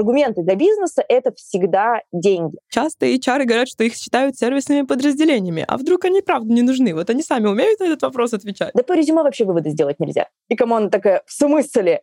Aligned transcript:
аргументы 0.00 0.42
для 0.42 0.54
бизнеса— 0.54 1.04
это 1.08 1.32
всегда 1.34 2.00
деньги. 2.12 2.56
Часто 2.68 3.06
HR 3.06 3.44
говорят, 3.44 3.68
что 3.68 3.84
их 3.84 3.94
считают 3.94 4.36
сервисными 4.36 4.82
подразделениями. 4.82 5.64
А 5.68 5.76
вдруг 5.76 6.04
они 6.04 6.22
правда 6.22 6.52
не 6.52 6.62
нужны? 6.62 6.94
Вот 6.94 7.10
они 7.10 7.22
сами 7.22 7.46
умеют 7.46 7.80
на 7.80 7.84
этот 7.84 8.02
вопрос 8.02 8.32
отвечать? 8.32 8.72
Да 8.74 8.82
по 8.82 8.94
резюме 8.94 9.22
вообще 9.22 9.44
выводы 9.44 9.70
сделать 9.70 10.00
нельзя. 10.00 10.28
И 10.48 10.56
команда 10.56 10.90
такая, 10.90 11.22
в 11.26 11.32
смысле? 11.32 12.02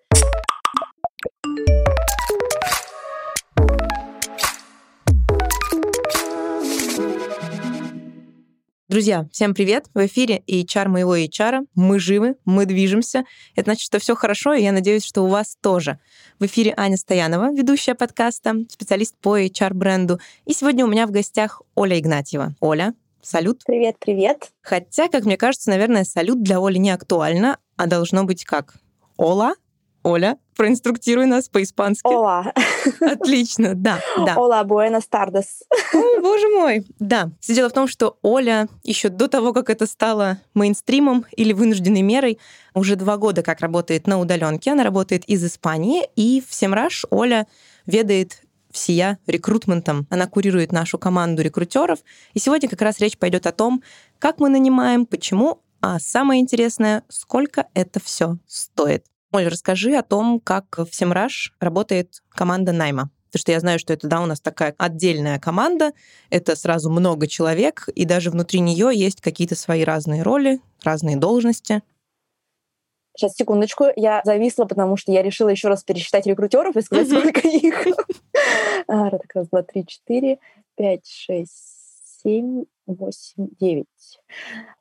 Друзья, 8.89 9.27
всем 9.33 9.53
привет! 9.53 9.87
В 9.93 10.05
эфире 10.05 10.43
HR 10.47 10.87
моего 10.87 11.17
HR. 11.17 11.67
Мы 11.75 11.99
живы, 11.99 12.37
мы 12.45 12.65
движемся. 12.65 13.25
Это 13.53 13.65
значит, 13.65 13.83
что 13.83 13.99
все 13.99 14.15
хорошо, 14.15 14.53
и 14.53 14.63
я 14.63 14.71
надеюсь, 14.71 15.03
что 15.03 15.23
у 15.23 15.27
вас 15.27 15.57
тоже. 15.59 15.99
В 16.39 16.45
эфире 16.45 16.73
Аня 16.77 16.95
Стоянова, 16.95 17.51
ведущая 17.51 17.95
подкаста, 17.95 18.53
специалист 18.69 19.17
по 19.17 19.37
HR-бренду. 19.37 20.21
И 20.45 20.53
сегодня 20.53 20.85
у 20.85 20.87
меня 20.87 21.05
в 21.05 21.11
гостях 21.11 21.61
Оля 21.75 21.99
Игнатьева. 21.99 22.55
Оля, 22.61 22.93
салют. 23.21 23.61
Привет, 23.65 23.97
привет. 23.99 24.51
Хотя, 24.61 25.09
как 25.09 25.25
мне 25.25 25.35
кажется, 25.35 25.69
наверное, 25.69 26.05
салют 26.05 26.41
для 26.41 26.57
Оли 26.59 26.77
не 26.77 26.91
актуально, 26.91 27.57
а 27.75 27.87
должно 27.87 28.23
быть 28.23 28.45
как? 28.45 28.75
Ола? 29.17 29.55
Оля, 30.07 30.37
проинструктируй 30.55 31.25
нас 31.25 31.49
по-испански. 31.49 32.07
Ола. 32.07 32.53
Отлично, 33.01 33.75
да, 33.75 33.99
да. 34.25 34.35
Ола, 34.37 34.63
буэнос 34.63 35.05
тардес. 35.07 35.63
Боже 35.93 36.47
мой, 36.47 36.85
да. 36.99 37.31
Все 37.41 37.53
дело 37.55 37.69
в 37.69 37.73
том, 37.73 37.89
что 37.89 38.17
Оля 38.21 38.69
еще 38.83 39.09
до 39.09 39.27
того, 39.27 39.51
как 39.51 39.69
это 39.69 39.85
стало 39.85 40.37
мейнстримом 40.53 41.25
или 41.35 41.51
вынужденной 41.51 42.03
мерой, 42.03 42.39
уже 42.73 42.95
два 42.95 43.17
года 43.17 43.43
как 43.43 43.59
работает 43.59 44.07
на 44.07 44.17
удаленке. 44.19 44.71
Она 44.71 44.83
работает 44.83 45.25
из 45.25 45.43
Испании, 45.43 46.07
и 46.15 46.41
в 46.47 46.53
Семраж 46.53 47.05
Оля 47.09 47.45
ведает 47.85 48.41
всея 48.71 49.19
рекрутментом. 49.27 50.07
Она 50.09 50.27
курирует 50.27 50.71
нашу 50.71 50.97
команду 50.97 51.41
рекрутеров. 51.41 51.99
И 52.33 52.39
сегодня 52.39 52.69
как 52.69 52.81
раз 52.81 52.99
речь 52.99 53.17
пойдет 53.17 53.45
о 53.45 53.51
том, 53.51 53.83
как 54.19 54.39
мы 54.39 54.47
нанимаем, 54.47 55.05
почему, 55.05 55.63
а 55.81 55.99
самое 55.99 56.39
интересное, 56.39 57.03
сколько 57.09 57.67
это 57.73 57.99
все 57.99 58.37
стоит. 58.47 59.05
Оль, 59.33 59.47
расскажи 59.47 59.95
о 59.95 60.03
том, 60.03 60.39
как 60.39 60.77
в 60.77 60.93
Семраж 60.93 61.53
работает 61.59 62.23
команда 62.29 62.71
найма. 62.71 63.09
Потому 63.27 63.41
что 63.41 63.51
я 63.51 63.59
знаю, 63.59 63.77
что 63.77 63.93
это, 63.93 64.07
да, 64.07 64.21
у 64.21 64.25
нас 64.25 64.39
такая 64.39 64.73
отдельная 64.77 65.37
команда, 65.37 65.91
это 66.29 66.55
сразу 66.55 66.89
много 66.89 67.27
человек, 67.27 67.89
и 67.93 68.05
даже 68.05 68.31
внутри 68.31 68.61
нее 68.61 68.89
есть 68.93 69.19
какие-то 69.19 69.55
свои 69.55 69.83
разные 69.83 70.23
роли, 70.23 70.61
разные 70.83 71.17
должности. 71.17 71.81
Сейчас, 73.15 73.35
секундочку, 73.35 73.85
я 73.95 74.21
зависла, 74.23 74.65
потому 74.65 74.95
что 74.95 75.11
я 75.11 75.23
решила 75.23 75.49
еще 75.49 75.67
раз 75.67 75.83
пересчитать 75.83 76.25
рекрутеров 76.25 76.77
и 76.77 76.81
сказать, 76.81 77.09
сколько 77.09 77.47
их. 77.47 77.87
А, 78.89 79.09
раз, 79.09 79.47
два, 79.51 79.63
три, 79.63 79.85
четыре, 79.85 80.39
пять, 80.75 81.05
шесть, 81.05 82.21
семь, 82.23 82.63
восемь, 82.85 83.49
девять. 83.59 84.19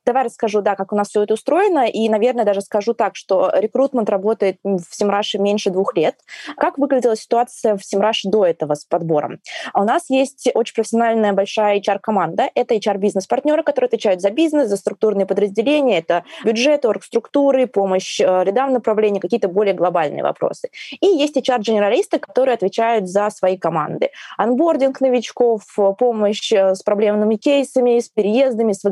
Давай 0.06 0.22
расскажу, 0.22 0.62
да, 0.62 0.77
как 0.77 0.92
у 0.92 0.97
нас 0.97 1.08
все 1.08 1.25
это 1.25 1.34
устроено, 1.34 1.84
и, 1.84 2.08
наверное, 2.08 2.44
даже 2.44 2.61
скажу 2.61 2.94
так, 2.94 3.16
что 3.16 3.50
рекрутмент 3.52 4.08
работает 4.08 4.58
в 4.62 4.84
Семраше 4.91 5.39
меньше 5.39 5.70
двух 5.70 5.97
лет. 5.97 6.14
Как 6.56 6.78
выглядела 6.78 7.16
ситуация 7.16 7.77
в 7.77 7.84
Семраше 7.84 8.28
до 8.28 8.47
этого 8.47 8.74
с 8.74 8.84
подбором? 8.84 9.41
А 9.72 9.83
у 9.83 9.84
нас 9.84 10.08
есть 10.08 10.48
очень 10.55 10.77
профессиональная 10.77 11.33
большая 11.33 11.80
HR-команда. 11.80 12.48
Это 12.55 12.77
HR-бизнес-партнеры, 12.77 13.64
которые 13.64 13.89
отвечают 13.89 14.20
за 14.20 14.30
бизнес, 14.30 14.69
за 14.69 14.77
структурные 14.77 15.27
подразделения, 15.27 15.98
это 15.98 16.22
бюджеты, 16.44 16.86
оргструктуры, 16.86 17.67
помощь 17.67 18.20
э, 18.20 18.44
рядам 18.44 18.72
направления, 18.72 19.19
какие-то 19.19 19.48
более 19.48 19.74
глобальные 19.74 20.22
вопросы. 20.22 20.69
И 21.00 21.06
есть 21.06 21.36
HR-генералисты, 21.36 22.20
которые 22.20 22.55
отвечают 22.55 23.08
за 23.08 23.28
свои 23.30 23.58
команды. 23.58 24.11
Анбординг 24.36 25.00
новичков, 25.00 25.62
помощь 25.98 26.52
э, 26.52 26.77
с 26.77 26.84
проблемными 26.84 27.34
кейсами, 27.34 27.98
с 27.98 28.08
переездами, 28.08 28.72
с 28.72 28.84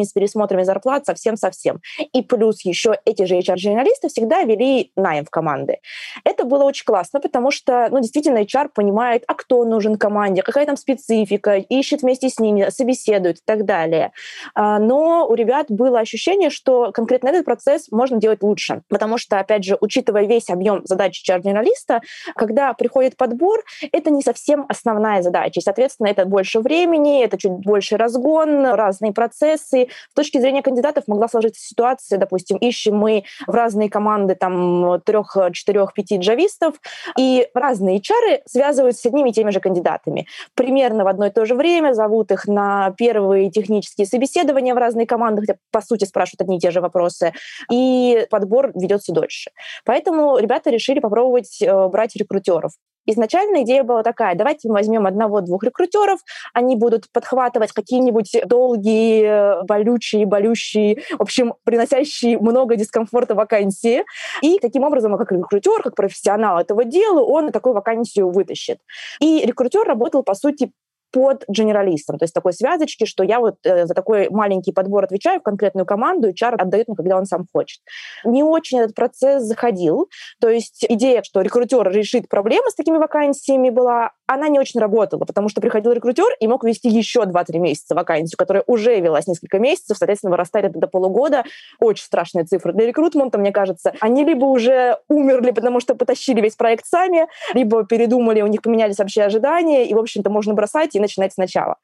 выгораниями, 0.00 0.04
с 0.04 0.12
пересмотрами 0.12 0.64
зарплат, 0.64 1.06
совсем-совсем. 1.06 1.80
И 2.12 2.22
плюс 2.22 2.64
еще 2.64 2.98
эти 3.04 3.24
же 3.24 3.38
HR-журналисты 3.38 4.08
всегда 4.08 4.42
вели 4.42 4.90
найм 4.96 5.24
в 5.24 5.30
команды. 5.30 5.78
Это 6.24 6.44
было 6.44 6.64
очень 6.64 6.84
классно, 6.84 7.20
потому 7.20 7.50
что, 7.50 7.88
ну, 7.90 8.00
действительно, 8.00 8.38
HR 8.38 8.70
понимает, 8.74 9.24
а 9.26 9.34
кто 9.34 9.64
нужен 9.64 9.96
команде, 9.96 10.42
какая 10.42 10.66
там 10.66 10.76
специфика, 10.76 11.56
ищет 11.56 12.02
вместе 12.02 12.28
с 12.28 12.38
ними, 12.38 12.70
собеседует 12.70 13.38
и 13.38 13.42
так 13.44 13.64
далее. 13.64 14.12
А, 14.54 14.78
но 14.78 15.26
у 15.28 15.34
ребят 15.34 15.66
было 15.68 16.00
ощущение, 16.00 16.50
что 16.50 16.92
конкретно 16.92 17.28
этот 17.28 17.44
процесс 17.44 17.90
можно 17.90 18.18
делать 18.18 18.42
лучше, 18.42 18.82
потому 18.88 19.18
что, 19.18 19.38
опять 19.38 19.64
же, 19.64 19.76
учитывая 19.80 20.26
весь 20.26 20.50
объем 20.50 20.82
задач 20.84 21.22
HR-журналиста, 21.28 22.00
когда 22.34 22.72
приходит 22.72 23.16
подбор, 23.16 23.62
это 23.92 24.10
не 24.10 24.22
совсем 24.22 24.66
основная 24.68 25.22
задача. 25.22 25.60
И, 25.60 25.62
соответственно, 25.62 26.08
это 26.08 26.24
больше 26.24 26.60
времени, 26.60 27.24
это 27.24 27.38
чуть 27.38 27.52
больше 27.52 27.96
разгон, 27.96 28.66
разные 28.74 29.12
процессы, 29.12 29.88
с 30.10 30.14
точки 30.14 30.38
зрения 30.38 30.62
кандидатов 30.62 31.04
могла 31.06 31.28
сложиться 31.28 31.60
ситуация, 31.64 32.18
допустим, 32.18 32.56
ищем 32.56 32.96
мы 32.96 33.24
в 33.46 33.54
разные 33.54 33.88
команды 33.88 34.34
там 34.34 35.00
трех, 35.02 35.36
четырех, 35.52 35.92
пяти 35.94 36.18
джавистов, 36.18 36.74
и 37.18 37.48
разные 37.54 37.98
HR 37.98 38.40
связываются 38.46 39.02
с 39.02 39.06
одними 39.06 39.30
и 39.30 39.32
теми 39.32 39.50
же 39.50 39.60
кандидатами. 39.60 40.26
Примерно 40.54 41.04
в 41.04 41.08
одно 41.08 41.26
и 41.26 41.30
то 41.30 41.44
же 41.44 41.54
время 41.54 41.92
зовут 41.92 42.30
их 42.32 42.46
на 42.46 42.92
первые 42.96 43.50
технические 43.50 44.06
собеседования 44.06 44.74
в 44.74 44.78
разные 44.78 45.06
команды, 45.06 45.42
хотя, 45.42 45.58
по 45.70 45.80
сути, 45.80 46.04
спрашивают 46.04 46.42
одни 46.42 46.56
и 46.56 46.60
те 46.60 46.70
же 46.70 46.80
вопросы, 46.80 47.32
и 47.70 48.26
подбор 48.30 48.72
ведется 48.74 49.12
дольше. 49.12 49.50
Поэтому 49.84 50.38
ребята 50.38 50.70
решили 50.70 51.00
попробовать 51.00 51.60
э, 51.62 51.88
брать 51.88 52.16
рекрутеров. 52.16 52.72
Изначально 53.06 53.62
идея 53.62 53.82
была 53.82 54.02
такая, 54.02 54.34
давайте 54.34 54.68
мы 54.68 54.74
возьмем 54.74 55.06
одного-двух 55.06 55.64
рекрутеров, 55.64 56.20
они 56.52 56.76
будут 56.76 57.10
подхватывать 57.12 57.72
какие-нибудь 57.72 58.42
долгие, 58.46 59.64
болючие, 59.64 60.26
болющие, 60.26 61.02
в 61.18 61.22
общем, 61.22 61.54
приносящие 61.64 62.38
много 62.38 62.76
дискомфорта 62.76 63.34
вакансии. 63.34 64.04
И 64.42 64.58
таким 64.58 64.84
образом, 64.84 65.16
как 65.16 65.32
рекрутер, 65.32 65.82
как 65.82 65.94
профессионал 65.94 66.58
этого 66.58 66.84
дела, 66.84 67.22
он 67.22 67.52
такую 67.52 67.74
вакансию 67.74 68.30
вытащит. 68.30 68.78
И 69.20 69.44
рекрутер 69.44 69.86
работал, 69.86 70.22
по 70.22 70.34
сути, 70.34 70.72
под 71.12 71.44
генералистом, 71.48 72.18
то 72.18 72.24
есть 72.24 72.34
такой 72.34 72.52
связочки, 72.52 73.04
что 73.04 73.24
я 73.24 73.40
вот 73.40 73.56
э, 73.64 73.86
за 73.86 73.94
такой 73.94 74.28
маленький 74.30 74.72
подбор 74.72 75.04
отвечаю 75.04 75.40
в 75.40 75.42
конкретную 75.42 75.86
команду, 75.86 76.28
и 76.28 76.32
HR 76.32 76.56
отдает 76.56 76.88
мне, 76.88 76.96
когда 76.96 77.16
он 77.16 77.26
сам 77.26 77.46
хочет. 77.52 77.80
Не 78.24 78.42
очень 78.42 78.80
этот 78.80 78.94
процесс 78.94 79.42
заходил, 79.44 80.08
то 80.40 80.48
есть 80.48 80.84
идея, 80.88 81.22
что 81.22 81.40
рекрутер 81.40 81.90
решит 81.90 82.28
проблемы 82.28 82.70
с 82.70 82.74
такими 82.74 82.98
вакансиями 82.98 83.70
была, 83.70 84.12
она 84.30 84.46
не 84.46 84.60
очень 84.60 84.78
работала, 84.78 85.24
потому 85.24 85.48
что 85.48 85.60
приходил 85.60 85.90
рекрутер 85.90 86.32
и 86.38 86.46
мог 86.46 86.62
вести 86.62 86.88
еще 86.88 87.22
2-3 87.22 87.58
месяца 87.58 87.96
вакансию, 87.96 88.38
которая 88.38 88.62
уже 88.68 89.00
велась 89.00 89.26
несколько 89.26 89.58
месяцев, 89.58 89.96
соответственно, 89.96 90.30
вырастает 90.30 90.70
до 90.72 90.86
полугода. 90.86 91.42
Очень 91.80 92.04
страшные 92.04 92.44
цифры 92.44 92.72
для 92.72 92.86
рекрутмента, 92.86 93.38
мне 93.38 93.50
кажется. 93.50 93.92
Они 93.98 94.24
либо 94.24 94.44
уже 94.44 94.98
умерли, 95.08 95.50
потому 95.50 95.80
что 95.80 95.96
потащили 95.96 96.40
весь 96.40 96.54
проект 96.54 96.86
сами, 96.86 97.26
либо 97.54 97.84
передумали, 97.84 98.40
у 98.42 98.46
них 98.46 98.62
поменялись 98.62 98.98
вообще 98.98 99.22
ожидания, 99.22 99.88
и, 99.88 99.94
в 99.94 99.98
общем-то, 99.98 100.30
можно 100.30 100.54
бросать 100.54 100.94
и 100.94 101.00
начинать 101.00 101.32
сначала. 101.32 101.76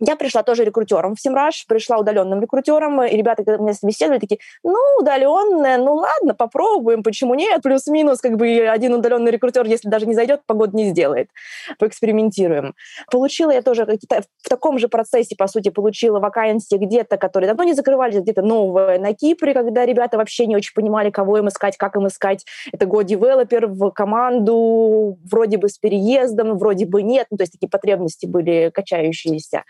Я 0.00 0.16
пришла 0.16 0.42
тоже 0.42 0.64
рекрутером 0.64 1.16
в 1.16 1.20
Семраж, 1.20 1.66
пришла 1.66 1.98
удаленным 1.98 2.40
рекрутером, 2.40 3.02
и 3.02 3.14
ребята, 3.14 3.44
когда 3.44 3.62
меня 3.62 3.74
собеседовали, 3.74 4.20
такие, 4.20 4.38
ну, 4.62 4.78
удаленная, 4.98 5.76
ну 5.76 5.96
ладно, 5.96 6.34
попробуем, 6.34 7.02
почему 7.02 7.34
нет, 7.34 7.60
плюс-минус, 7.62 8.22
как 8.22 8.36
бы 8.36 8.66
один 8.68 8.94
удаленный 8.94 9.30
рекрутер, 9.30 9.66
если 9.66 9.90
даже 9.90 10.06
не 10.06 10.14
зайдет, 10.14 10.40
погоду 10.46 10.74
не 10.78 10.88
сделает 10.88 11.28
поэкспериментируем. 11.90 12.74
Получила 13.10 13.50
я 13.50 13.62
тоже 13.62 13.84
в 13.84 14.48
таком 14.48 14.78
же 14.78 14.88
процессе, 14.88 15.36
по 15.36 15.46
сути, 15.46 15.70
получила 15.70 16.20
вакансии 16.20 16.76
где-то, 16.76 17.16
которые 17.16 17.48
давно 17.48 17.64
не 17.64 17.74
закрывались, 17.74 18.20
где-то 18.20 18.42
новые 18.42 18.98
на 18.98 19.12
Кипре, 19.12 19.52
когда 19.54 19.84
ребята 19.84 20.16
вообще 20.16 20.46
не 20.46 20.56
очень 20.56 20.72
понимали, 20.74 21.10
кого 21.10 21.38
им 21.38 21.48
искать, 21.48 21.76
как 21.76 21.96
им 21.96 22.06
искать. 22.06 22.44
Это 22.72 22.86
Go-девелопер 22.86 23.66
в 23.66 23.90
команду, 23.90 25.18
вроде 25.30 25.58
бы 25.58 25.68
с 25.68 25.78
переездом, 25.78 26.56
вроде 26.58 26.86
бы 26.86 27.02
нет. 27.02 27.26
Ну, 27.30 27.36
то 27.36 27.42
есть 27.42 27.52
такие 27.52 27.68
потребности 27.68 28.26
были 28.26 28.70
качающиеся. 28.72 29.64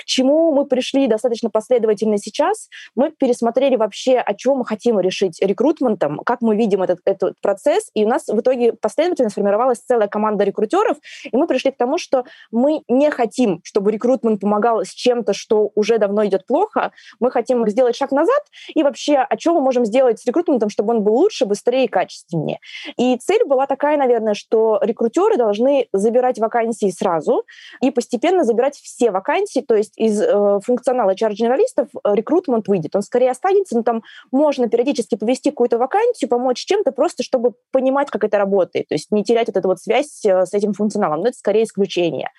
К 0.00 0.04
чему 0.06 0.50
мы 0.52 0.64
пришли 0.64 1.06
достаточно 1.06 1.50
последовательно 1.50 2.16
сейчас? 2.16 2.70
Мы 2.94 3.10
пересмотрели 3.10 3.76
вообще, 3.76 4.16
о 4.16 4.32
чем 4.32 4.56
мы 4.56 4.64
хотим 4.64 4.98
решить 4.98 5.38
рекрутментом, 5.42 6.20
как 6.24 6.40
мы 6.40 6.56
видим 6.56 6.82
этот, 6.82 7.00
этот 7.04 7.34
процесс, 7.42 7.90
и 7.92 8.06
у 8.06 8.08
нас 8.08 8.26
в 8.26 8.40
итоге 8.40 8.72
последовательно 8.72 9.28
сформировалась 9.28 9.80
целая 9.80 10.08
команда 10.08 10.44
рекрутеров, 10.44 10.96
и 11.30 11.36
мы 11.36 11.46
пришли 11.46 11.70
к 11.70 11.76
тому, 11.76 11.98
что 11.98 12.24
мы 12.50 12.82
не 12.88 13.10
хотим, 13.10 13.60
чтобы 13.62 13.92
рекрутмент 13.92 14.40
помогал 14.40 14.82
с 14.82 14.88
чем-то, 14.88 15.34
что 15.34 15.70
уже 15.74 15.98
давно 15.98 16.24
идет 16.24 16.46
плохо, 16.46 16.92
мы 17.18 17.30
хотим 17.30 17.68
сделать 17.68 17.94
шаг 17.94 18.10
назад, 18.10 18.42
и 18.74 18.82
вообще, 18.82 19.18
о 19.18 19.36
чем 19.36 19.56
мы 19.56 19.60
можем 19.60 19.84
сделать 19.84 20.18
с 20.18 20.24
рекрутментом, 20.24 20.70
чтобы 20.70 20.94
он 20.94 21.02
был 21.02 21.14
лучше, 21.14 21.44
быстрее 21.44 21.84
и 21.84 21.88
качественнее. 21.88 22.58
И 22.96 23.18
цель 23.18 23.44
была 23.44 23.66
такая, 23.66 23.98
наверное, 23.98 24.32
что 24.32 24.78
рекрутеры 24.80 25.36
должны 25.36 25.88
забирать 25.92 26.38
вакансии 26.38 26.90
сразу 26.90 27.44
и 27.82 27.90
постепенно 27.90 28.44
забирать 28.44 28.76
все 28.76 29.10
вакансии, 29.10 29.60
то 29.60 29.74
есть 29.74 29.89
есть 29.96 30.20
из 30.20 30.20
э, 30.20 30.60
функционала 30.64 31.12
HR-генералистов 31.12 31.88
э, 31.92 32.14
рекрутмент 32.14 32.68
выйдет. 32.68 32.96
Он 32.96 33.02
скорее 33.02 33.30
останется, 33.30 33.76
но 33.76 33.82
там 33.82 34.02
можно 34.30 34.68
периодически 34.68 35.16
повести 35.16 35.50
какую-то 35.50 35.78
вакансию, 35.78 36.28
помочь 36.28 36.64
чем-то, 36.64 36.92
просто 36.92 37.22
чтобы 37.22 37.54
понимать, 37.70 38.10
как 38.10 38.24
это 38.24 38.38
работает. 38.38 38.88
То 38.88 38.94
есть 38.94 39.10
не 39.10 39.24
терять 39.24 39.48
вот 39.48 39.56
эту 39.56 39.68
вот 39.68 39.80
связь 39.80 40.24
э, 40.24 40.46
с 40.46 40.54
этим 40.54 40.72
функционалом. 40.72 41.20
Но 41.20 41.28
это 41.28 41.38
скорее 41.38 41.64
исключение. 41.64 42.30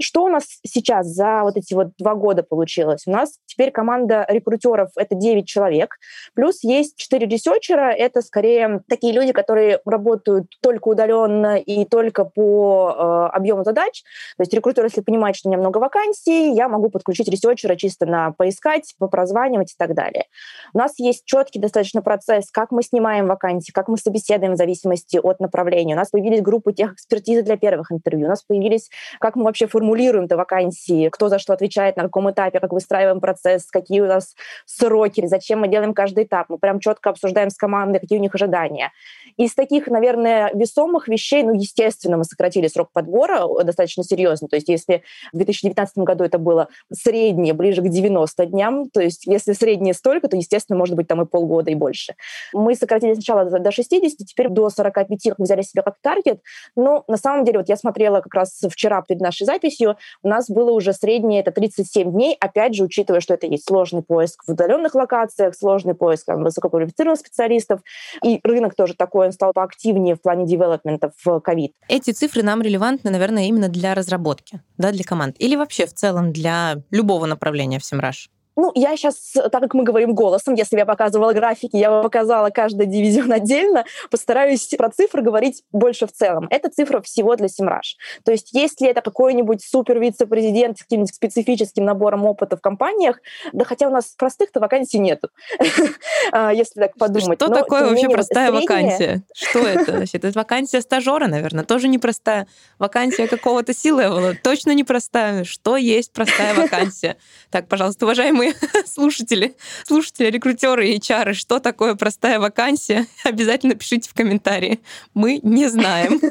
Что 0.00 0.24
у 0.24 0.28
нас 0.28 0.44
сейчас 0.66 1.06
за 1.08 1.42
вот 1.42 1.56
эти 1.56 1.74
вот 1.74 1.88
два 1.98 2.14
года 2.14 2.42
получилось? 2.42 3.02
У 3.06 3.10
нас 3.10 3.38
теперь 3.44 3.70
команда 3.70 4.24
рекрутеров— 4.28 4.88
это 4.96 5.14
9 5.14 5.46
человек, 5.46 5.96
плюс 6.34 6.64
есть 6.64 6.96
4 6.96 7.26
researcher 7.26 7.81
а, 7.81 7.92
это 7.92 8.22
скорее 8.22 8.82
такие 8.88 9.12
люди, 9.12 9.32
которые 9.32 9.80
работают 9.84 10.46
только 10.62 10.88
удаленно 10.88 11.56
и 11.58 11.84
только 11.84 12.24
по 12.24 12.94
э, 12.96 13.36
объему 13.36 13.62
задач. 13.62 14.02
То 14.38 14.42
есть 14.42 14.54
рекрутер, 14.54 14.84
если 14.84 15.02
понимает, 15.02 15.36
что 15.36 15.48
у 15.48 15.52
меня 15.52 15.60
много 15.60 15.78
вакансий, 15.78 16.54
я 16.54 16.68
могу 16.68 16.88
подключить 16.88 17.28
researcher 17.28 17.72
а 17.72 17.76
чисто 17.76 18.06
на 18.06 18.32
поискать, 18.32 18.94
попрозванивать 18.98 19.72
и 19.72 19.76
так 19.76 19.94
далее. 19.94 20.24
У 20.72 20.78
нас 20.78 20.98
есть 20.98 21.24
четкий 21.26 21.58
достаточно 21.58 22.00
процесс, 22.00 22.50
как 22.50 22.70
мы 22.70 22.82
снимаем 22.82 23.26
вакансии, 23.26 23.70
как 23.70 23.88
мы 23.88 23.98
собеседуем 23.98 24.54
в 24.54 24.56
зависимости 24.56 25.18
от 25.22 25.40
направления. 25.40 25.94
У 25.94 25.98
нас 25.98 26.08
появились 26.08 26.40
группы 26.40 26.72
техэкспертизы 26.72 27.42
для 27.42 27.58
первых 27.58 27.92
интервью, 27.92 28.26
у 28.26 28.30
нас 28.30 28.42
появились, 28.42 28.88
как 29.18 29.36
мы 29.36 29.44
вообще 29.44 29.66
формируем 29.66 29.89
формулируем 29.90 30.28
до 30.28 30.36
вакансии, 30.36 31.08
кто 31.08 31.28
за 31.28 31.38
что 31.38 31.52
отвечает, 31.52 31.96
на 31.96 32.04
каком 32.04 32.30
этапе, 32.30 32.60
как 32.60 32.72
выстраиваем 32.72 33.20
процесс, 33.20 33.66
какие 33.70 34.00
у 34.00 34.06
нас 34.06 34.36
сроки, 34.66 35.26
зачем 35.26 35.60
мы 35.60 35.68
делаем 35.68 35.94
каждый 35.94 36.24
этап. 36.24 36.48
Мы 36.48 36.58
прям 36.58 36.78
четко 36.78 37.10
обсуждаем 37.10 37.50
с 37.50 37.56
командой, 37.56 37.98
какие 37.98 38.18
у 38.18 38.22
них 38.22 38.34
ожидания. 38.34 38.92
Из 39.36 39.54
таких, 39.54 39.88
наверное, 39.88 40.52
весомых 40.54 41.08
вещей, 41.08 41.42
ну, 41.42 41.54
естественно, 41.54 42.16
мы 42.16 42.24
сократили 42.24 42.68
срок 42.68 42.90
подбора 42.92 43.46
достаточно 43.64 44.04
серьезно. 44.04 44.48
То 44.48 44.56
есть 44.56 44.68
если 44.68 45.02
в 45.32 45.36
2019 45.36 45.98
году 45.98 46.24
это 46.24 46.38
было 46.38 46.68
среднее, 46.92 47.52
ближе 47.52 47.82
к 47.82 47.88
90 47.88 48.46
дням, 48.46 48.90
то 48.90 49.00
есть 49.00 49.26
если 49.26 49.54
среднее 49.54 49.94
столько, 49.94 50.28
то, 50.28 50.36
естественно, 50.36 50.78
может 50.78 50.94
быть 50.94 51.08
там 51.08 51.20
и 51.22 51.26
полгода 51.26 51.70
и 51.70 51.74
больше. 51.74 52.14
Мы 52.52 52.76
сократили 52.76 53.14
сначала 53.14 53.44
до 53.44 53.70
60, 53.72 54.18
теперь 54.26 54.48
до 54.48 54.70
45 54.70 55.08
взяли 55.38 55.62
себя 55.62 55.82
как 55.82 55.96
таргет. 56.00 56.40
Но 56.76 57.04
на 57.08 57.16
самом 57.16 57.44
деле, 57.44 57.58
вот 57.58 57.68
я 57.68 57.76
смотрела 57.76 58.20
как 58.20 58.34
раз 58.34 58.60
вчера 58.70 59.02
перед 59.02 59.20
нашей 59.20 59.46
записью, 59.46 59.69
записью 59.70 59.96
у 60.22 60.28
нас 60.28 60.48
было 60.48 60.70
уже 60.72 60.92
среднее, 60.92 61.40
это 61.40 61.52
37 61.52 62.12
дней, 62.12 62.36
опять 62.40 62.74
же, 62.74 62.84
учитывая, 62.84 63.20
что 63.20 63.34
это 63.34 63.46
есть 63.46 63.66
сложный 63.66 64.02
поиск 64.02 64.42
в 64.46 64.50
удаленных 64.50 64.94
локациях, 64.94 65.54
сложный 65.54 65.94
поиск 65.94 66.26
там, 66.26 66.42
высококвалифицированных 66.42 67.20
специалистов, 67.20 67.80
и 68.24 68.40
рынок 68.42 68.74
тоже 68.74 68.94
такой, 68.94 69.26
он 69.26 69.32
стал 69.32 69.52
поактивнее 69.52 70.14
в 70.14 70.22
плане 70.22 70.46
девелопмента 70.46 71.12
в 71.24 71.40
ковид. 71.40 71.72
Эти 71.88 72.10
цифры 72.10 72.42
нам 72.42 72.62
релевантны, 72.62 73.10
наверное, 73.10 73.44
именно 73.44 73.68
для 73.68 73.94
разработки, 73.94 74.60
да, 74.78 74.92
для 74.92 75.04
команд, 75.04 75.36
или 75.38 75.56
вообще 75.56 75.86
в 75.86 75.94
целом 75.94 76.32
для 76.32 76.76
любого 76.90 77.26
направления 77.26 77.78
в 77.78 77.82
Semrush? 77.82 78.28
Ну, 78.56 78.72
я 78.74 78.96
сейчас, 78.96 79.32
так 79.32 79.60
как 79.60 79.74
мы 79.74 79.84
говорим 79.84 80.14
голосом, 80.14 80.54
если 80.54 80.76
бы 80.76 80.80
я 80.80 80.86
показывала 80.86 81.32
графики, 81.32 81.76
я 81.76 81.90
бы 81.90 82.02
показала 82.02 82.50
каждый 82.50 82.86
дивизион 82.86 83.32
отдельно, 83.32 83.84
постараюсь 84.10 84.66
про 84.76 84.90
цифры 84.90 85.22
говорить 85.22 85.62
больше 85.72 86.06
в 86.06 86.12
целом. 86.12 86.46
Это 86.50 86.68
цифра 86.68 87.00
всего 87.00 87.36
для 87.36 87.46
Simrush. 87.46 87.96
То 88.24 88.32
есть 88.32 88.50
если 88.52 88.88
это 88.88 89.00
какой-нибудь 89.00 89.62
супер 89.64 89.98
вице-президент 89.98 90.78
с 90.78 90.82
каким-нибудь 90.82 91.14
специфическим 91.14 91.84
набором 91.84 92.26
опыта 92.26 92.56
в 92.56 92.60
компаниях, 92.60 93.20
да 93.52 93.64
хотя 93.64 93.88
у 93.88 93.90
нас 93.90 94.14
простых-то 94.16 94.60
вакансий 94.60 94.98
нету, 94.98 95.28
а, 96.32 96.52
если 96.52 96.80
так 96.80 96.96
подумать. 96.96 97.38
Что 97.38 97.48
такое 97.48 97.88
вообще 97.88 98.08
простая 98.08 98.52
вакансия? 98.52 99.22
Что 99.34 99.60
это? 99.60 100.04
Это 100.12 100.32
вакансия 100.34 100.80
стажера, 100.80 101.26
наверное, 101.26 101.64
тоже 101.64 101.88
непростая. 101.88 102.46
Вакансия 102.78 103.26
какого-то 103.26 103.74
силы 103.74 104.36
точно 104.42 104.72
непростая. 104.74 105.44
Что 105.44 105.76
есть 105.76 106.12
простая 106.12 106.54
вакансия? 106.54 107.16
Так, 107.50 107.68
пожалуйста, 107.68 108.04
уважаемые 108.04 108.39
слушатели, 108.86 109.54
слушатели, 109.86 110.30
рекрутеры 110.30 110.88
и 110.88 110.98
HR, 110.98 111.34
что 111.34 111.58
такое 111.58 111.94
простая 111.94 112.38
вакансия, 112.38 113.06
обязательно 113.24 113.74
пишите 113.74 114.08
в 114.08 114.14
комментарии. 114.14 114.80
Мы 115.14 115.40
не 115.42 115.68
знаем. 115.68 116.20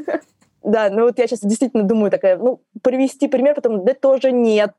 Да, 0.64 0.90
ну 0.90 1.04
вот 1.04 1.18
я 1.18 1.28
сейчас 1.28 1.40
действительно 1.40 1.84
думаю 1.84 2.12
такая, 2.12 2.38
ну, 2.38 2.62
привести 2.84 3.28
пример, 3.28 3.56
потом, 3.56 3.86
да 3.86 3.94
тоже 3.94 4.32
нет. 4.32 4.74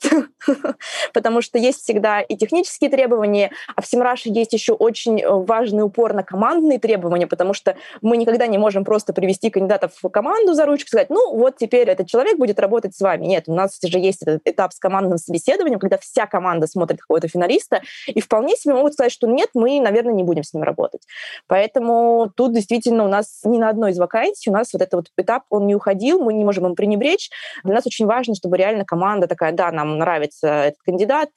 Потому 1.15 1.41
что 1.41 1.59
есть 1.59 1.83
всегда 1.83 2.21
и 2.21 2.37
технические 2.37 2.91
требования, 2.91 3.51
а 3.75 3.81
в 3.81 3.87
Semrush 3.87 4.24
е 4.24 4.29
есть 4.29 4.53
еще 4.53 4.75
очень 4.75 5.25
важный 5.27 5.83
упор 5.83 6.13
на 6.13 6.23
командные 6.23 6.79
требования, 6.79 7.27
потому 7.27 7.55
что 7.55 7.77
мы 8.03 8.17
никогда 8.17 8.47
не 8.47 8.59
можем 8.59 8.85
просто 8.85 9.13
привести 9.13 9.51
кандидатов 9.51 9.93
в 10.03 10.09
команду 10.11 10.55
за 10.55 10.67
ручку 10.67 10.89
сказать, 10.89 11.09
ну, 11.09 11.35
вот 11.35 11.57
теперь 11.57 11.89
этот 11.89 12.09
человек 12.09 12.37
будет 12.37 12.61
работать 12.61 12.95
с 12.95 13.01
вами. 13.01 13.27
Нет, 13.27 13.45
у 13.47 13.55
нас 13.55 13.79
же 13.83 13.99
есть 13.99 14.23
этот 14.23 14.43
этап 14.45 14.73
с 14.73 14.79
командным 14.79 15.19
собеседованием, 15.19 15.79
когда 15.79 15.97
вся 15.99 16.27
команда 16.27 16.67
смотрит 16.67 17.01
какого-то 17.01 17.29
финалиста, 17.29 17.81
и 18.07 18.21
вполне 18.21 18.57
себе 18.57 18.75
могут 18.75 18.95
сказать, 18.95 19.13
что 19.13 19.27
нет, 19.27 19.51
мы, 19.55 19.81
наверное, 19.81 20.15
не 20.15 20.25
будем 20.25 20.43
с 20.43 20.53
ним 20.53 20.63
работать. 20.63 21.03
Поэтому 21.47 22.31
тут 22.35 22.53
действительно 22.53 23.05
у 23.05 23.09
нас 23.09 23.41
ни 23.45 23.59
на 23.59 23.71
одной 23.71 23.93
из 23.93 23.99
вакансий 23.99 24.51
у 24.51 24.53
нас 24.53 24.73
вот 24.73 24.83
этот 24.83 24.95
вот 24.95 25.07
этап, 25.17 25.45
он 25.49 25.70
не 25.71 25.75
уходил, 25.77 26.21
мы 26.21 26.35
не 26.35 26.45
можем 26.45 26.67
им 26.67 26.75
пренебречь. 26.75 27.31
Для 27.65 27.75
нас 27.75 27.87
очень 27.87 28.07
важно, 28.07 28.35
чтобы 28.35 28.57
реально 28.57 28.85
команда 28.85 29.27
такая, 29.27 29.53
да, 29.53 29.71
нам 29.73 29.99
нравится 29.99 30.49
этот 30.49 30.83
кандидат, 30.83 31.31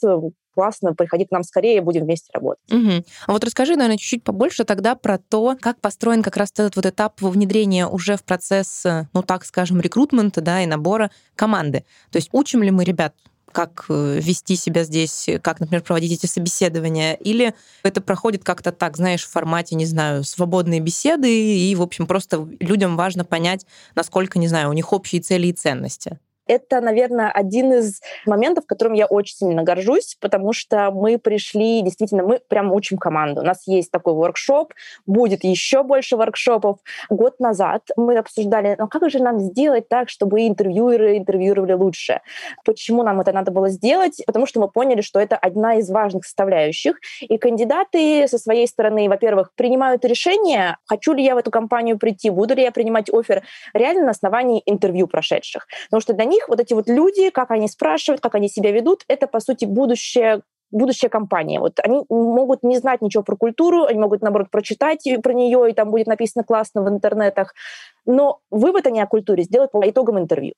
классно, 0.53 0.93
приходи 0.93 1.25
к 1.25 1.31
нам 1.31 1.43
скорее, 1.43 1.81
будем 1.81 2.03
вместе 2.03 2.29
работать. 2.33 2.71
Угу. 2.71 3.03
А 3.27 3.31
вот 3.31 3.43
расскажи, 3.43 3.75
наверное, 3.75 3.97
чуть-чуть 3.97 4.23
побольше 4.23 4.65
тогда 4.65 4.95
про 4.95 5.17
то, 5.17 5.57
как 5.59 5.79
построен 5.79 6.21
как 6.21 6.37
раз 6.37 6.51
этот 6.51 6.75
вот 6.75 6.85
этап 6.85 7.21
внедрения 7.21 7.87
уже 7.87 8.17
в 8.17 8.23
процесс, 8.23 8.83
ну 9.13 9.23
так 9.23 9.45
скажем, 9.45 9.81
рекрутмента, 9.81 10.41
да, 10.41 10.61
и 10.61 10.65
набора 10.65 11.11
команды. 11.35 11.85
То 12.11 12.17
есть 12.17 12.29
учим 12.31 12.63
ли 12.63 12.71
мы 12.71 12.83
ребят 12.83 13.13
как 13.53 13.85
э, 13.87 14.19
вести 14.21 14.57
себя 14.57 14.83
здесь, 14.83 15.29
как, 15.41 15.61
например, 15.61 15.81
проводить 15.81 16.11
эти 16.11 16.25
собеседования, 16.25 17.13
или 17.13 17.53
это 17.83 18.01
проходит 18.01 18.43
как-то 18.43 18.73
так, 18.73 18.97
знаешь, 18.97 19.23
в 19.23 19.29
формате, 19.29 19.75
не 19.75 19.85
знаю, 19.85 20.25
свободные 20.25 20.81
беседы, 20.81 21.29
и, 21.31 21.73
в 21.75 21.81
общем, 21.81 22.05
просто 22.05 22.45
людям 22.59 22.97
важно 22.97 23.23
понять, 23.23 23.65
насколько, 23.95 24.39
не 24.39 24.49
знаю, 24.49 24.69
у 24.69 24.73
них 24.73 24.91
общие 24.91 25.21
цели 25.21 25.47
и 25.47 25.53
ценности. 25.53 26.19
Это, 26.47 26.81
наверное, 26.81 27.31
один 27.31 27.73
из 27.73 28.01
моментов, 28.25 28.65
которым 28.65 28.93
я 28.93 29.05
очень 29.05 29.35
сильно 29.35 29.63
горжусь, 29.63 30.17
потому 30.19 30.53
что 30.53 30.91
мы 30.91 31.17
пришли, 31.17 31.81
действительно, 31.81 32.23
мы 32.23 32.39
прям 32.47 32.71
учим 32.73 32.97
команду. 32.97 33.41
У 33.41 33.45
нас 33.45 33.63
есть 33.65 33.91
такой 33.91 34.13
воркшоп, 34.13 34.73
будет 35.05 35.43
еще 35.43 35.83
больше 35.83 36.17
воркшопов. 36.17 36.79
Год 37.09 37.39
назад 37.39 37.83
мы 37.95 38.17
обсуждали, 38.17 38.75
ну 38.77 38.87
как 38.87 39.09
же 39.09 39.19
нам 39.19 39.39
сделать 39.39 39.87
так, 39.87 40.09
чтобы 40.09 40.47
интервьюеры 40.47 41.17
интервьюировали 41.17 41.73
лучше? 41.73 42.21
Почему 42.65 43.03
нам 43.03 43.21
это 43.21 43.31
надо 43.31 43.51
было 43.51 43.69
сделать? 43.69 44.21
Потому 44.25 44.45
что 44.45 44.59
мы 44.59 44.69
поняли, 44.69 45.01
что 45.01 45.19
это 45.19 45.37
одна 45.37 45.75
из 45.75 45.89
важных 45.89 46.25
составляющих. 46.25 46.97
И 47.21 47.37
кандидаты 47.37 48.27
со 48.27 48.37
своей 48.37 48.67
стороны, 48.67 49.07
во-первых, 49.07 49.51
принимают 49.55 50.05
решение, 50.05 50.77
хочу 50.85 51.13
ли 51.13 51.23
я 51.23 51.35
в 51.35 51.37
эту 51.37 51.51
компанию 51.51 51.97
прийти, 51.97 52.29
буду 52.29 52.53
ли 52.55 52.63
я 52.63 52.71
принимать 52.71 53.09
офер 53.13 53.43
реально 53.73 54.05
на 54.05 54.11
основании 54.11 54.61
интервью 54.65 55.07
прошедших. 55.07 55.67
Потому 55.85 56.01
что 56.01 56.13
для 56.13 56.25
них 56.25 56.32
вот 56.47 56.59
эти 56.59 56.73
вот 56.73 56.87
люди, 56.87 57.29
как 57.29 57.51
они 57.51 57.67
спрашивают, 57.67 58.21
как 58.21 58.35
они 58.35 58.49
себя 58.49 58.71
ведут, 58.71 59.03
это, 59.07 59.27
по 59.27 59.39
сути, 59.39 59.65
будущее 59.65 60.41
будущая 60.73 61.09
компания. 61.09 61.59
Вот 61.59 61.79
они 61.83 62.03
могут 62.09 62.63
не 62.63 62.77
знать 62.77 63.01
ничего 63.01 63.23
про 63.23 63.35
культуру, 63.35 63.85
они 63.85 63.99
могут, 63.99 64.21
наоборот, 64.21 64.49
прочитать 64.49 65.07
про 65.21 65.31
нее, 65.31 65.69
и 65.69 65.73
там 65.73 65.91
будет 65.91 66.07
написано 66.07 66.43
классно 66.43 66.81
в 66.81 66.89
интернетах, 66.89 67.53
но 68.05 68.39
вывод 68.49 68.87
они 68.87 69.01
о 69.01 69.07
культуре 69.07 69.43
сделают 69.43 69.71
по 69.71 69.87
итогам 69.89 70.19
интервью. 70.19 70.53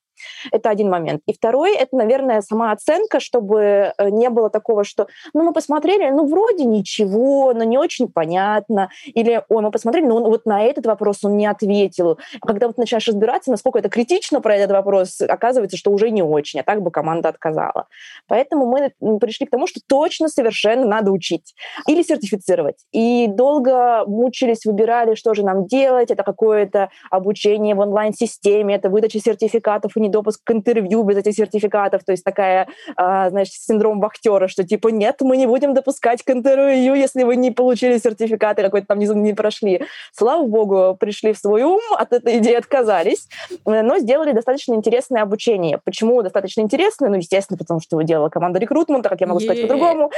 Это 0.51 0.69
один 0.69 0.89
момент. 0.89 1.21
И 1.25 1.33
второй— 1.33 1.75
это, 1.77 1.95
наверное, 1.95 2.41
сама 2.41 2.71
оценка, 2.71 3.19
чтобы 3.19 3.93
э, 3.97 4.09
не 4.09 4.29
было 4.29 4.49
такого, 4.49 4.83
что 4.83 5.07
ну 5.33 5.43
мы 5.43 5.53
посмотрели, 5.53 6.09
ну 6.09 6.27
вроде 6.27 6.65
ничего, 6.65 7.53
но 7.53 7.63
не 7.63 7.77
очень 7.77 8.07
понятно. 8.07 8.89
Или 9.05 9.43
ой, 9.49 9.61
мы 9.61 9.71
посмотрели, 9.71 10.05
но 10.05 10.17
он 10.17 10.23
вот 10.23 10.45
на 10.45 10.63
этот 10.63 10.85
вопрос 10.85 11.23
он 11.23 11.37
не 11.37 11.45
ответил. 11.45 12.17
А 12.41 12.47
когда 12.47 12.67
вот 12.67 12.77
начинаешь 12.77 13.07
разбираться, 13.07 13.51
насколько 13.51 13.79
это 13.79 13.89
критично 13.89 14.41
про 14.41 14.55
этот 14.55 14.71
вопрос, 14.71 15.21
оказывается, 15.21 15.77
что 15.77 15.91
уже 15.91 16.09
не 16.09 16.23
очень, 16.23 16.59
а 16.61 16.63
так 16.63 16.81
бы 16.81 16.91
команда 16.91 17.29
отказала. 17.29 17.87
Поэтому 18.27 18.65
мы 18.65 19.19
пришли 19.19 19.45
к 19.45 19.51
тому, 19.51 19.67
что 19.67 19.79
точно 19.87 20.27
совершенно 20.29 20.85
надо 20.85 21.11
учить 21.11 21.55
или 21.87 22.01
сертифицировать. 22.03 22.85
И 22.91 23.27
долго 23.27 24.05
мучились, 24.07 24.65
выбирали, 24.65 25.15
что 25.15 25.33
же 25.33 25.43
нам 25.43 25.65
делать. 25.67 26.11
Это 26.11 26.23
какое-то 26.23 26.89
обучение 27.11 27.34
обучение 27.35 27.75
в 27.75 27.79
онлайн-системе, 27.79 28.75
это 28.75 28.89
выдача 28.89 29.19
сертификатов 29.19 29.97
и 29.97 29.99
недопуск 29.99 30.41
к 30.43 30.51
интервью 30.51 31.03
без 31.03 31.17
этих 31.17 31.33
сертификатов. 31.33 32.03
То 32.05 32.13
есть 32.13 32.23
такая, 32.23 32.67
а, 32.95 33.29
знаешь, 33.29 33.49
синдром 33.51 33.99
вахтера, 33.99 34.47
что 34.47 34.63
типа 34.63 34.87
нет, 34.87 35.17
мы 35.21 35.35
не 35.35 35.45
будем 35.45 35.73
допускать 35.73 36.23
к 36.23 36.29
интервью, 36.29 36.93
если 36.93 37.23
вы 37.23 37.35
не 37.35 37.51
получили 37.51 37.97
сертификаты, 37.97 38.61
какой-то 38.61 38.87
там 38.87 38.99
не, 38.99 39.07
не 39.07 39.33
прошли. 39.33 39.81
Слава 40.13 40.45
богу, 40.45 40.95
пришли 40.97 41.33
в 41.33 41.37
свой 41.37 41.63
ум, 41.63 41.81
от 41.97 42.13
этой 42.13 42.37
идеи 42.37 42.55
отказались, 42.55 43.27
но 43.65 43.99
сделали 43.99 44.31
достаточно 44.31 44.73
интересное 44.73 45.21
обучение. 45.21 45.79
Почему 45.83 46.21
достаточно 46.21 46.61
интересное? 46.61 47.09
Ну, 47.09 47.15
естественно, 47.15 47.57
потому 47.57 47.81
что 47.81 47.97
его 47.97 48.03
делала 48.03 48.29
команда 48.29 48.59
рекрутмента, 48.59 49.09
как 49.09 49.21
я 49.21 49.27
могу 49.27 49.41
сказать 49.41 49.61
по-другому 49.61 50.11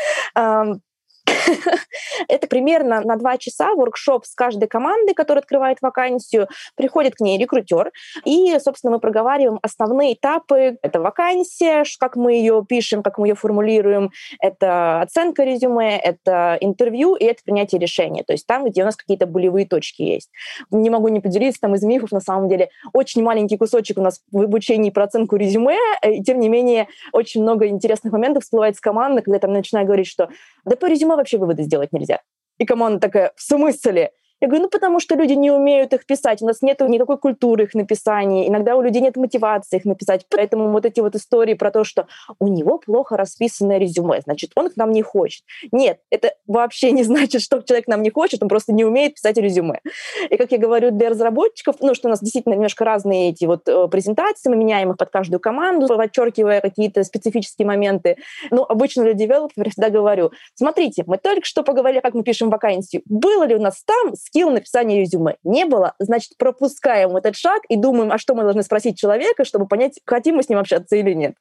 Это 2.28 2.48
примерно 2.48 3.02
на 3.02 3.16
два 3.16 3.38
часа 3.38 3.74
воркшоп 3.74 4.26
с 4.26 4.34
каждой 4.36 4.68
командой, 4.68 5.14
которая 5.14 5.42
открывает 5.42 5.78
вакансию. 5.82 6.48
Приходит 6.76 7.16
к 7.16 7.22
ней 7.22 7.38
рекрутер, 7.38 7.92
и, 8.26 8.58
собственно, 8.60 8.94
мы 8.94 9.00
проговариваем 9.00 9.60
основные 9.62 10.14
этапы. 10.14 10.78
Это 10.82 11.02
вакансия, 11.02 11.84
как 12.00 12.16
мы 12.16 12.34
ее 12.34 12.66
пишем, 12.68 13.04
как 13.04 13.18
мы 13.18 13.28
ее 13.28 13.36
формулируем, 13.36 14.12
это 14.40 15.02
оценка 15.02 15.44
резюме, 15.44 15.98
это 15.98 16.58
интервью 16.62 17.16
и 17.16 17.26
это 17.26 17.44
принятие 17.44 17.80
решения. 17.80 18.24
То 18.24 18.34
есть 18.34 18.46
там, 18.46 18.66
где 18.66 18.84
у 18.84 18.86
нас 18.86 18.96
какие-то 18.96 19.26
болевые 19.26 19.68
точки 19.68 20.02
есть. 20.02 20.30
Не 20.72 20.90
могу 20.90 21.08
не 21.10 21.20
поделиться 21.20 21.62
там 21.62 21.76
из 21.76 21.84
мифов, 21.84 22.12
на 22.12 22.22
самом 22.22 22.50
деле, 22.50 22.70
очень 22.94 23.24
маленький 23.24 23.58
кусочек 23.58 23.98
у 23.98 24.02
нас 24.02 24.22
в 24.32 24.42
обучении 24.42 24.90
про 24.90 25.06
оценку 25.06 25.36
резюме, 25.36 25.78
и 26.06 26.24
тем 26.24 26.40
не 26.40 26.50
менее 26.50 26.88
очень 27.12 27.42
много 27.42 27.68
интересных 27.68 28.14
моментов 28.14 28.44
всплывает 28.44 28.76
с 28.76 28.80
команды, 28.80 29.22
когда 29.22 29.40
там 29.40 29.54
начинаю 29.54 29.86
говорить, 29.86 30.08
что 30.08 30.30
да 30.66 30.76
по 30.76 30.86
резюме 30.86 31.17
вообще 31.18 31.38
выводы 31.38 31.64
сделать 31.64 31.92
нельзя. 31.92 32.22
И 32.58 32.66
команда 32.66 33.00
такая, 33.00 33.34
в 33.36 33.42
смысле? 33.42 34.12
Я 34.40 34.48
говорю, 34.48 34.64
ну 34.64 34.70
потому 34.70 35.00
что 35.00 35.16
люди 35.16 35.34
не 35.34 35.52
умеют 35.52 35.94
их 35.94 36.06
писать, 36.06 36.42
у 36.42 36.46
нас 36.46 36.62
нет 36.62 36.80
никакой 36.82 37.18
культуры 37.18 37.64
их 37.64 37.74
написания, 37.74 38.48
иногда 38.48 38.76
у 38.76 38.82
людей 38.82 39.02
нет 39.02 39.18
мотивации 39.18 39.78
их 39.78 39.86
написать. 39.86 40.26
Поэтому 40.30 40.72
вот 40.72 40.86
эти 40.86 41.00
вот 41.00 41.16
истории 41.16 41.56
про 41.56 41.72
то, 41.72 41.84
что 41.84 42.08
у 42.40 42.48
него 42.48 42.78
плохо 42.78 43.18
расписанное 43.18 43.78
резюме, 43.78 44.22
значит, 44.22 44.52
он 44.56 44.70
к 44.70 44.76
нам 44.76 44.92
не 44.92 45.02
хочет. 45.02 45.44
Нет, 45.72 46.00
это 46.10 46.34
вообще 46.46 46.92
не 46.92 47.04
значит, 47.04 47.42
что 47.42 47.62
человек 47.62 47.86
к 47.86 47.88
нам 47.90 48.02
не 48.02 48.10
хочет, 48.10 48.44
он 48.44 48.50
просто 48.50 48.74
не 48.74 48.86
умеет 48.86 49.16
писать 49.16 49.38
резюме. 49.38 49.82
И 50.30 50.38
как 50.38 50.52
я 50.52 50.58
говорю 50.58 50.92
для 50.92 51.10
разработчиков, 51.10 51.78
ну, 51.80 51.96
что 51.96 52.08
у 52.08 52.12
нас 52.12 52.20
действительно 52.20 52.54
немножко 52.54 52.86
разные 52.86 53.32
эти 53.32 53.46
вот 53.46 53.68
э, 53.68 53.88
презентации, 53.88 54.50
мы 54.50 54.56
меняем 54.56 54.92
их 54.92 54.98
под 54.98 55.10
каждую 55.10 55.40
команду, 55.40 55.88
подчеркивая 55.88 56.62
какие-то 56.62 57.04
специфические 57.04 57.68
моменты. 57.68 58.18
Но 58.52 58.66
обычно 58.68 59.04
для 59.04 59.14
девелоперов 59.14 59.72
всегда 59.72 59.90
говорю, 59.90 60.32
смотрите, 60.56 61.04
мы 61.08 61.18
только 61.18 61.46
что 61.46 61.64
поговорили, 61.64 62.02
как 62.02 62.14
мы 62.14 62.24
пишем 62.24 62.50
вакансию. 62.50 63.02
Было 63.06 63.44
ли 63.44 63.56
у 63.56 63.62
нас 63.62 63.84
там 63.84 64.16
скилл 64.28 64.52
написания 64.52 65.02
резюме 65.02 65.38
не 65.44 65.66
было, 65.66 65.94
значит, 66.00 66.38
пропускаем 66.38 67.16
этот 67.16 67.36
шаг 67.36 67.62
и 67.70 67.76
думаем, 67.76 68.12
а 68.12 68.18
что 68.18 68.36
мы 68.36 68.44
должны 68.44 68.64
спросить 68.64 68.98
человека, 68.98 69.46
чтобы 69.46 69.68
понять, 69.68 70.00
хотим 70.06 70.36
мы 70.36 70.44
с 70.44 70.50
ним 70.50 70.60
общаться 70.60 70.96
или 70.96 71.14
нет. 71.14 71.36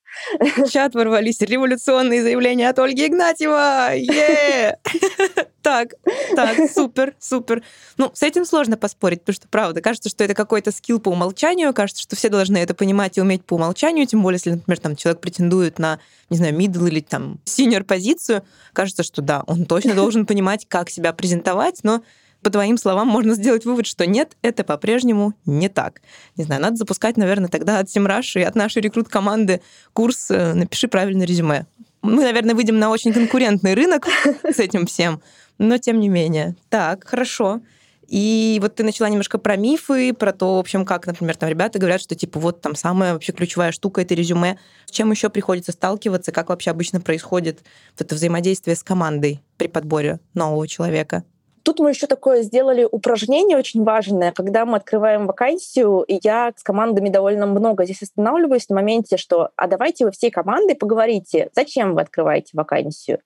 В 0.56 0.68
чат 0.68 0.94
ворвались 0.94 1.40
революционные 1.40 2.22
заявления 2.22 2.68
от 2.68 2.78
Ольги 2.78 3.06
Игнатьева. 3.06 3.90
Так, 5.66 5.94
так, 6.36 6.56
супер, 6.72 7.16
супер. 7.18 7.60
Ну, 7.96 8.12
с 8.14 8.22
этим 8.22 8.44
сложно 8.44 8.76
поспорить, 8.76 9.22
потому 9.22 9.34
что, 9.34 9.48
правда, 9.48 9.80
кажется, 9.80 10.08
что 10.08 10.22
это 10.22 10.32
какой-то 10.32 10.70
скилл 10.70 11.00
по 11.00 11.08
умолчанию, 11.08 11.74
кажется, 11.74 12.00
что 12.04 12.14
все 12.14 12.28
должны 12.28 12.58
это 12.58 12.72
понимать 12.72 13.18
и 13.18 13.20
уметь 13.20 13.44
по 13.44 13.54
умолчанию, 13.54 14.06
тем 14.06 14.22
более, 14.22 14.36
если, 14.36 14.50
например, 14.52 14.78
там 14.78 14.94
человек 14.94 15.20
претендует 15.20 15.80
на, 15.80 15.98
не 16.30 16.36
знаю, 16.36 16.54
middle 16.54 16.86
или 16.86 17.00
там 17.00 17.40
senior 17.46 17.82
позицию, 17.82 18.44
кажется, 18.72 19.02
что 19.02 19.22
да, 19.22 19.42
он 19.48 19.64
точно 19.64 19.94
должен 19.94 20.24
понимать, 20.24 20.66
как 20.68 20.88
себя 20.88 21.12
презентовать, 21.12 21.80
но 21.82 22.00
по 22.46 22.50
твоим 22.50 22.78
словам, 22.78 23.08
можно 23.08 23.34
сделать 23.34 23.64
вывод, 23.64 23.88
что 23.88 24.06
нет, 24.06 24.36
это 24.40 24.62
по-прежнему 24.62 25.34
не 25.46 25.68
так. 25.68 26.00
Не 26.36 26.44
знаю, 26.44 26.62
надо 26.62 26.76
запускать, 26.76 27.16
наверное, 27.16 27.48
тогда 27.48 27.80
от 27.80 27.90
Симраш 27.90 28.36
и 28.36 28.40
от 28.40 28.54
нашей 28.54 28.82
рекрут-команды 28.82 29.62
курс 29.92 30.30
э, 30.30 30.54
«Напиши 30.54 30.86
правильное 30.86 31.26
резюме». 31.26 31.66
Мы, 32.02 32.22
наверное, 32.22 32.54
выйдем 32.54 32.78
на 32.78 32.90
очень 32.90 33.12
конкурентный 33.12 33.74
рынок 33.74 34.06
с 34.44 34.60
этим 34.60 34.86
всем, 34.86 35.20
но 35.58 35.76
тем 35.78 35.98
не 35.98 36.08
менее. 36.08 36.54
Так, 36.68 37.02
хорошо. 37.04 37.62
И 38.06 38.58
вот 38.62 38.76
ты 38.76 38.84
начала 38.84 39.08
немножко 39.08 39.38
про 39.38 39.56
мифы, 39.56 40.12
про 40.12 40.32
то, 40.32 40.54
в 40.54 40.60
общем, 40.60 40.84
как, 40.84 41.08
например, 41.08 41.36
там 41.36 41.48
ребята 41.48 41.80
говорят, 41.80 42.00
что 42.00 42.14
типа 42.14 42.38
вот 42.38 42.60
там 42.60 42.76
самая 42.76 43.14
вообще 43.14 43.32
ключевая 43.32 43.72
штука 43.72 44.02
это 44.02 44.14
резюме. 44.14 44.56
С 44.84 44.92
чем 44.92 45.10
еще 45.10 45.30
приходится 45.30 45.72
сталкиваться, 45.72 46.30
как 46.30 46.50
вообще 46.50 46.70
обычно 46.70 47.00
происходит 47.00 47.64
это 47.98 48.14
взаимодействие 48.14 48.76
с 48.76 48.84
командой 48.84 49.42
при 49.56 49.66
подборе 49.66 50.20
нового 50.32 50.68
человека? 50.68 51.24
Тут 51.66 51.80
мы 51.80 51.90
еще 51.90 52.06
такое 52.06 52.42
сделали 52.42 52.86
упражнение 52.88 53.58
очень 53.58 53.82
важное, 53.82 54.30
когда 54.30 54.64
мы 54.64 54.76
открываем 54.76 55.26
вакансию, 55.26 56.02
и 56.02 56.20
я 56.22 56.52
с 56.54 56.62
командами 56.62 57.08
довольно 57.08 57.44
много 57.46 57.84
здесь 57.84 58.02
останавливаюсь 58.02 58.68
на 58.68 58.76
моменте, 58.76 59.16
что 59.16 59.50
а 59.56 59.66
давайте 59.66 60.04
вы 60.04 60.12
всей 60.12 60.30
командой 60.30 60.76
поговорите, 60.76 61.50
зачем 61.56 61.96
вы 61.96 62.02
открываете 62.02 62.50
вакансию, 62.52 63.18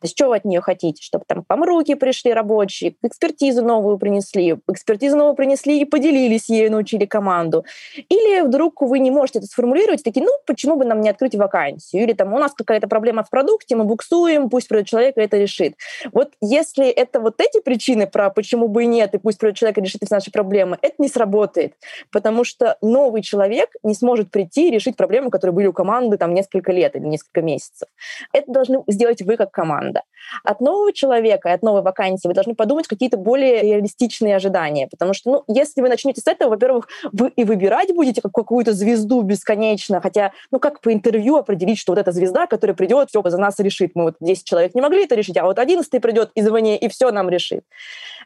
есть 0.00 0.16
что 0.16 0.28
вы 0.28 0.36
от 0.36 0.44
нее 0.44 0.60
хотите, 0.60 1.02
чтобы 1.02 1.24
там 1.26 1.44
вам 1.48 1.64
руки 1.64 1.96
пришли 1.96 2.32
рабочие, 2.32 2.94
экспертизу 3.02 3.64
новую 3.64 3.98
принесли, 3.98 4.56
экспертизу 4.68 5.16
новую 5.16 5.34
принесли 5.34 5.80
и 5.80 5.84
поделились 5.84 6.48
ею, 6.48 6.70
научили 6.70 7.04
команду. 7.04 7.64
Или 8.08 8.42
вдруг 8.42 8.80
вы 8.80 9.00
не 9.00 9.10
можете 9.10 9.40
это 9.40 9.48
сформулировать, 9.48 10.04
такие, 10.04 10.24
ну, 10.24 10.30
почему 10.46 10.76
бы 10.76 10.84
нам 10.84 11.00
не 11.00 11.10
открыть 11.10 11.34
вакансию? 11.34 12.04
Или 12.04 12.12
там 12.12 12.32
у 12.32 12.38
нас 12.38 12.52
какая-то 12.54 12.86
проблема 12.86 13.24
в 13.24 13.30
продукте, 13.30 13.74
мы 13.74 13.82
буксуем, 13.82 14.50
пусть 14.50 14.68
придет 14.68 14.86
человек 14.86 15.16
это 15.16 15.36
решит. 15.36 15.74
Вот 16.12 16.34
если 16.40 16.86
это 16.86 17.18
вот 17.18 17.40
эти 17.40 17.60
причины, 17.60 17.87
причины 17.88 18.06
про 18.06 18.30
почему 18.30 18.68
бы 18.68 18.84
и 18.84 18.86
нет, 18.86 19.14
и 19.14 19.18
пусть 19.18 19.40
человек 19.54 19.78
и 19.78 19.80
решит 19.80 20.02
наши 20.10 20.30
проблемы, 20.30 20.78
это 20.82 20.94
не 20.98 21.08
сработает. 21.08 21.74
Потому 22.12 22.44
что 22.44 22.76
новый 22.82 23.22
человек 23.22 23.70
не 23.82 23.94
сможет 23.94 24.30
прийти 24.30 24.68
и 24.68 24.70
решить 24.70 24.96
проблемы, 24.96 25.30
которые 25.30 25.54
были 25.54 25.66
у 25.66 25.72
команды 25.72 26.18
там 26.18 26.34
несколько 26.34 26.72
лет 26.72 26.96
или 26.96 27.04
несколько 27.04 27.42
месяцев. 27.42 27.88
Это 28.32 28.52
должны 28.52 28.82
сделать 28.88 29.22
вы 29.22 29.36
как 29.36 29.50
команда. 29.50 30.02
От 30.44 30.60
нового 30.60 30.92
человека, 30.92 31.52
от 31.52 31.62
новой 31.62 31.82
вакансии 31.82 32.28
вы 32.28 32.34
должны 32.34 32.54
подумать 32.54 32.86
какие-то 32.86 33.16
более 33.16 33.62
реалистичные 33.62 34.36
ожидания. 34.36 34.88
Потому 34.88 35.14
что, 35.14 35.30
ну, 35.30 35.44
если 35.48 35.80
вы 35.80 35.88
начнете 35.88 36.20
с 36.20 36.26
этого, 36.26 36.50
во-первых, 36.50 36.88
вы 37.12 37.28
и 37.28 37.44
выбирать 37.44 37.94
будете 37.94 38.20
как 38.20 38.32
какую-то 38.32 38.72
звезду 38.72 39.22
бесконечно, 39.22 40.00
хотя, 40.00 40.32
ну, 40.50 40.58
как 40.58 40.80
по 40.80 40.92
интервью 40.92 41.36
определить, 41.36 41.78
что 41.78 41.92
вот 41.92 41.98
эта 41.98 42.12
звезда, 42.12 42.46
которая 42.46 42.74
придет, 42.74 43.08
все 43.08 43.22
за 43.24 43.38
нас 43.38 43.58
решит. 43.58 43.92
Мы 43.94 44.04
вот 44.04 44.16
10 44.20 44.44
человек 44.44 44.74
не 44.74 44.80
могли 44.80 45.04
это 45.04 45.14
решить, 45.14 45.36
а 45.36 45.44
вот 45.44 45.58
11 45.58 46.02
придет 46.02 46.30
извне 46.34 46.76
и 46.78 46.88
все 46.88 47.10
нам 47.10 47.30
решит. 47.30 47.64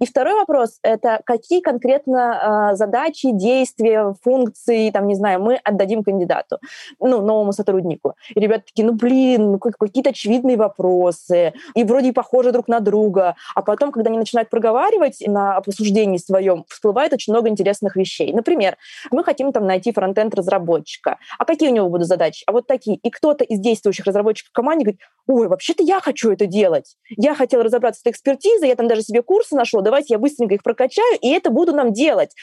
И 0.01 0.07
второй 0.07 0.35
вопрос— 0.35 0.79
это 0.83 1.21
какие 1.25 1.61
конкретно 1.61 2.71
э, 2.73 2.77
задачи, 2.77 3.31
действия, 3.33 4.15
функции, 4.23 4.91
там, 4.91 5.07
не 5.07 5.15
знаю, 5.15 5.41
мы 5.43 5.57
отдадим 5.57 6.03
кандидату, 6.03 6.59
ну, 7.01 7.21
новому 7.21 7.53
сотруднику. 7.53 8.15
И 8.35 8.41
ребята 8.41 8.65
такие, 8.67 8.87
ну, 8.87 8.95
блин, 8.95 9.53
ну, 9.53 9.59
какие-то 9.59 10.11
очевидные 10.11 10.57
вопросы, 10.57 11.53
и 11.75 11.85
вроде 11.85 12.13
похожи 12.13 12.53
друг 12.53 12.69
на 12.69 12.81
друга. 12.81 13.37
А 13.55 13.63
потом, 13.63 13.93
когда 13.93 14.11
они 14.11 14.19
начинают 14.19 14.51
проговаривать 14.51 15.23
на 15.27 15.57
обсуждении 15.57 16.19
своем, 16.19 16.65
всплывает 16.69 17.13
очень 17.13 17.33
много 17.33 17.49
интересных 17.49 17.97
вещей. 17.97 18.33
Например, 18.33 18.77
мы 19.11 19.25
хотим 19.25 19.53
там 19.53 19.67
найти 19.67 19.93
фронтенд 19.93 20.35
разработчика. 20.35 21.19
А 21.39 21.45
какие 21.45 21.71
у 21.71 21.73
него 21.73 21.89
будут 21.89 22.09
задачи? 22.09 22.45
А 22.47 22.53
вот 22.53 22.67
такие. 22.67 22.97
И 22.97 23.11
кто-то 23.11 23.45
из 23.45 23.61
действующих 23.61 24.07
разработчиков 24.07 24.51
в 24.51 24.55
команде 24.55 24.85
говорит, 24.85 25.01
ой, 25.27 25.49
вообще-то 25.49 25.83
я 25.83 26.01
хочу 26.01 26.31
это 26.31 26.47
делать. 26.47 26.97
Я 27.09 27.35
хотел 27.35 27.63
разобраться 27.63 28.01
с 28.01 28.03
этой 28.03 28.13
экспертизой, 28.13 28.69
я 28.69 28.77
там 28.77 28.89
даже 28.89 29.03
себе 29.03 29.23
курсы 29.23 29.55
нашел, 29.55 29.81
давайте 29.81 30.15
я 30.15 30.19
быстренько 30.19 30.55
их 30.55 30.63
прокачаю, 30.63 31.19
и 31.21 31.31
это 31.31 31.51
буду 31.51 31.73
нам 31.73 31.93
делать. 31.93 32.35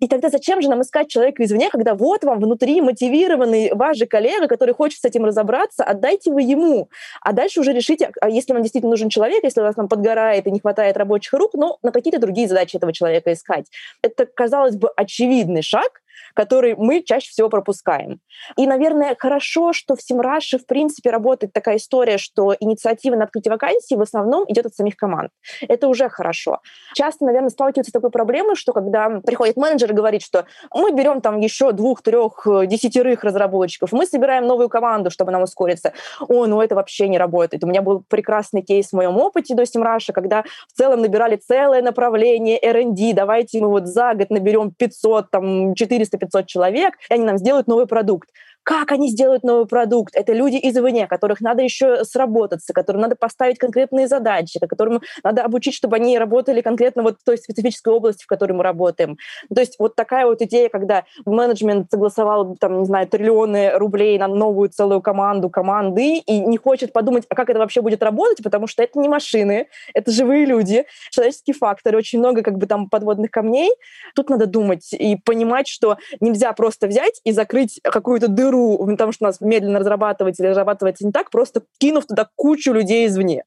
И 0.00 0.08
тогда 0.08 0.28
зачем 0.30 0.62
же 0.62 0.68
нам 0.68 0.82
искать 0.82 1.08
человека 1.08 1.42
извне, 1.44 1.70
когда 1.70 1.94
вот 1.94 2.24
вам 2.24 2.40
внутри 2.40 2.80
мотивированный 2.80 3.72
ваш 3.72 3.96
же 3.96 4.06
коллега, 4.06 4.48
который 4.48 4.74
хочет 4.74 5.00
с 5.00 5.04
этим 5.04 5.24
разобраться, 5.24 5.84
отдайте 5.84 6.30
вы 6.30 6.42
ему. 6.42 6.88
А 7.22 7.32
дальше 7.32 7.60
уже 7.60 7.72
решите, 7.72 8.10
а 8.20 8.28
если 8.28 8.52
вам 8.52 8.62
действительно 8.62 8.90
нужен 8.90 9.08
человек, 9.08 9.44
если 9.44 9.60
у 9.60 9.64
вас 9.64 9.74
там 9.74 9.88
подгорает 9.88 10.46
и 10.46 10.50
не 10.50 10.60
хватает 10.60 10.96
рабочих 10.96 11.32
рук, 11.32 11.52
ну, 11.54 11.78
на 11.82 11.92
какие-то 11.92 12.18
другие 12.18 12.48
задачи 12.48 12.76
этого 12.76 12.92
человека 12.92 13.32
искать. 13.32 13.66
Это, 14.02 14.26
казалось 14.26 14.76
бы, 14.76 14.90
очевидный 14.96 15.62
шаг, 15.62 16.00
который 16.34 16.74
мы 16.76 17.02
чаще 17.02 17.30
всего 17.30 17.48
пропускаем. 17.48 18.20
И, 18.56 18.66
наверное, 18.66 19.16
хорошо, 19.18 19.72
что 19.72 19.96
в 19.96 20.02
Semrush 20.02 20.46
е, 20.46 20.58
в 20.58 20.66
принципе, 20.66 21.10
работает 21.10 21.52
такая 21.52 21.76
история, 21.76 22.18
что 22.18 22.54
инициатива 22.58 23.16
на 23.16 23.24
открытие 23.24 23.52
вакансий 23.52 23.96
в 23.96 24.00
основном 24.00 24.44
идет 24.48 24.66
от 24.66 24.74
самих 24.74 24.96
команд. 24.96 25.30
Это 25.68 25.88
уже 25.88 26.08
хорошо. 26.08 26.60
Часто, 26.94 27.24
наверное, 27.24 27.50
сталкиваются 27.50 27.90
с 27.90 27.92
такой 27.92 28.10
проблемой, 28.10 28.56
что 28.56 28.72
когда 28.72 29.20
приходит 29.20 29.56
менеджер 29.56 29.90
и 29.92 29.94
говорит, 29.94 30.22
что 30.22 30.46
мы 30.74 30.92
берем 30.92 31.20
там 31.20 31.38
еще 31.40 31.72
двух, 31.72 32.02
трех, 32.02 32.46
десятерых 32.66 33.24
разработчиков, 33.24 33.92
мы 33.92 34.06
собираем 34.06 34.46
новую 34.46 34.68
команду, 34.68 35.10
чтобы 35.10 35.32
нам 35.32 35.42
ускориться. 35.42 35.92
О, 36.20 36.46
ну 36.46 36.60
это 36.60 36.74
вообще 36.74 37.08
не 37.08 37.18
работает. 37.18 37.64
У 37.64 37.66
меня 37.66 37.82
был 37.82 38.02
прекрасный 38.08 38.62
кейс 38.62 38.90
в 38.90 38.92
моем 38.94 39.16
опыте 39.16 39.54
до 39.54 39.66
Semrush 39.66 40.02
а, 40.02 40.12
когда 40.12 40.44
в 40.68 40.76
целом 40.76 41.00
набирали 41.00 41.36
целое 41.36 41.82
направление 41.82 42.58
R&D, 42.62 43.12
давайте 43.14 43.60
мы 43.60 43.68
вот 43.68 43.86
за 43.86 44.14
год 44.14 44.30
наберем 44.30 44.70
500, 44.70 45.30
там, 45.30 45.74
400 45.74 46.09
500 46.18 46.46
человек, 46.46 46.94
и 47.08 47.14
они 47.14 47.24
нам 47.24 47.38
сделают 47.38 47.66
новый 47.66 47.86
продукт. 47.86 48.28
Как 48.70 48.92
они 48.92 49.08
сделают 49.08 49.42
новый 49.42 49.66
продукт? 49.66 50.14
Это 50.14 50.32
люди 50.32 50.56
извне, 50.62 51.08
которых 51.08 51.40
надо 51.40 51.60
еще 51.60 52.04
сработаться, 52.04 52.72
которым 52.72 53.00
надо 53.00 53.16
поставить 53.16 53.58
конкретные 53.58 54.06
задачи, 54.06 54.60
которым 54.60 55.00
надо 55.24 55.42
обучить, 55.42 55.74
чтобы 55.74 55.96
они 55.96 56.16
работали 56.16 56.60
конкретно 56.60 57.02
вот 57.02 57.16
в 57.20 57.24
той 57.24 57.36
специфической 57.36 57.92
области, 57.92 58.22
в 58.22 58.28
которой 58.28 58.52
мы 58.52 58.62
работаем. 58.62 59.18
То 59.52 59.60
есть 59.60 59.74
вот 59.80 59.96
такая 59.96 60.24
вот 60.24 60.40
идея, 60.42 60.68
когда 60.68 61.02
менеджмент 61.26 61.90
согласовал, 61.90 62.54
там, 62.60 62.78
не 62.78 62.84
знаю, 62.84 63.08
триллионы 63.08 63.72
рублей 63.76 64.16
на 64.18 64.28
новую 64.28 64.68
целую 64.68 65.02
команду 65.02 65.50
команды 65.50 66.18
и 66.18 66.38
не 66.38 66.56
хочет 66.56 66.92
подумать, 66.92 67.24
а 67.28 67.34
как 67.34 67.50
это 67.50 67.58
вообще 67.58 67.80
будет 67.80 68.04
работать, 68.04 68.40
потому 68.44 68.68
что 68.68 68.84
это 68.84 69.00
не 69.00 69.08
машины, 69.08 69.66
это 69.94 70.12
живые 70.12 70.44
люди, 70.44 70.86
человеческий 71.10 71.54
фактор, 71.54 71.96
очень 71.96 72.20
много 72.20 72.44
как 72.44 72.56
бы 72.56 72.66
там 72.66 72.88
подводных 72.88 73.32
камней. 73.32 73.72
Тут 74.14 74.30
надо 74.30 74.46
думать 74.46 74.92
и 74.92 75.16
понимать, 75.16 75.66
что 75.66 75.96
нельзя 76.20 76.52
просто 76.52 76.86
взять 76.86 77.20
и 77.24 77.32
закрыть 77.32 77.80
какую-то 77.82 78.28
дыру 78.28 78.59
беру, 78.60 78.86
потому 78.86 79.12
что 79.12 79.24
у 79.24 79.28
нас 79.28 79.40
медленно 79.40 79.78
разрабатывается 79.78 80.42
или 80.42 80.50
разрабатывается 80.50 81.04
не 81.04 81.12
так, 81.12 81.30
просто 81.30 81.62
кинув 81.78 82.06
туда 82.06 82.28
кучу 82.36 82.72
людей 82.72 83.06
извне. 83.06 83.44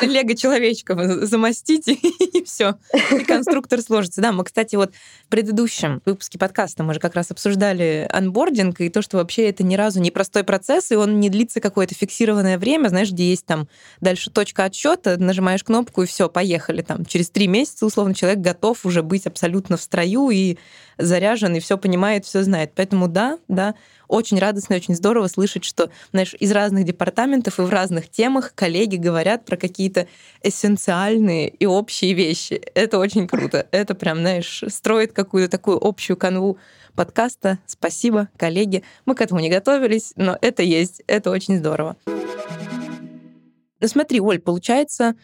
Лего-человечков 0.00 0.98
замостите, 1.26 1.92
и 1.94 2.44
все. 2.44 2.76
И 3.12 3.24
конструктор 3.24 3.80
сложится. 3.80 4.20
Да, 4.20 4.32
мы, 4.32 4.44
кстати, 4.44 4.76
вот 4.76 4.92
в 4.94 5.28
предыдущем 5.28 6.02
выпуске 6.04 6.38
подкаста 6.38 6.82
мы 6.82 6.94
же 6.94 7.00
как 7.00 7.14
раз 7.14 7.30
обсуждали 7.30 8.08
анбординг 8.10 8.80
и 8.80 8.88
то, 8.88 9.02
что 9.02 9.18
вообще 9.18 9.48
это 9.48 9.62
ни 9.62 9.76
разу 9.76 10.00
не 10.00 10.10
простой 10.10 10.44
процесс, 10.44 10.90
и 10.90 10.96
он 10.96 11.20
не 11.20 11.30
длится 11.30 11.60
какое-то 11.60 11.94
фиксированное 11.94 12.58
время, 12.58 12.88
знаешь, 12.88 13.10
где 13.10 13.30
есть 13.30 13.46
там 13.46 13.68
дальше 14.00 14.30
точка 14.30 14.64
отсчета, 14.64 15.16
нажимаешь 15.18 15.64
кнопку, 15.64 16.02
и 16.02 16.06
все, 16.06 16.28
поехали. 16.28 16.82
Там 16.82 17.04
через 17.04 17.30
три 17.30 17.46
месяца, 17.46 17.86
условно, 17.86 18.14
человек 18.14 18.40
готов 18.40 18.84
уже 18.86 19.02
быть 19.02 19.26
абсолютно 19.26 19.76
в 19.76 19.82
строю 19.82 20.30
и 20.30 20.56
заряжен, 20.98 21.54
и 21.54 21.60
все 21.60 21.78
понимает, 21.78 22.24
все 22.24 22.42
знает. 22.42 22.72
Поэтому 22.74 23.08
да, 23.08 23.38
да, 23.48 23.74
очень 24.10 24.38
радостно 24.38 24.74
и 24.74 24.76
очень 24.76 24.94
здорово 24.94 25.28
слышать, 25.28 25.64
что, 25.64 25.90
знаешь, 26.10 26.34
из 26.38 26.50
разных 26.50 26.84
департаментов 26.84 27.58
и 27.58 27.62
в 27.62 27.70
разных 27.70 28.10
темах 28.10 28.52
коллеги 28.54 28.96
говорят 28.96 29.44
про 29.44 29.56
какие-то 29.56 30.08
эссенциальные 30.42 31.48
и 31.48 31.64
общие 31.64 32.12
вещи. 32.12 32.60
Это 32.74 32.98
очень 32.98 33.28
круто. 33.28 33.66
Это 33.70 33.94
прям, 33.94 34.18
знаешь, 34.18 34.64
строит 34.68 35.12
какую-то 35.12 35.50
такую 35.50 35.78
общую 35.80 36.16
канву 36.16 36.58
подкаста. 36.94 37.58
Спасибо, 37.66 38.28
коллеги. 38.36 38.82
Мы 39.06 39.14
к 39.14 39.20
этому 39.20 39.40
не 39.40 39.48
готовились, 39.48 40.12
но 40.16 40.36
это 40.40 40.62
есть. 40.62 41.02
Это 41.06 41.30
очень 41.30 41.58
здорово. 41.58 41.96
Ну 42.06 43.88
смотри, 43.88 44.20
Оль, 44.20 44.40
получается, 44.40 45.14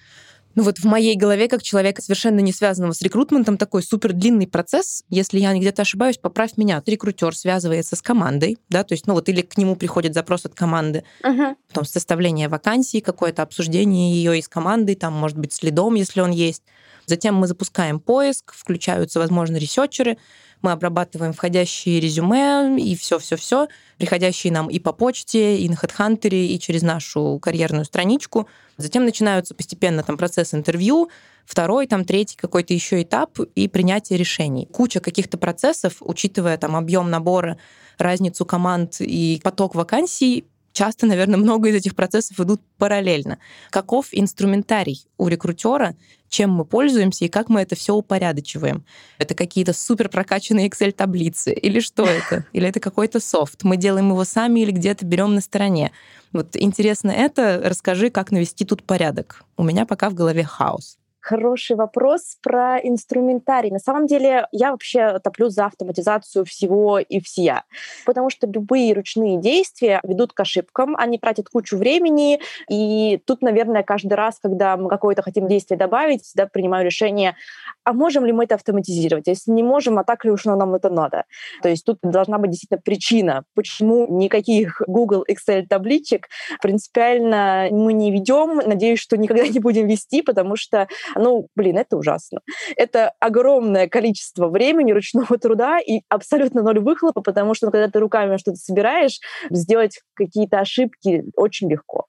ну 0.56 0.62
вот 0.62 0.78
в 0.78 0.84
моей 0.84 1.16
голове, 1.16 1.48
как 1.48 1.62
человека, 1.62 2.02
совершенно 2.02 2.40
не 2.40 2.52
связанного 2.52 2.92
с 2.92 3.02
рекрутментом, 3.02 3.58
такой 3.58 3.82
супер 3.82 4.14
длинный 4.14 4.48
процесс. 4.48 5.04
Если 5.10 5.38
я 5.38 5.54
где-то 5.54 5.82
ошибаюсь, 5.82 6.16
поправь 6.16 6.56
меня. 6.56 6.82
Рекрутер 6.84 7.36
связывается 7.36 7.94
с 7.94 8.02
командой, 8.02 8.58
да, 8.70 8.82
то 8.82 8.94
есть, 8.94 9.06
ну 9.06 9.12
вот 9.12 9.28
или 9.28 9.42
к 9.42 9.58
нему 9.58 9.76
приходит 9.76 10.14
запрос 10.14 10.46
от 10.46 10.54
команды, 10.54 11.04
uh-huh. 11.22 11.54
потом 11.68 11.84
составление 11.84 12.48
вакансии, 12.48 13.00
какое-то 13.00 13.42
обсуждение 13.42 14.12
ее 14.14 14.38
из 14.38 14.48
команды, 14.48 14.94
там, 14.94 15.12
может 15.12 15.36
быть, 15.38 15.52
следом, 15.52 15.94
если 15.94 16.20
он 16.20 16.30
есть. 16.30 16.62
Затем 17.06 17.36
мы 17.36 17.46
запускаем 17.46 18.00
поиск, 18.00 18.52
включаются, 18.52 19.20
возможно, 19.20 19.56
ресерчеры, 19.56 20.18
мы 20.62 20.72
обрабатываем 20.72 21.32
входящие 21.32 22.00
резюме 22.00 22.76
и 22.80 22.96
все-все-все, 22.96 23.68
приходящие 23.98 24.52
нам 24.52 24.68
и 24.68 24.78
по 24.78 24.92
почте, 24.92 25.58
и 25.58 25.68
на 25.68 25.74
HeadHunter, 25.74 26.34
и 26.34 26.58
через 26.58 26.82
нашу 26.82 27.38
карьерную 27.40 27.84
страничку. 27.84 28.48
Затем 28.76 29.04
начинаются 29.04 29.54
постепенно 29.54 30.02
там 30.02 30.16
процесс 30.16 30.54
интервью, 30.54 31.10
второй, 31.44 31.86
там 31.86 32.04
третий 32.04 32.36
какой-то 32.36 32.74
еще 32.74 33.02
этап 33.02 33.38
и 33.54 33.68
принятие 33.68 34.18
решений. 34.18 34.66
Куча 34.66 35.00
каких-то 35.00 35.38
процессов, 35.38 35.96
учитывая 36.00 36.58
там 36.58 36.74
объем 36.74 37.10
набора, 37.10 37.58
разницу 37.98 38.44
команд 38.44 38.96
и 39.00 39.40
поток 39.44 39.74
вакансий, 39.74 40.46
часто, 40.76 41.06
наверное, 41.06 41.38
много 41.38 41.70
из 41.70 41.74
этих 41.74 41.96
процессов 41.96 42.38
идут 42.38 42.60
параллельно. 42.76 43.38
Каков 43.70 44.08
инструментарий 44.12 45.06
у 45.16 45.26
рекрутера, 45.26 45.96
чем 46.28 46.50
мы 46.50 46.64
пользуемся 46.64 47.24
и 47.24 47.28
как 47.28 47.48
мы 47.48 47.62
это 47.62 47.74
все 47.74 47.94
упорядочиваем? 47.94 48.84
Это 49.18 49.34
какие-то 49.34 49.72
супер 49.72 50.10
прокачанные 50.10 50.68
Excel-таблицы? 50.68 51.52
Или 51.52 51.80
что 51.80 52.04
это? 52.04 52.44
Или 52.52 52.68
это 52.68 52.78
какой-то 52.78 53.20
софт? 53.20 53.64
Мы 53.64 53.78
делаем 53.78 54.10
его 54.10 54.24
сами 54.24 54.60
или 54.60 54.70
где-то 54.70 55.06
берем 55.06 55.34
на 55.34 55.40
стороне? 55.40 55.92
Вот 56.32 56.54
интересно 56.56 57.10
это. 57.10 57.62
Расскажи, 57.64 58.10
как 58.10 58.30
навести 58.30 58.66
тут 58.66 58.82
порядок. 58.82 59.44
У 59.56 59.62
меня 59.62 59.86
пока 59.86 60.10
в 60.10 60.14
голове 60.14 60.44
хаос. 60.44 60.98
Хороший 61.28 61.74
вопрос 61.74 62.36
про 62.40 62.78
инструментарий. 62.78 63.72
На 63.72 63.80
самом 63.80 64.06
деле 64.06 64.46
я 64.52 64.70
вообще 64.70 65.18
топлю 65.18 65.48
за 65.48 65.66
автоматизацию 65.66 66.44
всего 66.44 67.00
и 67.00 67.18
всея, 67.18 67.64
потому 68.04 68.30
что 68.30 68.46
любые 68.46 68.94
ручные 68.94 69.40
действия 69.40 69.98
ведут 70.04 70.32
к 70.32 70.38
ошибкам, 70.38 70.94
они 70.96 71.18
тратят 71.18 71.48
кучу 71.48 71.78
времени, 71.78 72.38
и 72.70 73.20
тут, 73.26 73.42
наверное, 73.42 73.82
каждый 73.82 74.12
раз, 74.12 74.38
когда 74.40 74.76
мы 74.76 74.88
какое-то 74.88 75.22
хотим 75.22 75.48
действие 75.48 75.76
добавить, 75.76 76.22
всегда 76.22 76.46
принимаю 76.46 76.84
решение, 76.86 77.34
а 77.82 77.92
можем 77.92 78.24
ли 78.24 78.30
мы 78.30 78.44
это 78.44 78.54
автоматизировать? 78.54 79.26
Если 79.26 79.50
не 79.50 79.64
можем, 79.64 79.98
а 79.98 80.04
так 80.04 80.24
ли 80.24 80.30
уж 80.30 80.44
нам 80.44 80.76
это 80.76 80.90
надо? 80.90 81.24
То 81.60 81.68
есть 81.68 81.84
тут 81.84 81.98
должна 82.04 82.38
быть 82.38 82.52
действительно 82.52 82.80
причина, 82.80 83.42
почему 83.56 84.06
никаких 84.08 84.80
Google 84.86 85.24
Excel 85.28 85.66
табличек 85.66 86.28
принципиально 86.62 87.66
мы 87.72 87.94
не 87.94 88.12
ведем. 88.12 88.58
Надеюсь, 88.64 89.00
что 89.00 89.16
никогда 89.16 89.48
не 89.48 89.58
будем 89.58 89.88
вести, 89.88 90.22
потому 90.22 90.54
что 90.54 90.86
ну, 91.18 91.48
блин, 91.56 91.78
это 91.78 91.96
ужасно. 91.96 92.40
Это 92.76 93.12
огромное 93.20 93.88
количество 93.88 94.48
времени, 94.48 94.92
ручного 94.92 95.38
труда 95.38 95.78
и 95.78 96.02
абсолютно 96.08 96.62
ноль 96.62 96.80
выхлопа, 96.80 97.22
потому 97.22 97.54
что 97.54 97.66
ну, 97.66 97.72
когда 97.72 97.88
ты 97.88 97.98
руками 97.98 98.36
что-то 98.36 98.58
собираешь, 98.58 99.18
сделать 99.50 100.00
какие-то 100.14 100.58
ошибки 100.58 101.24
очень 101.36 101.70
легко. 101.70 102.06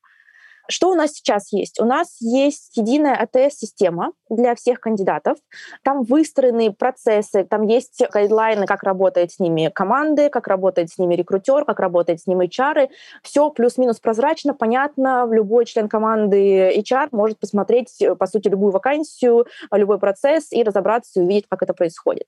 Что 0.70 0.92
у 0.92 0.96
нас 0.96 1.12
сейчас 1.12 1.52
есть? 1.54 1.80
У 1.80 1.86
нас 1.86 2.18
есть 2.20 2.76
единая 2.76 3.16
АТС-система 3.16 4.12
для 4.30 4.56
всех 4.56 4.80
кандидатов. 4.80 5.38
Там 5.84 6.04
выстроены 6.04 6.74
процессы, 6.74 7.44
там 7.44 7.64
есть 7.64 8.04
гайдлайны, 8.12 8.66
как 8.66 8.84
работает 8.84 9.32
с 9.32 9.40
ними 9.40 9.72
команды, 9.74 10.30
как 10.30 10.48
работает 10.48 10.90
с 10.90 10.98
ними 10.98 11.16
рекрутер, 11.16 11.66
как 11.66 11.80
работает 11.80 12.22
с 12.22 12.28
ними 12.28 12.48
HR. 12.48 12.90
Все 13.24 13.50
плюс-минус 13.50 14.00
прозрачно, 14.00 14.54
понятно. 14.54 15.28
Любой 15.32 15.66
член 15.66 15.88
команды 15.88 16.70
HR 16.78 17.10
может 17.12 17.40
посмотреть, 17.40 17.98
по 18.20 18.28
сути, 18.28 18.50
любую 18.50 18.72
вакансию, 18.72 19.48
любой 19.72 20.00
процесс 20.00 20.52
и 20.52 20.64
разобраться 20.64 21.20
и 21.20 21.24
увидеть, 21.24 21.46
как 21.50 21.62
это 21.64 21.74
происходит. 21.74 22.28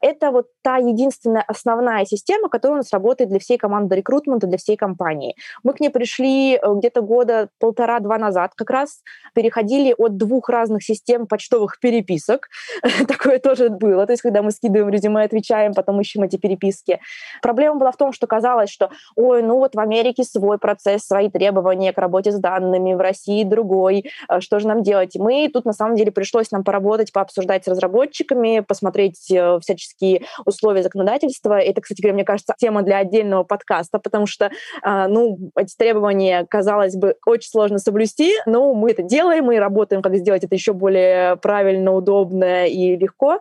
Это 0.00 0.30
вот 0.30 0.46
та 0.62 0.76
единственная 0.76 1.44
основная 1.46 2.04
система, 2.04 2.48
которая 2.48 2.76
у 2.76 2.78
нас 2.78 2.92
работает 2.92 3.30
для 3.30 3.38
всей 3.38 3.58
команды 3.58 3.96
рекрутмента, 3.96 4.46
для 4.46 4.56
всей 4.58 4.76
компании. 4.76 5.36
Мы 5.62 5.74
к 5.74 5.80
ней 5.80 5.90
пришли 5.90 6.54
э, 6.54 6.74
где-то 6.74 7.02
года 7.02 7.48
полтора-два 7.58 8.18
назад, 8.18 8.52
как 8.54 8.70
раз 8.70 9.02
переходили 9.34 9.94
от 9.96 10.16
двух 10.16 10.48
разных 10.48 10.82
систем 10.82 11.26
почтовых 11.26 11.78
переписок. 11.80 12.48
Такое 13.08 13.38
тоже 13.38 13.68
было. 13.68 14.06
То 14.06 14.12
есть, 14.12 14.22
когда 14.22 14.42
мы 14.42 14.50
скидываем 14.52 14.88
резюме, 14.88 15.22
отвечаем, 15.22 15.74
потом 15.74 16.00
ищем 16.00 16.22
эти 16.22 16.36
переписки. 16.36 17.00
Проблема 17.42 17.76
была 17.76 17.92
в 17.92 17.96
том, 17.96 18.12
что 18.12 18.26
казалось, 18.26 18.70
что, 18.70 18.90
ой, 19.16 19.42
ну 19.42 19.56
вот 19.56 19.74
в 19.74 19.80
Америке 19.80 20.24
свой 20.24 20.58
процесс, 20.58 21.02
свои 21.04 21.30
требования 21.30 21.92
к 21.92 21.98
работе 21.98 22.32
с 22.32 22.38
данными, 22.38 22.94
в 22.94 23.00
России 23.00 23.44
другой, 23.44 24.10
э, 24.28 24.40
что 24.40 24.60
же 24.60 24.66
нам 24.66 24.82
делать? 24.82 25.16
Мы 25.16 25.50
тут, 25.52 25.66
на 25.66 25.74
самом 25.74 25.96
деле, 25.96 26.10
пришлось 26.10 26.50
нам 26.50 26.64
поработать, 26.64 27.12
пообсуждать 27.12 27.64
с 27.64 27.68
разработчиками, 27.68 28.60
посмотреть 28.60 29.30
э, 29.30 29.58
всяческие 29.60 29.89
специфические 29.90 30.26
условия 30.44 30.82
законодательства. 30.82 31.58
Это, 31.58 31.80
кстати 31.80 32.00
говоря, 32.00 32.14
мне 32.14 32.24
кажется, 32.24 32.54
тема 32.58 32.82
для 32.82 32.98
отдельного 32.98 33.44
подкаста, 33.44 33.98
потому 33.98 34.26
что, 34.26 34.50
а, 34.82 35.08
ну, 35.08 35.38
эти 35.56 35.74
требования, 35.76 36.46
казалось 36.48 36.96
бы, 36.96 37.16
очень 37.26 37.50
сложно 37.50 37.78
соблюсти, 37.78 38.32
но 38.46 38.74
мы 38.74 38.90
это 38.92 39.02
делаем, 39.02 39.44
мы 39.44 39.58
работаем, 39.58 40.02
как 40.02 40.16
сделать 40.16 40.44
это 40.44 40.54
еще 40.54 40.72
более 40.72 41.36
правильно, 41.36 41.92
удобно 41.92 42.66
и 42.66 42.96
легко. 42.96 43.40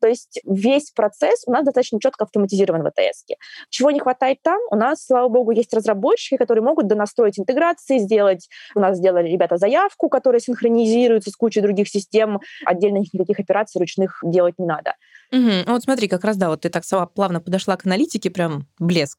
То 0.00 0.08
есть 0.08 0.40
весь 0.44 0.90
процесс 0.90 1.42
у 1.46 1.50
нас 1.50 1.64
достаточно 1.64 1.98
четко 2.00 2.24
автоматизирован 2.24 2.82
в 2.82 2.86
АТС. 2.86 3.24
Чего 3.68 3.90
не 3.90 3.98
хватает 3.98 4.38
там? 4.42 4.58
У 4.70 4.76
нас, 4.76 5.04
слава 5.04 5.28
богу, 5.28 5.50
есть 5.50 5.74
разработчики, 5.74 6.36
которые 6.36 6.62
могут 6.62 6.86
донастроить 6.86 7.38
интеграции, 7.38 7.98
сделать... 7.98 8.48
У 8.74 8.80
нас 8.80 8.96
сделали 8.98 9.28
ребята 9.28 9.56
заявку, 9.56 10.08
которая 10.08 10.40
синхронизируется 10.40 11.30
с 11.30 11.36
кучей 11.36 11.60
других 11.60 11.88
систем. 11.88 12.40
Отдельно 12.64 12.98
никаких 12.98 13.40
операций 13.40 13.80
ручных 13.80 14.20
делать 14.22 14.54
не 14.58 14.66
надо. 14.66 14.94
Угу. 15.30 15.64
Вот 15.66 15.82
смотри, 15.82 16.08
как 16.08 16.24
раз 16.24 16.36
да, 16.36 16.48
вот 16.48 16.62
ты 16.62 16.70
так 16.70 16.84
плавно 17.14 17.40
подошла 17.40 17.76
к 17.76 17.84
аналитике, 17.84 18.30
прям 18.30 18.66
блеск. 18.78 19.18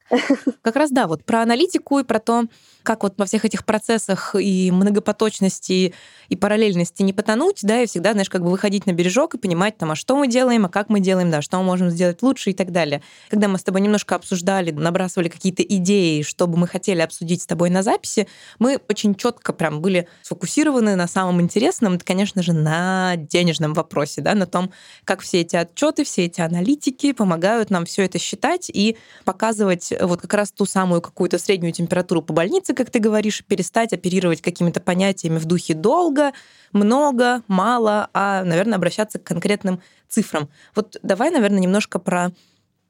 Как 0.61 0.75
раз 0.75 0.89
да, 0.91 1.07
вот 1.07 1.23
про 1.23 1.41
аналитику 1.41 1.99
и 1.99 2.03
про 2.03 2.19
то, 2.19 2.45
как 2.83 3.03
вот 3.03 3.13
во 3.17 3.25
всех 3.25 3.45
этих 3.45 3.65
процессах 3.65 4.35
и 4.39 4.71
многопоточности, 4.71 5.93
и 6.29 6.35
параллельности 6.35 7.03
не 7.03 7.13
потонуть, 7.13 7.59
да, 7.61 7.81
и 7.81 7.85
всегда, 7.85 8.13
знаешь, 8.13 8.29
как 8.29 8.43
бы 8.43 8.49
выходить 8.49 8.87
на 8.87 8.93
бережок 8.93 9.35
и 9.35 9.37
понимать 9.37 9.77
там, 9.77 9.91
а 9.91 9.95
что 9.95 10.17
мы 10.17 10.27
делаем, 10.27 10.65
а 10.65 10.69
как 10.69 10.89
мы 10.89 10.99
делаем, 10.99 11.29
да, 11.29 11.43
что 11.43 11.57
мы 11.59 11.63
можем 11.63 11.91
сделать 11.91 12.23
лучше 12.23 12.49
и 12.49 12.53
так 12.53 12.71
далее. 12.71 13.03
Когда 13.29 13.47
мы 13.47 13.59
с 13.59 13.63
тобой 13.63 13.81
немножко 13.81 14.15
обсуждали, 14.15 14.71
набрасывали 14.71 15.29
какие-то 15.29 15.61
идеи, 15.61 16.23
что 16.23 16.47
бы 16.47 16.57
мы 16.57 16.67
хотели 16.67 17.01
обсудить 17.01 17.43
с 17.43 17.45
тобой 17.45 17.69
на 17.69 17.83
записи, 17.83 18.27
мы 18.57 18.79
очень 18.89 19.13
четко 19.13 19.53
прям 19.53 19.81
были 19.81 20.07
сфокусированы 20.23 20.95
на 20.95 21.07
самом 21.07 21.41
интересном, 21.41 21.93
это, 21.93 22.05
конечно 22.05 22.41
же, 22.41 22.53
на 22.53 23.15
денежном 23.15 23.73
вопросе, 23.73 24.21
да, 24.21 24.33
на 24.33 24.47
том, 24.47 24.71
как 25.03 25.21
все 25.21 25.41
эти 25.41 25.55
отчеты, 25.55 25.98
все 26.03 26.25
эти 26.25 26.41
аналитики 26.41 27.11
помогают 27.11 27.69
нам 27.69 27.85
все 27.85 28.05
это 28.05 28.19
считать 28.19 28.69
и 28.69 28.97
показывать 29.25 29.93
вот 30.01 30.21
как 30.21 30.33
раз 30.33 30.51
ту 30.51 30.65
самую 30.65 31.01
какую-то 31.01 31.37
среднюю 31.37 31.73
температуру 31.73 32.21
по 32.21 32.33
больнице, 32.33 32.73
как 32.73 32.89
ты 32.89 32.99
говоришь, 32.99 33.43
перестать 33.45 33.93
оперировать 33.93 34.41
какими-то 34.41 34.79
понятиями 34.79 35.37
в 35.37 35.45
духе 35.45 35.73
долго, 35.73 36.33
много, 36.71 37.43
мало, 37.47 38.09
а, 38.13 38.43
наверное, 38.43 38.77
обращаться 38.77 39.19
к 39.19 39.23
конкретным 39.23 39.81
цифрам. 40.07 40.49
Вот 40.75 40.97
давай, 41.03 41.29
наверное, 41.31 41.59
немножко 41.59 41.99
про 41.99 42.31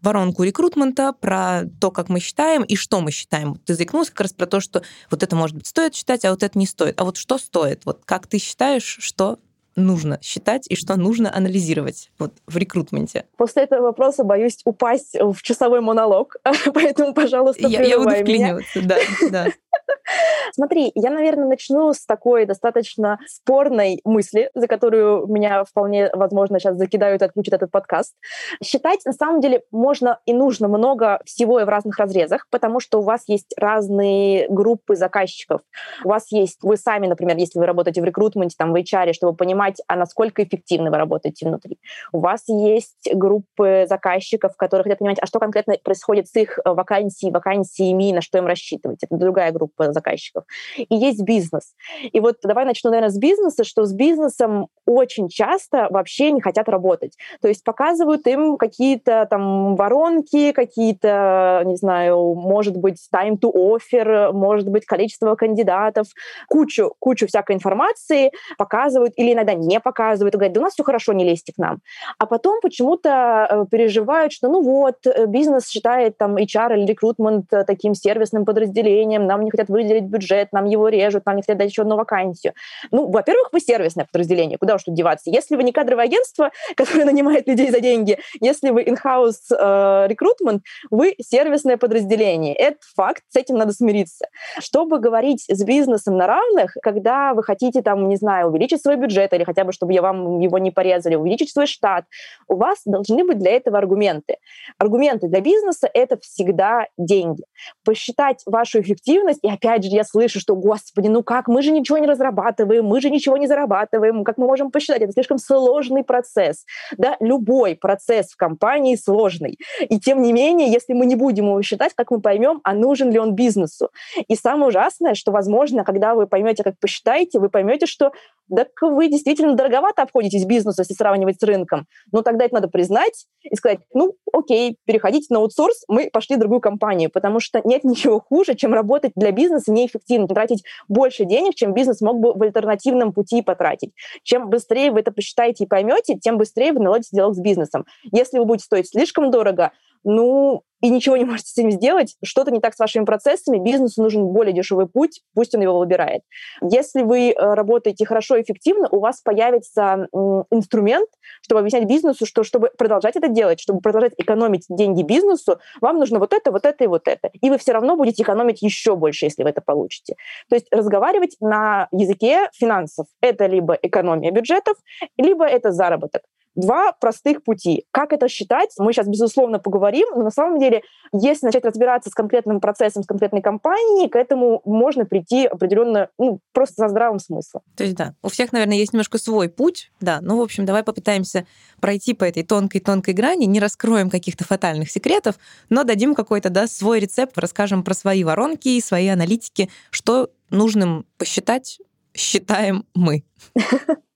воронку 0.01 0.43
рекрутмента, 0.43 1.13
про 1.13 1.63
то, 1.79 1.91
как 1.91 2.09
мы 2.09 2.19
считаем 2.19 2.63
и 2.63 2.75
что 2.75 3.01
мы 3.01 3.11
считаем. 3.11 3.55
Ты 3.65 3.75
заикнулся 3.75 4.11
как 4.11 4.21
раз 4.21 4.33
про 4.33 4.45
то, 4.45 4.59
что 4.59 4.81
вот 5.11 5.23
это, 5.23 5.35
может 5.35 5.55
быть, 5.57 5.67
стоит 5.67 5.95
считать, 5.95 6.25
а 6.25 6.31
вот 6.31 6.43
это 6.43 6.57
не 6.57 6.65
стоит. 6.65 6.99
А 6.99 7.03
вот 7.03 7.17
что 7.17 7.37
стоит? 7.37 7.85
Вот 7.85 8.03
как 8.05 8.27
ты 8.27 8.37
считаешь, 8.37 8.97
что 8.99 9.39
нужно 9.79 10.19
считать 10.21 10.67
и 10.69 10.75
что 10.75 10.95
нужно 10.95 11.33
анализировать 11.35 12.11
вот 12.19 12.33
в 12.47 12.57
рекрутменте? 12.57 13.25
После 13.37 13.63
этого 13.63 13.81
вопроса 13.81 14.23
боюсь 14.23 14.59
упасть 14.65 15.15
в 15.19 15.41
часовой 15.41 15.81
монолог, 15.81 16.35
поэтому, 16.73 17.13
пожалуйста, 17.13 17.67
я, 17.67 17.81
я 17.83 17.97
буду 17.97 18.11
вклиниваться, 18.11 18.81
да, 18.81 18.97
да. 19.31 19.47
Смотри, 20.53 20.91
я, 20.95 21.09
наверное, 21.09 21.47
начну 21.47 21.93
с 21.93 22.05
такой 22.05 22.45
достаточно 22.45 23.19
спорной 23.27 24.01
мысли, 24.03 24.49
за 24.53 24.67
которую 24.67 25.27
меня 25.27 25.63
вполне, 25.63 26.09
возможно, 26.13 26.59
сейчас 26.59 26.77
закидают 26.77 27.21
и 27.21 27.25
отключат 27.25 27.55
этот 27.55 27.71
подкаст. 27.71 28.15
Считать, 28.63 29.05
на 29.05 29.13
самом 29.13 29.41
деле, 29.41 29.63
можно 29.71 30.19
и 30.25 30.33
нужно 30.33 30.67
много 30.67 31.21
всего 31.25 31.59
и 31.59 31.63
в 31.63 31.69
разных 31.69 31.97
разрезах, 31.97 32.47
потому 32.49 32.79
что 32.79 32.99
у 32.99 33.03
вас 33.03 33.23
есть 33.27 33.53
разные 33.57 34.47
группы 34.49 34.95
заказчиков. 34.95 35.61
У 36.03 36.09
вас 36.09 36.31
есть, 36.31 36.59
вы 36.63 36.77
сами, 36.77 37.07
например, 37.07 37.37
если 37.37 37.59
вы 37.59 37.65
работаете 37.65 38.01
в 38.01 38.05
рекрутменте, 38.05 38.55
там, 38.57 38.73
в 38.73 38.75
HR, 38.75 39.13
чтобы 39.13 39.35
понимать, 39.35 39.68
а 39.87 39.95
насколько 39.95 40.43
эффективно 40.43 40.91
вы 40.91 40.97
работаете 40.97 41.47
внутри. 41.47 41.79
У 42.11 42.19
вас 42.19 42.43
есть 42.47 43.09
группы 43.13 43.85
заказчиков, 43.87 44.55
которые 44.57 44.83
хотят 44.83 44.99
понимать, 44.99 45.19
а 45.21 45.25
что 45.25 45.39
конкретно 45.39 45.75
происходит 45.83 46.27
с 46.27 46.35
их 46.35 46.59
вакансией, 46.63 47.31
вакансиями, 47.31 48.11
на 48.11 48.21
что 48.21 48.37
им 48.37 48.45
рассчитывать. 48.45 49.03
Это 49.03 49.15
другая 49.15 49.51
группа 49.51 49.91
заказчиков. 49.93 50.43
И 50.77 50.95
есть 50.95 51.21
бизнес. 51.23 51.73
И 52.11 52.19
вот 52.19 52.37
давай 52.43 52.65
начну, 52.65 52.89
наверное, 52.89 53.11
с 53.11 53.17
бизнеса, 53.17 53.63
что 53.63 53.85
с 53.85 53.93
бизнесом 53.93 54.67
очень 54.85 55.29
часто 55.29 55.87
вообще 55.89 56.31
не 56.31 56.41
хотят 56.41 56.69
работать. 56.69 57.15
То 57.41 57.47
есть 57.47 57.63
показывают 57.63 58.25
им 58.27 58.57
какие-то 58.57 59.27
там 59.29 59.75
воронки, 59.75 60.51
какие-то, 60.51 61.63
не 61.65 61.75
знаю, 61.75 62.33
может 62.35 62.77
быть, 62.77 63.07
time 63.13 63.37
to 63.39 63.51
offer, 63.53 64.31
может 64.31 64.67
быть, 64.67 64.85
количество 64.85 65.35
кандидатов, 65.35 66.07
кучу, 66.47 66.93
кучу 66.99 67.27
всякой 67.27 67.55
информации 67.55 68.31
показывают 68.57 69.13
или 69.15 69.33
иногда 69.33 69.53
не 69.59 69.79
показывают, 69.79 70.35
говорят, 70.35 70.53
да 70.53 70.61
у 70.61 70.63
нас 70.63 70.73
все 70.73 70.83
хорошо, 70.83 71.13
не 71.13 71.23
лезьте 71.23 71.53
к 71.53 71.57
нам. 71.57 71.79
А 72.17 72.25
потом 72.25 72.59
почему-то 72.61 73.47
э, 73.49 73.65
переживают, 73.69 74.33
что 74.33 74.49
ну 74.49 74.61
вот, 74.61 75.05
э, 75.05 75.25
бизнес 75.25 75.67
считает 75.67 76.17
там 76.17 76.37
HR 76.37 76.77
или 76.77 76.85
рекрутмент 76.85 77.51
э, 77.53 77.63
таким 77.65 77.93
сервисным 77.93 78.45
подразделением, 78.45 79.25
нам 79.25 79.43
не 79.43 79.51
хотят 79.51 79.69
выделить 79.69 80.05
бюджет, 80.05 80.51
нам 80.51 80.65
его 80.65 80.89
режут, 80.89 81.25
нам 81.25 81.35
не 81.35 81.41
хотят 81.41 81.57
дать 81.57 81.69
еще 81.69 81.83
одну 81.83 81.95
вакансию. 81.95 82.53
Ну, 82.91 83.09
во-первых, 83.09 83.49
вы 83.51 83.59
сервисное 83.59 84.05
подразделение, 84.05 84.57
куда 84.57 84.75
уж 84.75 84.83
тут 84.83 84.95
деваться. 84.95 85.29
Если 85.29 85.55
вы 85.55 85.63
не 85.63 85.71
кадровое 85.71 86.05
агентство, 86.05 86.51
которое 86.75 87.05
нанимает 87.05 87.47
людей 87.47 87.71
за 87.71 87.79
деньги, 87.79 88.17
если 88.41 88.69
вы 88.69 88.83
in-house 88.83 90.07
рекрутмент, 90.07 90.63
вы 90.89 91.15
сервисное 91.21 91.77
подразделение. 91.77 92.53
Это 92.55 92.77
факт, 92.95 93.23
с 93.29 93.35
этим 93.35 93.55
надо 93.55 93.73
смириться. 93.73 94.25
Чтобы 94.59 94.99
говорить 94.99 95.45
с 95.47 95.63
бизнесом 95.63 96.17
на 96.17 96.27
равных, 96.27 96.75
когда 96.81 97.33
вы 97.33 97.43
хотите 97.43 97.81
там, 97.81 98.07
не 98.07 98.15
знаю, 98.15 98.47
увеличить 98.47 98.81
свой 98.81 98.95
бюджет 98.95 99.33
или 99.39 99.45
хотя 99.45 99.63
бы, 99.63 99.71
чтобы 99.71 99.93
я 99.93 100.01
вам 100.01 100.39
его 100.39 100.57
не 100.57 100.71
порезали, 100.71 101.15
увеличить 101.15 101.51
свой 101.51 101.65
штат, 101.65 102.05
у 102.47 102.55
вас 102.55 102.81
должны 102.85 103.23
быть 103.23 103.39
для 103.39 103.51
этого 103.51 103.77
аргументы. 103.77 104.35
Аргументы 104.77 105.27
для 105.27 105.39
бизнеса— 105.39 105.89
это 105.93 106.17
всегда 106.17 106.87
деньги. 106.97 107.43
Посчитать 107.85 108.43
вашу 108.45 108.81
эффективность, 108.81 109.39
и 109.41 109.49
опять 109.49 109.83
же 109.83 109.89
я 109.89 110.03
слышу, 110.03 110.39
что, 110.39 110.55
господи, 110.55 111.07
ну 111.07 111.23
как, 111.23 111.47
мы 111.47 111.61
же 111.61 111.71
ничего 111.71 111.97
не 111.97 112.07
разрабатываем, 112.07 112.85
мы 112.85 112.99
же 113.01 113.09
ничего 113.09 113.37
не 113.37 113.47
зарабатываем, 113.47 114.23
как 114.23 114.37
мы 114.37 114.45
можем 114.45 114.71
посчитать? 114.71 115.01
Это 115.01 115.13
слишком 115.13 115.37
сложный 115.37 116.03
процесс. 116.03 116.65
Да, 116.97 117.15
любой 117.19 117.75
процесс 117.75 118.31
в 118.31 118.35
компании 118.35 118.95
сложный. 118.95 119.57
И 119.87 119.99
тем 119.99 120.21
не 120.21 120.33
менее, 120.33 120.69
если 120.69 120.93
мы 120.93 121.05
не 121.05 121.15
будем 121.15 121.45
его 121.45 121.61
считать, 121.61 121.93
как 121.95 122.11
мы 122.11 122.19
поймем, 122.19 122.59
а 122.63 122.73
нужен 122.73 123.11
ли 123.11 123.19
он 123.19 123.35
бизнесу? 123.35 123.89
И 124.27 124.35
самое 124.35 124.67
ужасное, 124.67 125.13
что, 125.13 125.31
возможно, 125.31 125.83
когда 125.83 126.15
вы 126.15 126.27
поймете, 126.27 126.63
как 126.63 126.77
посчитаете, 126.79 127.39
вы 127.39 127.49
поймете, 127.49 127.85
что 127.85 128.11
так 128.55 128.69
вы 128.81 129.07
действительно 129.09 129.53
дороговато 129.53 130.01
обходитесь 130.01 130.45
бизнесу, 130.45 130.81
если 130.81 130.93
сравнивать 130.93 131.39
с 131.39 131.43
рынком. 131.43 131.87
Но 132.11 132.21
тогда 132.21 132.45
это 132.45 132.55
надо 132.55 132.67
признать 132.67 133.25
и 133.43 133.55
сказать, 133.55 133.79
ну, 133.93 134.15
окей, 134.33 134.77
переходите 134.85 135.27
на 135.33 135.39
аутсорс, 135.39 135.83
мы 135.87 136.09
пошли 136.11 136.35
в 136.35 136.39
другую 136.39 136.61
компанию, 136.61 137.09
потому 137.11 137.39
что 137.39 137.61
нет 137.63 137.83
ничего 137.83 138.19
хуже, 138.19 138.55
чем 138.55 138.73
работать 138.73 139.11
для 139.15 139.31
бизнеса 139.31 139.71
неэффективно, 139.71 140.27
тратить 140.27 140.63
больше 140.87 141.25
денег, 141.25 141.55
чем 141.55 141.73
бизнес 141.73 142.01
мог 142.01 142.19
бы 142.19 142.33
в 142.33 142.41
альтернативном 142.41 143.13
пути 143.13 143.41
потратить. 143.41 143.91
Чем 144.23 144.49
быстрее 144.49 144.91
вы 144.91 145.01
это 145.01 145.11
посчитаете 145.11 145.63
и 145.63 145.67
поймете, 145.67 146.15
тем 146.15 146.37
быстрее 146.37 146.73
вы 146.73 146.79
наладите 146.79 147.09
диалог 147.15 147.35
с 147.35 147.39
бизнесом. 147.39 147.85
Если 148.11 148.39
вы 148.39 148.45
будете 148.45 148.65
стоить 148.65 148.89
слишком 148.89 149.31
дорого, 149.31 149.71
ну, 150.03 150.63
и 150.81 150.89
ничего 150.89 151.17
не 151.17 151.25
можете 151.25 151.49
с 151.49 151.57
этим 151.57 151.71
сделать, 151.71 152.15
что-то 152.23 152.51
не 152.51 152.59
так 152.59 152.73
с 152.73 152.79
вашими 152.79 153.05
процессами, 153.05 153.57
бизнесу 153.57 154.01
нужен 154.01 154.27
более 154.27 154.53
дешевый 154.53 154.87
путь, 154.87 155.21
пусть 155.33 155.55
он 155.55 155.61
его 155.61 155.77
выбирает. 155.77 156.21
Если 156.61 157.01
вы 157.01 157.31
э, 157.31 157.33
работаете 157.53 158.05
хорошо 158.05 158.37
и 158.37 158.43
эффективно, 158.43 158.87
у 158.91 158.99
вас 158.99 159.21
появится 159.21 160.07
инструмент, 160.51 161.09
чтобы 161.41 161.59
объяснять 161.61 161.85
бизнесу, 161.85 162.25
что 162.25 162.43
чтобы 162.43 162.71
продолжать 162.77 163.15
это 163.15 163.27
делать, 163.27 163.59
чтобы 163.59 163.81
продолжать 163.81 164.13
экономить 164.17 164.65
деньги 164.69 165.03
бизнесу, 165.03 165.59
вам 165.81 165.97
нужно 165.97 166.19
вот 166.19 166.33
это, 166.33 166.51
вот 166.51 166.65
это 166.65 166.83
и 166.83 166.87
вот 166.87 167.07
это. 167.07 167.29
И 167.41 167.49
вы 167.49 167.57
все 167.57 167.73
равно 167.73 167.95
будете 167.95 168.23
экономить 168.23 168.61
еще 168.61 168.95
больше, 168.95 169.25
если 169.25 169.43
вы 169.43 169.49
это 169.49 169.61
получите. 169.61 170.15
То 170.49 170.55
есть 170.55 170.67
разговаривать 170.71 171.35
на 171.39 171.87
языке 171.91 172.49
финансов— 172.53 173.07
это 173.21 173.45
либо 173.45 173.77
экономия 173.81 174.31
бюджетов, 174.31 174.77
либо 175.17 175.45
это 175.45 175.71
заработок 175.71 176.21
два 176.55 176.91
простых 176.93 177.43
пути. 177.43 177.85
Как 177.91 178.13
это 178.13 178.27
считать, 178.27 178.73
мы 178.77 178.93
сейчас, 178.93 179.07
безусловно, 179.07 179.59
поговорим, 179.59 180.07
но 180.15 180.23
на 180.23 180.31
самом 180.31 180.59
деле, 180.59 180.81
если 181.13 181.45
начать 181.45 181.65
разбираться 181.65 182.09
с 182.09 182.13
конкретным 182.13 182.59
процессом, 182.59 183.03
с 183.03 183.05
конкретной 183.05 183.41
компанией, 183.41 184.09
к 184.09 184.15
этому 184.15 184.61
можно 184.65 185.05
прийти 185.05 185.45
определенно, 185.45 186.09
ну, 186.17 186.39
просто 186.53 186.83
со 186.83 186.89
здравым 186.89 187.19
смыслом. 187.19 187.61
То 187.75 187.83
есть, 187.83 187.95
да, 187.95 188.13
у 188.23 188.29
всех, 188.29 188.51
наверное, 188.51 188.77
есть 188.77 188.93
немножко 188.93 189.17
свой 189.17 189.49
путь, 189.49 189.91
да, 190.01 190.19
ну, 190.21 190.37
в 190.37 190.41
общем, 190.41 190.65
давай 190.65 190.83
попытаемся 190.83 191.45
пройти 191.79 192.13
по 192.13 192.23
этой 192.23 192.43
тонкой-тонкой 192.43 193.13
грани, 193.13 193.45
не 193.45 193.59
раскроем 193.59 194.09
каких-то 194.09 194.43
фатальных 194.43 194.91
секретов, 194.91 195.35
но 195.69 195.83
дадим 195.83 196.15
какой-то, 196.15 196.49
да, 196.49 196.67
свой 196.67 196.99
рецепт, 196.99 197.37
расскажем 197.37 197.83
про 197.83 197.93
свои 197.93 198.23
воронки 198.23 198.69
и 198.69 198.81
свои 198.81 199.07
аналитики, 199.07 199.69
что 199.91 200.29
нужным 200.49 201.05
посчитать, 201.17 201.79
считаем 202.13 202.85
мы. 202.93 203.23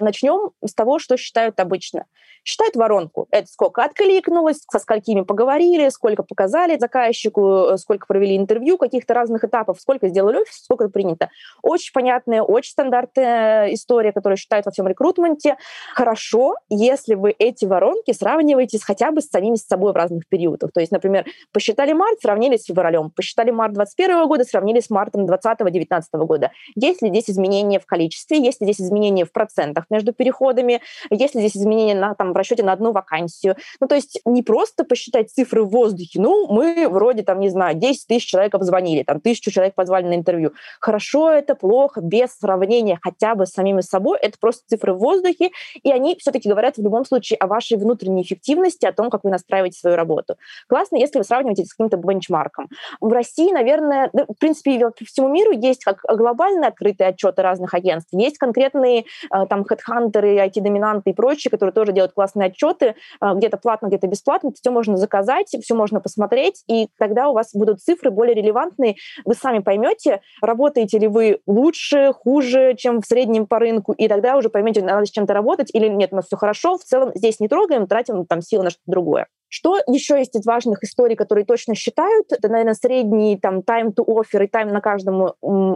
Начнем 0.00 0.50
с 0.64 0.74
того, 0.74 0.98
что 0.98 1.16
считают 1.16 1.58
обычно. 1.60 2.06
Считают 2.44 2.76
воронку. 2.76 3.26
Это 3.32 3.48
сколько 3.48 3.82
откликнулось, 3.82 4.62
со 4.70 4.78
сколькими 4.78 5.22
поговорили, 5.22 5.88
сколько 5.88 6.22
показали 6.22 6.78
заказчику, 6.78 7.72
э, 7.72 7.76
сколько 7.76 8.06
провели 8.06 8.36
интервью, 8.36 8.78
каких-то 8.78 9.14
разных 9.14 9.42
этапов, 9.42 9.80
сколько 9.80 10.06
сделали 10.08 10.36
офис, 10.36 10.62
сколько 10.62 10.88
принято. 10.88 11.28
Очень 11.62 11.92
понятная, 11.92 12.42
очень 12.42 12.70
стандартная 12.70 13.74
история, 13.74 14.12
которую 14.12 14.36
считают 14.36 14.64
во 14.64 14.70
всем 14.70 14.86
рекрутменте. 14.86 15.56
Хорошо, 15.92 16.54
если 16.68 17.14
вы 17.14 17.34
эти 17.36 17.64
воронки 17.64 18.12
сравниваете 18.12 18.78
с, 18.78 18.84
хотя 18.84 19.10
бы 19.10 19.22
с 19.22 19.28
самими 19.28 19.56
с 19.56 19.66
собой 19.66 19.92
в 19.92 19.96
разных 19.96 20.28
периодах. 20.28 20.70
То 20.72 20.78
есть, 20.78 20.92
например, 20.92 21.26
посчитали 21.52 21.94
март, 21.94 22.20
сравнили 22.20 22.56
с 22.56 22.64
февралем, 22.64 23.10
посчитали 23.10 23.50
март 23.50 23.74
2021 23.74 24.28
года, 24.28 24.44
сравнили 24.44 24.78
с 24.78 24.88
мартом 24.88 25.26
2020-2019 25.26 26.02
года. 26.24 26.52
Есть 26.76 27.02
ли 27.02 27.08
здесь 27.08 27.28
изменения 27.28 27.80
в 27.80 27.86
количестве, 27.86 28.38
есть 28.38 28.60
ли 28.60 28.72
здесь 28.72 28.86
изменения 28.86 29.24
в 29.24 29.32
процентах 29.32 29.85
между 29.90 30.12
переходами, 30.12 30.80
есть 31.10 31.34
ли 31.34 31.40
здесь 31.40 31.56
изменения 31.56 31.94
на 31.94 32.14
там, 32.14 32.32
в 32.32 32.36
расчете 32.36 32.62
на 32.62 32.72
одну 32.72 32.92
вакансию. 32.92 33.56
Ну, 33.80 33.88
то 33.88 33.94
есть 33.94 34.20
не 34.24 34.42
просто 34.42 34.84
посчитать 34.84 35.30
цифры 35.30 35.62
в 35.62 35.68
воздухе. 35.68 36.20
Ну, 36.20 36.46
мы 36.52 36.88
вроде, 36.88 37.22
там, 37.22 37.40
не 37.40 37.48
знаю, 37.48 37.74
10 37.76 38.06
тысяч 38.06 38.26
человек 38.26 38.54
обзвонили, 38.54 39.02
там, 39.02 39.20
тысячу 39.20 39.50
человек 39.50 39.74
позвали 39.74 40.06
на 40.06 40.14
интервью. 40.14 40.52
Хорошо 40.80 41.30
это, 41.30 41.54
плохо, 41.54 42.00
без 42.00 42.36
сравнения 42.38 42.98
хотя 43.02 43.34
бы 43.34 43.46
с 43.46 43.50
самими 43.50 43.80
собой. 43.80 44.18
Это 44.20 44.38
просто 44.38 44.64
цифры 44.66 44.94
в 44.94 44.98
воздухе, 44.98 45.50
и 45.82 45.90
они 45.90 46.16
все-таки 46.18 46.48
говорят 46.48 46.76
в 46.76 46.82
любом 46.82 47.04
случае 47.04 47.36
о 47.38 47.46
вашей 47.46 47.76
внутренней 47.76 48.22
эффективности, 48.22 48.86
о 48.86 48.92
том, 48.92 49.10
как 49.10 49.24
вы 49.24 49.30
настраиваете 49.30 49.78
свою 49.78 49.96
работу. 49.96 50.36
Классно, 50.68 50.96
если 50.96 51.18
вы 51.18 51.24
сравниваете 51.24 51.64
с 51.64 51.74
каким-то 51.74 51.96
бенчмарком. 51.96 52.68
В 53.00 53.12
России, 53.12 53.52
наверное, 53.52 54.10
да, 54.12 54.24
в 54.24 54.38
принципе, 54.38 54.78
по 54.78 55.04
всему 55.04 55.28
миру 55.28 55.52
есть 55.52 55.84
как 55.84 56.00
глобальные 56.08 56.68
открытые 56.68 57.08
отчеты 57.08 57.42
разных 57.42 57.74
агентств, 57.74 58.12
есть 58.12 58.38
конкретные 58.38 59.04
э, 59.32 59.46
там 59.48 59.64
хедхантеры, 59.76 60.36
IT-доминанты 60.38 61.10
и 61.10 61.12
прочие, 61.12 61.50
которые 61.50 61.72
тоже 61.72 61.92
делают 61.92 62.12
классные 62.12 62.48
отчеты, 62.48 62.94
а, 63.20 63.34
где-то 63.34 63.56
платно, 63.56 63.86
где-то 63.88 64.06
бесплатно, 64.06 64.50
все 64.52 64.70
можно 64.70 64.96
заказать, 64.96 65.54
все 65.62 65.74
можно 65.74 66.00
посмотреть, 66.00 66.64
и 66.66 66.88
тогда 66.98 67.28
у 67.28 67.34
вас 67.34 67.50
будут 67.54 67.80
цифры 67.80 68.10
более 68.10 68.34
релевантные, 68.34 68.96
вы 69.24 69.34
сами 69.34 69.60
поймете, 69.60 70.20
работаете 70.40 70.98
ли 70.98 71.08
вы 71.08 71.40
лучше, 71.46 72.12
хуже, 72.12 72.74
чем 72.76 73.00
в 73.00 73.06
среднем 73.06 73.46
по 73.46 73.58
рынку, 73.58 73.92
и 73.92 74.08
тогда 74.08 74.36
уже 74.36 74.48
поймете, 74.48 74.82
надо 74.82 75.06
с 75.06 75.10
чем-то 75.10 75.34
работать 75.34 75.70
или 75.72 75.88
нет, 75.88 76.12
у 76.12 76.16
нас 76.16 76.26
все 76.26 76.36
хорошо, 76.36 76.78
в 76.78 76.84
целом 76.84 77.12
здесь 77.14 77.40
не 77.40 77.48
трогаем, 77.48 77.86
тратим 77.86 78.26
там 78.26 78.40
силы 78.42 78.64
на 78.64 78.70
что-то 78.70 78.90
другое. 78.90 79.26
Что 79.48 79.78
еще 79.86 80.18
есть 80.18 80.34
из 80.34 80.44
важных 80.44 80.82
историй, 80.82 81.16
которые 81.16 81.44
точно 81.44 81.74
считают? 81.74 82.32
Это, 82.32 82.48
наверное, 82.48 82.74
средний 82.74 83.38
там 83.38 83.60
time 83.60 83.94
to 83.94 84.04
offer 84.04 84.44
и 84.44 84.48
time 84.48 84.72
на 84.72 84.80
каждом 84.80 85.28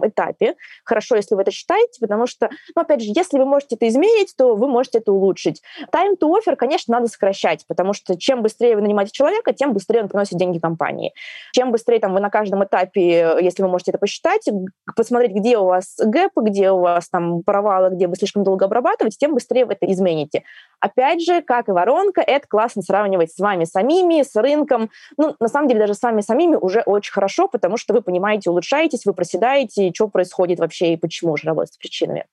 этапе. 0.03 0.57
Хорошо, 0.85 1.17
если 1.17 1.35
вы 1.35 1.43
это 1.43 1.51
считаете, 1.51 2.01
потому 2.01 2.27
что, 2.27 2.51
ну, 2.75 2.83
опять 2.83 3.03
же, 3.03 3.13
если 3.15 3.39
вы 3.39 3.45
можете 3.45 3.77
это 3.77 3.89
измерить, 3.89 4.35
то 4.37 4.55
вы 4.57 4.69
можете 4.69 4.99
это 4.99 5.13
улучшить. 5.13 5.63
Time 5.93 6.17
to 6.21 6.29
offer, 6.29 6.57
конечно, 6.57 6.93
надо 6.95 7.07
сокращать, 7.07 7.65
потому 7.69 7.93
что 7.93 8.19
чем 8.19 8.43
быстрее 8.43 8.75
вы 8.75 8.83
нанимаете 8.83 9.13
человека, 9.13 9.53
тем 9.53 9.73
быстрее 9.73 10.03
он 10.03 10.09
приносит 10.09 10.39
деньги 10.39 10.59
компании. 10.59 11.13
Чем 11.53 11.71
быстрее 11.73 12.01
там 12.01 12.13
вы 12.13 12.21
на 12.21 12.31
каждом 12.31 12.65
этапе, 12.65 13.37
если 13.41 13.63
вы 13.63 13.69
можете 13.69 13.93
это 13.93 13.99
посчитать, 13.99 14.49
посмотреть, 14.97 15.33
где 15.33 15.59
у 15.59 15.65
вас 15.65 15.97
гэпы, 15.99 16.43
где 16.43 16.71
у 16.71 16.81
вас 16.81 17.09
там 17.09 17.43
провалы, 17.43 17.91
где 17.91 18.09
вы 18.09 18.17
слишком 18.17 18.45
долго 18.45 18.65
обрабатываете, 18.65 19.17
тем 19.19 19.35
быстрее 19.35 19.65
вы 19.65 19.75
это 19.75 19.91
измените. 19.91 20.43
Опять 20.81 21.23
же, 21.23 21.43
как 21.43 21.69
и 21.69 21.73
воронка, 21.73 22.23
это 22.23 22.47
классно 22.49 22.83
сравнивать 22.83 23.33
с 23.33 23.39
вами 23.39 23.65
самими, 23.65 24.23
с 24.23 24.35
рынком. 24.35 24.91
Ну, 25.17 25.37
на 25.39 25.49
самом 25.49 25.69
деле, 25.69 25.81
даже 25.81 25.95
с 25.95 26.03
вами 26.03 26.23
самими 26.23 26.57
уже 26.57 26.81
очень 26.81 27.13
хорошо, 27.13 27.49
потому 27.49 27.77
что 27.77 27.93
вы 27.93 28.01
понимаете, 28.01 28.51
улучшаетесь, 28.51 29.05
вы 29.05 29.13
проседаете, 29.13 29.93
что 29.95 30.09
происходит 30.09 30.59
вообще 30.59 30.95
и 30.95 30.97
почему 30.97 31.33
уже 31.33 31.47
работать 31.47 31.75
с 31.75 31.77
причинами. 31.77 32.25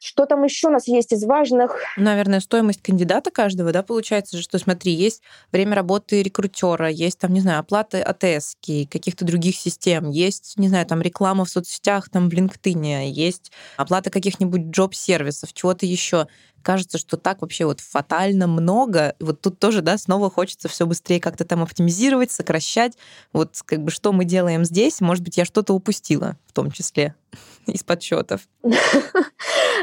Что 0.00 0.26
там 0.26 0.44
еще 0.44 0.68
у 0.68 0.70
нас 0.70 0.86
есть 0.86 1.12
из 1.12 1.24
важных? 1.24 1.78
Наверное, 1.96 2.40
стоимость 2.40 2.82
кандидата 2.82 3.30
каждого, 3.30 3.72
да, 3.72 3.82
получается, 3.82 4.36
что 4.42 4.58
смотри, 4.58 4.92
есть 4.92 5.22
время 5.50 5.76
работы 5.76 6.22
рекрутера, 6.22 6.90
есть 6.90 7.18
там, 7.18 7.32
не 7.32 7.40
знаю, 7.40 7.60
оплата 7.60 8.02
АТС, 8.02 8.56
каких-то 8.60 9.24
других 9.24 9.56
систем, 9.56 10.10
есть, 10.10 10.54
не 10.58 10.68
знаю, 10.68 10.84
там 10.84 11.00
реклама 11.00 11.46
в 11.46 11.48
соцсетях, 11.48 12.10
там 12.10 12.28
в 12.28 12.34
LinkedIn, 12.34 13.06
есть 13.06 13.50
оплата 13.78 14.10
каких-нибудь 14.10 14.66
джоб-сервисов, 14.66 15.54
чего-то 15.54 15.86
еще 15.86 16.26
кажется, 16.64 16.98
что 16.98 17.16
так 17.16 17.42
вообще 17.42 17.66
вот 17.66 17.80
фатально 17.80 18.48
много. 18.48 19.14
Вот 19.20 19.40
тут 19.40 19.60
тоже, 19.60 19.82
да, 19.82 19.96
снова 19.98 20.30
хочется 20.30 20.68
все 20.68 20.86
быстрее 20.86 21.20
как-то 21.20 21.44
там 21.44 21.62
оптимизировать, 21.62 22.32
сокращать. 22.32 22.94
Вот 23.32 23.60
как 23.64 23.84
бы 23.84 23.92
что 23.92 24.12
мы 24.12 24.24
делаем 24.24 24.64
здесь? 24.64 25.00
Может 25.00 25.22
быть, 25.22 25.36
я 25.36 25.44
что-то 25.44 25.74
упустила 25.74 26.36
в 26.46 26.52
том 26.52 26.70
числе 26.70 27.14
из 27.66 27.84
подсчетов. 27.84 28.42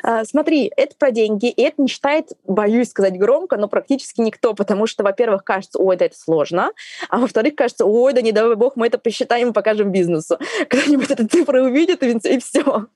А, 0.04 0.26
смотри, 0.26 0.72
это 0.78 0.96
про 0.96 1.12
деньги, 1.12 1.48
и 1.48 1.62
это 1.62 1.80
не 1.80 1.88
считает, 1.88 2.30
боюсь 2.46 2.90
сказать 2.90 3.20
громко, 3.20 3.58
но 3.58 3.68
практически 3.68 4.22
никто, 4.22 4.56
потому 4.56 4.88
что, 4.88 5.04
во-первых, 5.04 5.44
кажется, 5.44 5.78
ой, 5.78 5.96
да 5.96 6.06
это 6.06 6.18
сложно, 6.18 6.72
а 7.10 7.20
во-вторых, 7.20 7.56
кажется, 7.56 7.86
ой, 7.86 8.14
да 8.14 8.22
не 8.22 8.32
дай 8.32 8.56
бог, 8.56 8.76
мы 8.78 8.88
это 8.88 8.98
посчитаем 8.98 9.50
и 9.50 9.54
покажем 9.54 9.92
бизнесу. 9.92 10.40
Кто-нибудь 10.70 11.12
эти 11.12 11.28
цифры 11.28 11.62
увидит, 11.62 12.02
и 12.02 12.40
все. 12.40 12.88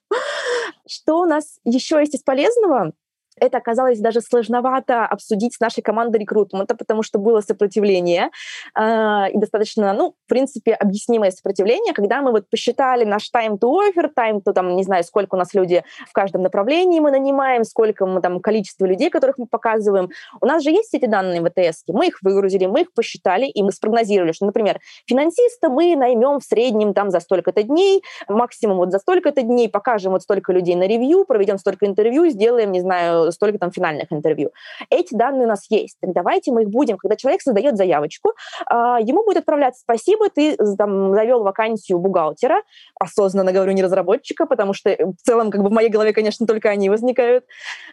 Что 0.87 1.19
у 1.19 1.25
нас 1.25 1.59
еще 1.63 1.99
есть 1.99 2.15
из 2.15 2.23
полезного? 2.23 2.93
Это 3.39 3.57
оказалось 3.57 3.99
даже 3.99 4.21
сложновато 4.21 5.05
обсудить 5.05 5.55
с 5.55 5.59
нашей 5.59 5.81
командой 5.81 6.17
рекрутмента, 6.17 6.75
потому 6.75 7.03
что 7.03 7.19
было 7.19 7.41
сопротивление 7.41 8.29
э, 8.77 9.31
и 9.31 9.37
достаточно, 9.37 9.93
ну, 9.93 10.15
в 10.25 10.29
принципе, 10.29 10.73
объяснимое 10.73 11.31
сопротивление, 11.31 11.93
когда 11.93 12.21
мы 12.21 12.31
вот 12.31 12.49
посчитали 12.49 13.03
наш 13.03 13.29
time 13.35 13.57
to 13.59 13.69
offer, 13.69 14.09
time 14.17 14.41
to, 14.45 14.53
там, 14.53 14.75
не 14.75 14.83
знаю, 14.83 15.03
сколько 15.03 15.35
у 15.35 15.37
нас 15.37 15.53
люди 15.53 15.83
в 16.07 16.13
каждом 16.13 16.43
направлении 16.43 16.99
мы 16.99 17.11
нанимаем, 17.11 17.63
сколько 17.63 18.05
мы 18.05 18.21
там 18.21 18.39
количество 18.39 18.85
людей, 18.85 19.09
которых 19.09 19.37
мы 19.37 19.47
показываем. 19.47 20.09
У 20.41 20.45
нас 20.45 20.63
же 20.63 20.71
есть 20.71 20.93
эти 20.93 21.05
данные 21.05 21.41
в 21.41 21.45
АТС, 21.45 21.83
мы 21.87 22.07
их 22.07 22.19
выгрузили, 22.21 22.65
мы 22.65 22.81
их 22.81 22.93
посчитали, 22.93 23.45
и 23.45 23.63
мы 23.63 23.71
спрогнозировали, 23.71 24.31
что, 24.31 24.45
например, 24.45 24.79
финансиста 25.07 25.69
мы 25.69 25.95
наймем 25.95 26.39
в 26.39 26.43
среднем 26.43 26.93
там 26.93 27.11
за 27.11 27.19
столько-то 27.19 27.63
дней, 27.63 28.01
максимум 28.27 28.77
вот 28.77 28.91
за 28.91 28.99
столько-то 28.99 29.41
дней, 29.41 29.69
покажем 29.69 30.13
вот 30.13 30.21
столько 30.21 30.53
людей 30.53 30.75
на 30.75 30.87
ревью, 30.87 31.25
проведем 31.25 31.57
столько 31.57 31.85
интервью, 31.85 32.27
сделаем, 32.29 32.71
не 32.71 32.81
знаю, 32.81 33.24
столько 33.31 33.59
там 33.59 33.71
финальных 33.71 34.11
интервью. 34.11 34.51
Эти 34.89 35.13
данные 35.15 35.45
у 35.45 35.49
нас 35.49 35.65
есть. 35.69 35.97
Так 36.01 36.13
давайте 36.13 36.51
мы 36.51 36.63
их 36.63 36.69
будем, 36.69 36.97
когда 36.97 37.15
человек 37.15 37.41
создает 37.41 37.77
заявочку, 37.77 38.33
а, 38.65 38.99
ему 38.99 39.23
будет 39.23 39.37
отправляться 39.37 39.81
спасибо, 39.81 40.29
ты 40.29 40.57
там 40.77 41.13
завел 41.13 41.43
вакансию 41.43 41.99
бухгалтера, 41.99 42.61
осознанно 42.99 43.51
говорю, 43.51 43.71
не 43.71 43.83
разработчика, 43.83 44.45
потому 44.45 44.73
что 44.73 44.89
э, 44.89 45.05
в 45.05 45.17
целом 45.23 45.51
как 45.51 45.61
бы 45.61 45.69
в 45.69 45.71
моей 45.71 45.89
голове, 45.89 46.13
конечно, 46.13 46.45
только 46.47 46.69
они 46.69 46.89
возникают. 46.89 47.45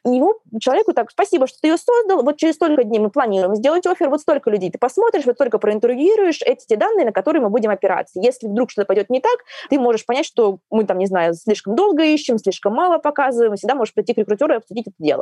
Ему, 0.04 0.34
человеку 0.60 0.92
так, 0.92 1.10
спасибо, 1.10 1.46
что 1.46 1.58
ты 1.60 1.68
ее 1.68 1.76
создал, 1.76 2.22
вот 2.22 2.36
через 2.36 2.54
столько 2.54 2.84
дней 2.84 2.98
мы 2.98 3.10
планируем 3.10 3.54
сделать 3.54 3.86
офер, 3.86 4.08
вот 4.08 4.20
столько 4.20 4.50
людей 4.50 4.70
ты 4.70 4.78
посмотришь, 4.78 5.26
вот 5.26 5.36
только 5.36 5.58
проинтервьюируешь 5.58 6.40
эти 6.42 6.66
те 6.66 6.76
данные, 6.76 7.06
на 7.06 7.12
которые 7.12 7.42
мы 7.42 7.50
будем 7.50 7.70
опираться. 7.70 8.20
Если 8.20 8.46
вдруг 8.46 8.70
что-то 8.70 8.86
пойдет 8.86 9.10
не 9.10 9.20
так, 9.20 9.38
ты 9.70 9.78
можешь 9.78 10.06
понять, 10.06 10.26
что 10.26 10.58
мы 10.70 10.84
там, 10.84 10.98
не 10.98 11.06
знаю, 11.06 11.34
слишком 11.34 11.74
долго 11.74 12.04
ищем, 12.04 12.38
слишком 12.38 12.74
мало 12.74 12.98
показываем, 12.98 13.56
всегда 13.56 13.74
можешь 13.74 13.94
прийти 13.94 14.14
к 14.14 14.18
рекрутеру 14.18 14.54
и 14.54 14.56
обсудить 14.56 14.86
это 14.88 14.96
дело. 14.98 15.21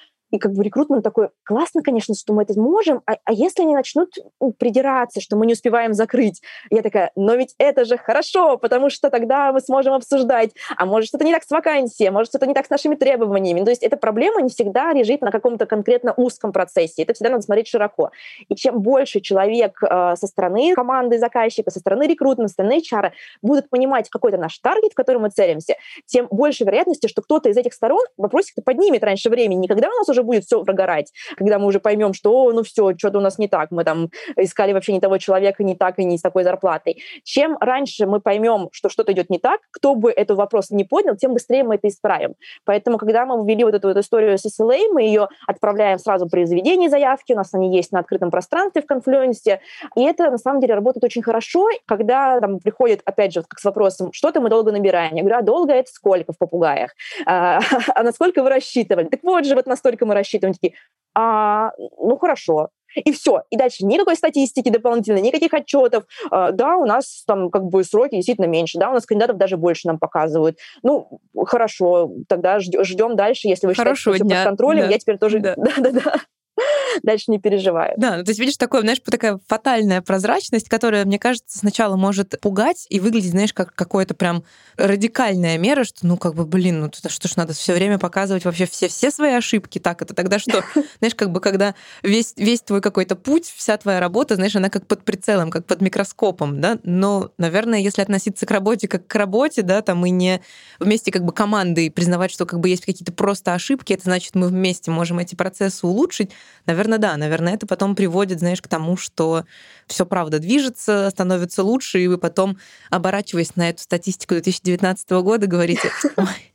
И 0.31 0.39
как 0.39 0.53
бы 0.53 0.63
рекрутмент 0.63 1.03
такой, 1.03 1.29
классно, 1.43 1.81
конечно, 1.83 2.15
что 2.15 2.33
мы 2.33 2.43
это 2.43 2.59
можем, 2.59 3.01
а, 3.05 3.17
а 3.25 3.33
если 3.33 3.63
они 3.63 3.75
начнут 3.75 4.15
ну, 4.39 4.53
придираться, 4.53 5.21
что 5.21 5.35
мы 5.35 5.45
не 5.45 5.53
успеваем 5.53 5.93
закрыть? 5.93 6.41
Я 6.69 6.81
такая, 6.81 7.11
но 7.15 7.35
ведь 7.35 7.53
это 7.57 7.85
же 7.85 7.97
хорошо, 7.97 8.57
потому 8.57 8.89
что 8.89 9.09
тогда 9.09 9.51
мы 9.51 9.59
сможем 9.59 9.93
обсуждать, 9.93 10.51
а 10.77 10.85
может 10.85 11.09
что-то 11.09 11.25
не 11.25 11.33
так 11.33 11.43
с 11.43 11.51
вакансией, 11.51 12.09
а 12.09 12.11
может 12.11 12.29
что-то 12.29 12.45
не 12.45 12.53
так 12.53 12.65
с 12.65 12.69
нашими 12.69 12.95
требованиями. 12.95 13.63
То 13.63 13.69
есть 13.69 13.83
эта 13.83 13.97
проблема 13.97 14.41
не 14.41 14.49
всегда 14.49 14.93
лежит 14.93 15.21
на 15.21 15.31
каком-то 15.31 15.65
конкретно 15.65 16.13
узком 16.15 16.51
процессе, 16.51 17.03
это 17.03 17.13
всегда 17.13 17.31
надо 17.31 17.43
смотреть 17.43 17.67
широко. 17.67 18.11
И 18.47 18.55
чем 18.55 18.81
больше 18.81 19.19
человек 19.19 19.81
э, 19.83 20.15
со 20.15 20.27
стороны 20.27 20.73
команды 20.73 21.19
заказчика, 21.19 21.71
со 21.71 21.79
стороны 21.79 22.03
рекрутмента, 22.03 22.49
со 22.49 22.53
стороны 22.53 22.79
HR 22.79 23.11
будут 23.41 23.69
понимать 23.69 24.09
какой-то 24.09 24.37
наш 24.37 24.57
таргет, 24.59 24.93
в 24.93 24.95
который 24.95 25.17
мы 25.17 25.29
целимся, 25.29 25.75
тем 26.05 26.27
больше 26.31 26.63
вероятности, 26.63 27.07
что 27.07 27.21
кто-то 27.21 27.49
из 27.49 27.57
этих 27.57 27.73
сторон 27.73 28.03
вопросик 28.17 28.63
поднимет 28.63 29.03
раньше 29.03 29.29
времени, 29.29 29.63
никогда 29.63 29.89
у 29.89 29.97
нас 29.97 30.09
уже 30.09 30.20
уже 30.21 30.23
будет 30.23 30.43
все 30.45 30.63
прогорать, 30.63 31.11
когда 31.35 31.59
мы 31.59 31.67
уже 31.67 31.79
поймем, 31.79 32.13
что, 32.13 32.51
ну 32.51 32.63
все, 32.63 32.93
что-то 32.97 33.17
у 33.17 33.21
нас 33.21 33.37
не 33.37 33.47
так, 33.47 33.71
мы 33.71 33.83
там 33.83 34.09
искали 34.37 34.73
вообще 34.73 34.93
не 34.93 34.99
того 34.99 35.17
человека, 35.17 35.63
не 35.63 35.75
так 35.75 35.99
и 35.99 36.05
не 36.05 36.17
с 36.17 36.21
такой 36.21 36.43
зарплатой. 36.43 37.01
Чем 37.23 37.57
раньше 37.59 38.05
мы 38.05 38.19
поймем, 38.19 38.69
что 38.71 38.89
что-то 38.89 39.11
идет 39.11 39.29
не 39.29 39.39
так, 39.39 39.61
кто 39.71 39.95
бы 39.95 40.11
этот 40.11 40.37
вопрос 40.37 40.71
не 40.71 40.83
поднял, 40.83 41.15
тем 41.15 41.33
быстрее 41.33 41.63
мы 41.63 41.75
это 41.75 41.87
исправим. 41.87 42.35
Поэтому, 42.65 42.97
когда 42.97 43.25
мы 43.25 43.45
ввели 43.45 43.63
вот 43.63 43.73
эту 43.73 43.87
вот 43.89 43.97
историю 43.97 44.37
с 44.37 44.45
SLA, 44.45 44.91
мы 44.91 45.03
ее 45.03 45.27
отправляем 45.47 45.99
сразу 45.99 46.27
при 46.29 46.45
заведении 46.45 46.87
заявки, 46.87 47.33
у 47.33 47.35
нас 47.35 47.53
они 47.53 47.75
есть 47.75 47.91
на 47.91 47.99
открытом 47.99 48.31
пространстве 48.31 48.81
в 48.81 48.85
конфлюенсе, 48.85 49.59
и 49.95 50.03
это 50.03 50.29
на 50.29 50.37
самом 50.37 50.61
деле 50.61 50.75
работает 50.75 51.03
очень 51.03 51.21
хорошо, 51.21 51.67
когда 51.85 52.39
там 52.39 52.59
приходит, 52.59 53.01
опять 53.05 53.33
же, 53.33 53.43
как 53.47 53.59
с 53.59 53.63
вопросом, 53.63 54.11
что-то 54.13 54.41
мы 54.41 54.49
долго 54.49 54.71
набираем. 54.71 55.15
Я 55.15 55.21
говорю, 55.21 55.37
а 55.37 55.41
долго 55.41 55.73
это 55.73 55.91
сколько 55.91 56.33
в 56.33 56.37
попугаях? 56.37 56.91
А, 57.25 57.59
а 57.95 58.03
насколько 58.03 58.43
вы 58.43 58.49
рассчитывали? 58.49 59.05
Так 59.05 59.23
вот 59.23 59.45
же, 59.45 59.55
вот 59.55 59.65
настолько 59.67 60.05
мы 60.05 60.10
мы 60.11 60.15
рассчитываем, 60.15 60.53
такие, 60.53 60.73
а, 61.15 61.71
ну 61.77 62.17
хорошо, 62.17 62.69
и 62.95 63.11
все. 63.11 63.43
И 63.49 63.57
дальше 63.57 63.85
никакой 63.85 64.15
статистики 64.15 64.69
дополнительной, 64.69 65.21
никаких 65.21 65.53
отчетов. 65.53 66.03
А, 66.29 66.51
да, 66.51 66.75
у 66.77 66.85
нас 66.85 67.23
там 67.25 67.49
как 67.49 67.65
бы 67.65 67.83
сроки 67.83 68.15
действительно 68.15 68.45
меньше, 68.45 68.77
да, 68.77 68.89
у 68.89 68.93
нас 68.93 69.05
кандидатов 69.05 69.37
даже 69.37 69.57
больше 69.57 69.87
нам 69.87 69.97
показывают. 69.97 70.57
Ну, 70.83 71.21
хорошо, 71.45 72.11
тогда 72.27 72.59
ждем 72.59 73.15
дальше, 73.15 73.47
если 73.47 73.67
вы 73.67 73.75
Хорошего 73.75 74.15
считаете, 74.15 74.25
что 74.25 74.35
все 74.35 74.43
под 74.43 74.49
контролем, 74.49 74.83
да. 74.83 74.89
я 74.89 74.99
теперь 74.99 75.17
тоже... 75.17 75.39
Да-да-да. 75.39 76.15
дальше 77.03 77.25
не 77.27 77.39
переживаю. 77.39 77.93
Да, 77.97 78.17
ну, 78.17 78.23
то 78.23 78.29
есть 78.29 78.39
видишь, 78.39 78.57
такое, 78.57 78.81
знаешь, 78.81 78.99
такая 79.03 79.39
фатальная 79.47 80.01
прозрачность, 80.01 80.69
которая, 80.69 81.05
мне 81.05 81.19
кажется, 81.19 81.57
сначала 81.57 81.95
может 81.95 82.39
пугать 82.39 82.85
и 82.89 82.99
выглядеть, 82.99 83.31
знаешь, 83.31 83.53
как 83.53 83.73
какое-то 83.73 84.13
прям 84.13 84.43
радикальная 84.77 85.57
мера, 85.57 85.83
что, 85.83 86.05
ну, 86.05 86.17
как 86.17 86.35
бы, 86.35 86.45
блин, 86.45 86.81
ну, 86.81 86.87
это 86.87 87.09
что 87.09 87.27
ж 87.27 87.35
надо 87.35 87.53
все 87.53 87.73
время 87.73 87.97
показывать 87.97 88.45
вообще 88.45 88.65
все, 88.65 88.87
все 88.87 89.11
свои 89.11 89.33
ошибки, 89.33 89.79
так 89.79 90.01
это 90.01 90.13
тогда 90.13 90.39
что? 90.39 90.63
Знаешь, 90.99 91.15
как 91.15 91.31
бы, 91.31 91.39
когда 91.39 91.75
весь, 92.03 92.33
весь 92.37 92.61
твой 92.61 92.81
какой-то 92.81 93.15
путь, 93.15 93.51
вся 93.55 93.77
твоя 93.77 93.99
работа, 93.99 94.35
знаешь, 94.35 94.55
она 94.55 94.69
как 94.69 94.87
под 94.87 95.03
прицелом, 95.03 95.51
как 95.51 95.65
под 95.65 95.81
микроскопом, 95.81 96.61
да, 96.61 96.79
но, 96.83 97.31
наверное, 97.37 97.79
если 97.79 98.01
относиться 98.01 98.45
к 98.45 98.51
работе 98.51 98.87
как 98.87 99.07
к 99.07 99.15
работе, 99.15 99.61
да, 99.61 99.81
там 99.81 100.05
и 100.05 100.09
не 100.09 100.41
вместе 100.79 101.11
как 101.11 101.23
бы 101.23 101.33
командой 101.33 101.91
признавать, 101.91 102.31
что 102.31 102.45
как 102.45 102.59
бы 102.59 102.69
есть 102.69 102.85
какие-то 102.85 103.13
просто 103.13 103.53
ошибки, 103.53 103.93
это 103.93 104.03
значит, 104.03 104.35
мы 104.35 104.47
вместе 104.47 104.91
можем 104.91 105.19
эти 105.19 105.35
процессы 105.35 105.85
улучшить, 105.85 106.31
Наверное, 106.65 106.97
да. 106.97 107.17
Наверное, 107.17 107.53
это 107.53 107.67
потом 107.67 107.95
приводит, 107.95 108.39
знаешь, 108.39 108.61
к 108.61 108.67
тому, 108.67 108.97
что 108.97 109.45
все 109.87 110.05
правда 110.05 110.39
движется, 110.39 111.09
становится 111.09 111.63
лучше, 111.63 111.99
и 111.99 112.07
вы 112.07 112.17
потом, 112.17 112.57
оборачиваясь 112.89 113.55
на 113.55 113.69
эту 113.69 113.81
статистику 113.81 114.35
2019 114.35 115.09
года, 115.11 115.47
говорите, 115.47 115.91
ой, 116.17 116.53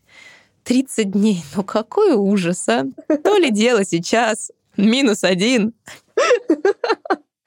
30 0.64 1.10
дней, 1.10 1.44
ну 1.54 1.62
какой 1.62 2.14
ужас, 2.14 2.68
а? 2.68 2.84
То 3.24 3.36
ли 3.36 3.50
дело 3.50 3.84
сейчас, 3.84 4.50
минус 4.76 5.24
один. 5.24 5.74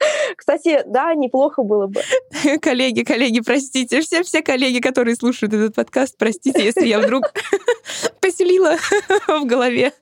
Кстати, 0.36 0.82
да, 0.86 1.14
неплохо 1.14 1.62
было 1.62 1.86
бы. 1.86 2.00
Коллеги, 2.60 3.02
коллеги, 3.02 3.40
простите. 3.40 4.00
Все, 4.00 4.22
все 4.22 4.42
коллеги, 4.42 4.80
которые 4.80 5.16
слушают 5.16 5.52
этот 5.54 5.74
подкаст, 5.74 6.16
простите, 6.18 6.62
если 6.62 6.86
я 6.86 7.00
вдруг 7.00 7.32
поселила 8.20 8.76
в 9.26 9.44
голове 9.44 9.92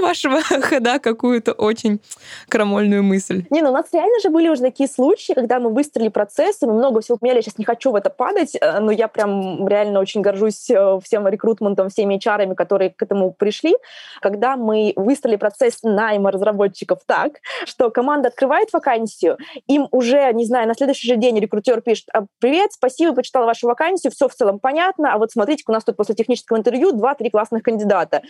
вашего 0.00 0.40
хода 0.42 0.98
какую-то 0.98 1.52
очень 1.52 2.00
крамольную 2.48 3.02
мысль. 3.02 3.44
Не, 3.50 3.62
ну 3.62 3.70
у 3.70 3.72
нас 3.72 3.86
реально 3.92 4.20
же 4.20 4.30
были 4.30 4.48
уже 4.48 4.62
такие 4.62 4.88
случаи, 4.88 5.32
когда 5.32 5.58
мы 5.58 5.70
выстроили 5.70 6.08
процессы, 6.08 6.66
мы 6.66 6.74
много 6.74 7.00
всего 7.00 7.18
поменяли, 7.18 7.40
сейчас 7.40 7.58
не 7.58 7.64
хочу 7.64 7.90
в 7.90 7.96
это 7.96 8.10
падать, 8.10 8.56
э, 8.60 8.80
но 8.80 8.90
я 8.90 9.08
прям 9.08 9.66
реально 9.68 10.00
очень 10.00 10.20
горжусь 10.20 10.70
э, 10.70 10.98
всем 11.02 11.26
рекрутментом, 11.28 11.88
всеми 11.88 12.18
HR, 12.18 12.54
которые 12.54 12.90
к 12.90 13.02
этому 13.02 13.32
пришли, 13.32 13.74
когда 14.20 14.56
мы 14.56 14.92
выстроили 14.96 15.36
процесс 15.36 15.82
найма 15.82 16.30
разработчиков 16.30 17.00
так, 17.06 17.40
что 17.64 17.90
команда 17.90 18.28
открывает 18.28 18.72
вакансию, 18.72 19.38
им 19.66 19.88
уже, 19.90 20.32
не 20.32 20.44
знаю, 20.44 20.68
на 20.68 20.74
следующий 20.74 21.08
же 21.08 21.16
день 21.16 21.38
рекрутер 21.38 21.80
пишет, 21.80 22.08
«А, 22.12 22.24
привет, 22.38 22.72
спасибо, 22.72 23.14
почитала 23.14 23.46
вашу 23.46 23.66
вакансию, 23.66 24.12
все 24.12 24.28
в 24.28 24.34
целом 24.34 24.58
понятно, 24.58 25.12
а 25.12 25.18
вот 25.18 25.32
смотрите, 25.32 25.64
у 25.66 25.72
нас 25.72 25.84
тут 25.84 25.96
после 25.96 26.14
технического 26.14 26.58
интервью 26.58 26.92
два-три 26.92 27.30
классных 27.30 27.62
кандидата. 27.62 28.22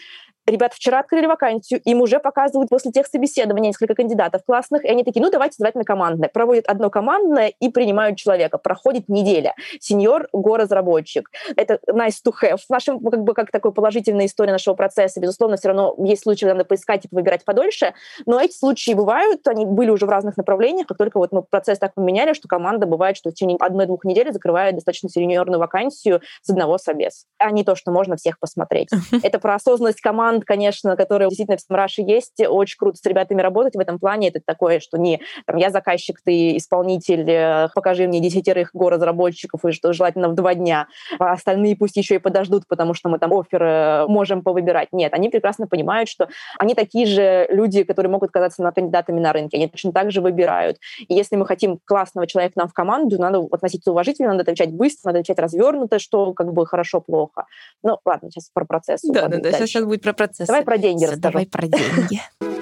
Ребята 0.46 0.74
вчера 0.74 0.98
открыли 1.00 1.26
вакансию, 1.26 1.80
им 1.84 2.00
уже 2.00 2.18
показывают 2.18 2.68
после 2.68 2.90
тех 2.90 3.06
собеседований 3.06 3.68
несколько 3.68 3.94
кандидатов 3.94 4.42
классных, 4.44 4.84
и 4.84 4.88
они 4.88 5.04
такие, 5.04 5.22
ну, 5.22 5.30
давайте 5.30 5.56
звать 5.58 5.76
на 5.76 5.84
командное. 5.84 6.28
Проводят 6.28 6.66
одно 6.66 6.90
командное 6.90 7.52
и 7.60 7.68
принимают 7.68 8.18
человека. 8.18 8.58
Проходит 8.58 9.08
неделя. 9.08 9.54
Сеньор, 9.78 10.28
го-разработчик. 10.32 11.30
Это 11.54 11.78
nice 11.88 12.16
to 12.26 12.32
have. 12.42 12.58
В 12.58 12.70
нашем, 12.70 12.98
как 12.98 13.22
бы, 13.22 13.34
как 13.34 13.52
такой 13.52 13.72
положительная 13.72 14.26
история 14.26 14.50
нашего 14.50 14.74
процесса. 14.74 15.20
Безусловно, 15.20 15.56
все 15.56 15.68
равно 15.68 15.94
есть 15.98 16.22
случаи, 16.22 16.40
когда 16.40 16.54
надо 16.54 16.64
поискать 16.64 17.04
и 17.04 17.08
выбирать 17.12 17.44
подольше, 17.44 17.94
но 18.26 18.40
эти 18.40 18.56
случаи 18.56 18.92
бывают, 18.92 19.46
они 19.46 19.64
были 19.64 19.90
уже 19.90 20.06
в 20.06 20.10
разных 20.10 20.36
направлениях, 20.36 20.88
как 20.88 21.00
только 21.02 21.18
вот 21.18 21.32
мы 21.32 21.42
процесс 21.42 21.80
так 21.80 21.94
поменяли, 21.94 22.32
что 22.32 22.46
команда 22.46 22.86
бывает, 22.86 23.16
что 23.16 23.30
в 23.30 23.34
течение 23.34 23.56
одной-двух 23.58 24.04
недель 24.04 24.32
закрывает 24.32 24.76
достаточно 24.76 25.08
сеньорную 25.08 25.58
вакансию 25.58 26.20
с 26.42 26.50
одного 26.50 26.78
собес, 26.78 27.26
а 27.38 27.50
не 27.50 27.64
то, 27.64 27.74
что 27.74 27.90
можно 27.90 28.14
всех 28.14 28.38
посмотреть. 28.38 28.88
Это 29.24 29.40
про 29.40 29.56
осознанность 29.56 30.00
команд, 30.00 30.44
конечно, 30.44 30.96
которые 30.96 31.28
действительно 31.28 31.56
в 31.56 31.60
Самраше 31.60 32.02
есть. 32.02 32.40
Очень 32.46 32.78
круто 32.78 32.98
с 32.98 33.04
ребятами 33.04 33.42
работать 33.42 33.74
в 33.74 33.80
этом 33.80 33.98
плане. 33.98 34.28
Это 34.28 34.40
такое, 34.44 34.78
что 34.78 34.96
не 34.96 35.20
там, 35.46 35.56
я 35.56 35.70
заказчик, 35.70 36.20
ты 36.24 36.56
исполнитель, 36.56 37.28
э, 37.28 37.68
покажи 37.74 38.06
мне 38.06 38.20
десятерых 38.20 38.70
го-разработчиков, 38.72 39.64
и 39.64 39.72
что 39.72 39.92
желательно 39.92 40.28
в 40.28 40.34
два 40.34 40.54
дня. 40.54 40.86
А 41.18 41.32
остальные 41.32 41.76
пусть 41.76 41.96
еще 41.96 42.16
и 42.16 42.18
подождут, 42.18 42.68
потому 42.68 42.94
что 42.94 43.08
мы 43.08 43.18
там 43.18 43.32
офер 43.32 43.62
э, 43.62 44.06
можем 44.06 44.42
повыбирать. 44.42 44.88
Нет, 44.92 45.12
они 45.14 45.30
прекрасно 45.30 45.66
понимают, 45.66 46.08
что 46.08 46.28
они 46.58 46.74
такие 46.74 47.06
же 47.06 47.48
люди, 47.50 47.82
которые 47.82 48.10
могут 48.12 48.30
казаться 48.30 48.62
на 48.62 48.70
кандидатами 48.70 49.18
на 49.18 49.32
рынке. 49.32 49.56
Они 49.56 49.66
точно 49.66 49.92
так 49.92 50.12
же 50.12 50.20
выбирают. 50.20 50.78
И 51.08 51.14
если 51.14 51.36
мы 51.36 51.46
хотим 51.46 51.78
классного 51.84 52.26
человека 52.26 52.54
нам 52.56 52.68
в 52.68 52.72
команду, 52.72 53.18
надо 53.18 53.40
относиться 53.50 53.90
уважительно, 53.90 54.30
надо 54.30 54.42
отвечать 54.42 54.72
быстро, 54.72 55.08
надо 55.08 55.20
отвечать 55.20 55.38
развернуто, 55.38 55.98
что 55.98 56.32
как 56.34 56.52
бы 56.52 56.66
хорошо-плохо. 56.66 57.46
Ну, 57.82 57.98
ладно, 58.04 58.30
сейчас 58.30 58.50
про 58.52 58.64
процесс. 58.64 59.02
Да, 59.02 59.28
да, 59.28 59.38
да, 59.38 59.52
сейчас 59.52 59.84
будет 59.84 60.02
про 60.02 60.12
процесс. 60.12 60.46
Давай 60.46 60.64
про 60.64 60.78
деньги 60.78 61.04
расскажу. 61.04 61.20
Давай 61.20 61.46
про 61.46 61.66
деньги. 61.66 62.20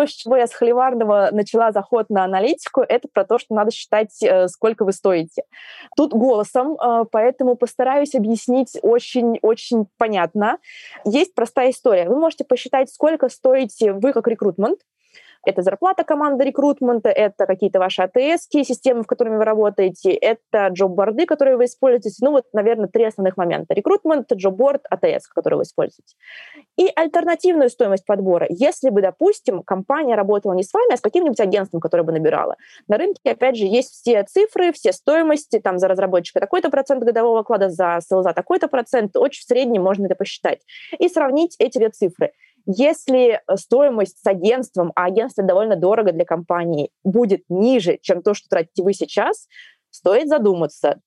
то, 0.00 0.06
с 0.06 0.12
чего 0.12 0.36
я 0.36 0.46
с 0.46 0.54
Холиварного 0.54 1.28
начала 1.32 1.72
заход 1.72 2.08
на 2.08 2.24
аналитику, 2.24 2.80
это 2.80 3.08
про 3.12 3.24
то, 3.24 3.38
что 3.38 3.54
надо 3.54 3.70
считать, 3.70 4.22
э, 4.22 4.48
сколько 4.48 4.84
вы 4.84 4.92
стоите. 4.92 5.42
Тут 5.96 6.12
голосом, 6.12 6.74
э, 6.74 7.04
поэтому 7.10 7.54
постараюсь 7.56 8.14
объяснить 8.14 8.78
очень-очень 8.82 9.86
понятно. 9.98 10.58
Есть 11.04 11.34
простая 11.34 11.70
история. 11.70 12.08
Вы 12.08 12.18
можете 12.18 12.44
посчитать, 12.44 12.90
сколько 12.90 13.28
стоите 13.28 13.92
вы 13.92 14.12
как 14.12 14.26
рекрутмент, 14.26 14.80
это 15.44 15.62
зарплата 15.62 16.04
команды 16.04 16.44
рекрутмента, 16.44 17.08
это 17.08 17.46
какие-то 17.46 17.78
ваши 17.78 18.02
АТС, 18.02 18.48
системы, 18.50 19.02
в 19.02 19.06
которыми 19.06 19.36
вы 19.36 19.44
работаете, 19.44 20.12
это 20.12 20.68
джоб-борды, 20.68 21.26
которые 21.26 21.56
вы 21.56 21.64
используете. 21.64 22.16
Ну 22.20 22.32
вот, 22.32 22.44
наверное, 22.52 22.88
три 22.88 23.04
основных 23.04 23.36
момента. 23.36 23.74
Рекрутмент, 23.74 24.32
джоб-борд, 24.32 24.82
АТС, 24.90 25.28
которые 25.28 25.58
вы 25.58 25.62
используете. 25.62 26.14
И 26.76 26.90
альтернативную 26.94 27.70
стоимость 27.70 28.04
подбора. 28.04 28.46
Если 28.48 28.90
бы, 28.90 29.00
допустим, 29.00 29.62
компания 29.62 30.14
работала 30.14 30.52
не 30.52 30.62
с 30.62 30.72
вами, 30.72 30.94
а 30.94 30.96
с 30.96 31.00
каким-нибудь 31.00 31.40
агентством, 31.40 31.80
которое 31.80 32.02
бы 32.02 32.12
набирала. 32.12 32.56
На 32.88 32.98
рынке, 32.98 33.30
опять 33.30 33.56
же, 33.56 33.64
есть 33.64 33.90
все 33.92 34.22
цифры, 34.24 34.72
все 34.72 34.92
стоимости, 34.92 35.58
там 35.58 35.78
за 35.78 35.88
разработчика 35.88 36.40
такой-то 36.40 36.70
процент 36.70 37.02
годового 37.02 37.40
оклада, 37.40 37.70
за 37.70 38.00
селза 38.06 38.32
такой-то 38.32 38.68
процент. 38.68 39.16
Очень 39.16 39.42
в 39.42 39.44
среднем 39.44 39.82
можно 39.82 40.06
это 40.06 40.14
посчитать. 40.14 40.60
И 40.98 41.08
сравнить 41.08 41.56
эти 41.58 41.78
две 41.78 41.88
цифры. 41.90 42.32
Если 42.66 43.40
э, 43.46 43.56
стоимость 43.56 44.18
с 44.22 44.26
агентством, 44.26 44.92
а 44.94 45.04
агентство 45.04 45.44
довольно 45.44 45.76
дорого 45.76 46.12
для 46.12 46.24
компании, 46.24 46.90
будет 47.04 47.42
ниже, 47.48 47.98
чем 48.02 48.22
то, 48.22 48.34
что 48.34 48.48
тратите 48.48 48.82
вы 48.82 48.92
сейчас, 48.92 49.46
стоит 49.90 50.28
задуматься. 50.28 51.00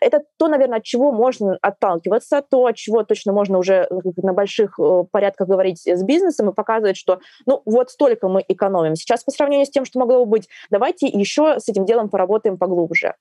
Это 0.00 0.22
то, 0.36 0.48
наверное, 0.48 0.78
от 0.78 0.84
чего 0.84 1.10
можно 1.10 1.58
отталкиваться, 1.60 2.42
то, 2.42 2.66
от 2.66 2.76
чего 2.76 3.02
точно 3.02 3.32
можно 3.32 3.58
уже 3.58 3.88
э, 3.88 3.88
на 4.22 4.32
больших 4.32 4.78
э, 4.78 5.04
порядках 5.10 5.48
говорить 5.48 5.86
с 5.86 6.02
бизнесом 6.02 6.50
и 6.50 6.54
показывать, 6.54 6.96
что 6.96 7.20
ну 7.46 7.62
вот 7.64 7.90
столько 7.90 8.28
мы 8.28 8.44
экономим. 8.46 8.94
Сейчас 8.94 9.24
по 9.24 9.30
сравнению 9.30 9.66
с 9.66 9.70
тем, 9.70 9.84
что 9.84 9.98
могло 9.98 10.24
бы 10.24 10.30
быть, 10.30 10.48
давайте 10.70 11.06
еще 11.06 11.58
с 11.58 11.68
этим 11.68 11.84
делом 11.84 12.08
поработаем 12.08 12.58
поглубже. 12.58 13.14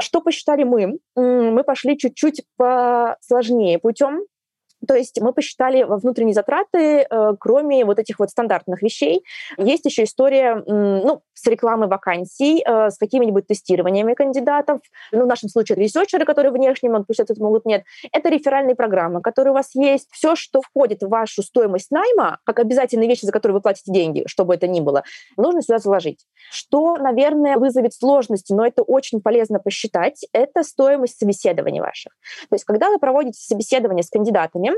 Что 0.00 0.20
посчитали 0.20 0.64
мы? 0.64 0.98
Мы 1.14 1.62
пошли 1.62 1.96
чуть-чуть 1.96 2.44
посложнее 2.56 3.78
путем. 3.78 4.24
То 4.86 4.94
есть 4.94 5.20
мы 5.20 5.32
посчитали 5.32 5.82
внутренние 5.82 6.34
затраты, 6.34 7.06
э, 7.08 7.32
кроме 7.38 7.84
вот 7.84 7.98
этих 7.98 8.18
вот 8.18 8.30
стандартных 8.30 8.82
вещей. 8.82 9.24
Есть 9.58 9.84
еще 9.84 10.04
история 10.04 10.62
ну, 10.66 11.22
с 11.32 11.46
рекламой 11.46 11.88
вакансий, 11.88 12.62
э, 12.66 12.90
с 12.90 12.98
какими-нибудь 12.98 13.46
тестированиями 13.46 14.14
кандидатов. 14.14 14.80
Ну, 15.12 15.24
в 15.24 15.26
нашем 15.26 15.48
случае 15.48 15.76
ресерчеры, 15.76 16.24
которые 16.24 16.52
внешне 16.52 16.90
могут 16.90 17.06
это 17.18 17.42
могут, 17.42 17.66
нет. 17.66 17.84
Это 18.12 18.28
реферальные 18.28 18.74
программы, 18.74 19.20
которые 19.20 19.52
у 19.52 19.54
вас 19.54 19.74
есть. 19.74 20.08
Все, 20.10 20.36
что 20.36 20.60
входит 20.62 21.02
в 21.02 21.08
вашу 21.08 21.42
стоимость 21.42 21.90
найма, 21.90 22.38
как 22.44 22.58
обязательные 22.58 23.08
вещи, 23.08 23.26
за 23.26 23.32
которые 23.32 23.54
вы 23.54 23.60
платите 23.60 23.92
деньги, 23.92 24.24
чтобы 24.26 24.54
это 24.54 24.66
ни 24.66 24.80
было, 24.80 25.04
нужно 25.36 25.62
сюда 25.62 25.78
заложить. 25.78 26.26
Что, 26.50 26.96
наверное, 26.96 27.56
вызовет 27.56 27.94
сложности, 27.94 28.52
но 28.52 28.66
это 28.66 28.82
очень 28.82 29.20
полезно 29.20 29.58
посчитать, 29.58 30.26
это 30.32 30.62
стоимость 30.62 31.18
собеседований 31.18 31.80
ваших. 31.80 32.12
То 32.48 32.54
есть 32.54 32.64
когда 32.64 32.90
вы 32.90 32.98
проводите 32.98 33.40
собеседование 33.40 34.02
с 34.02 34.10
кандидатами, 34.10 34.72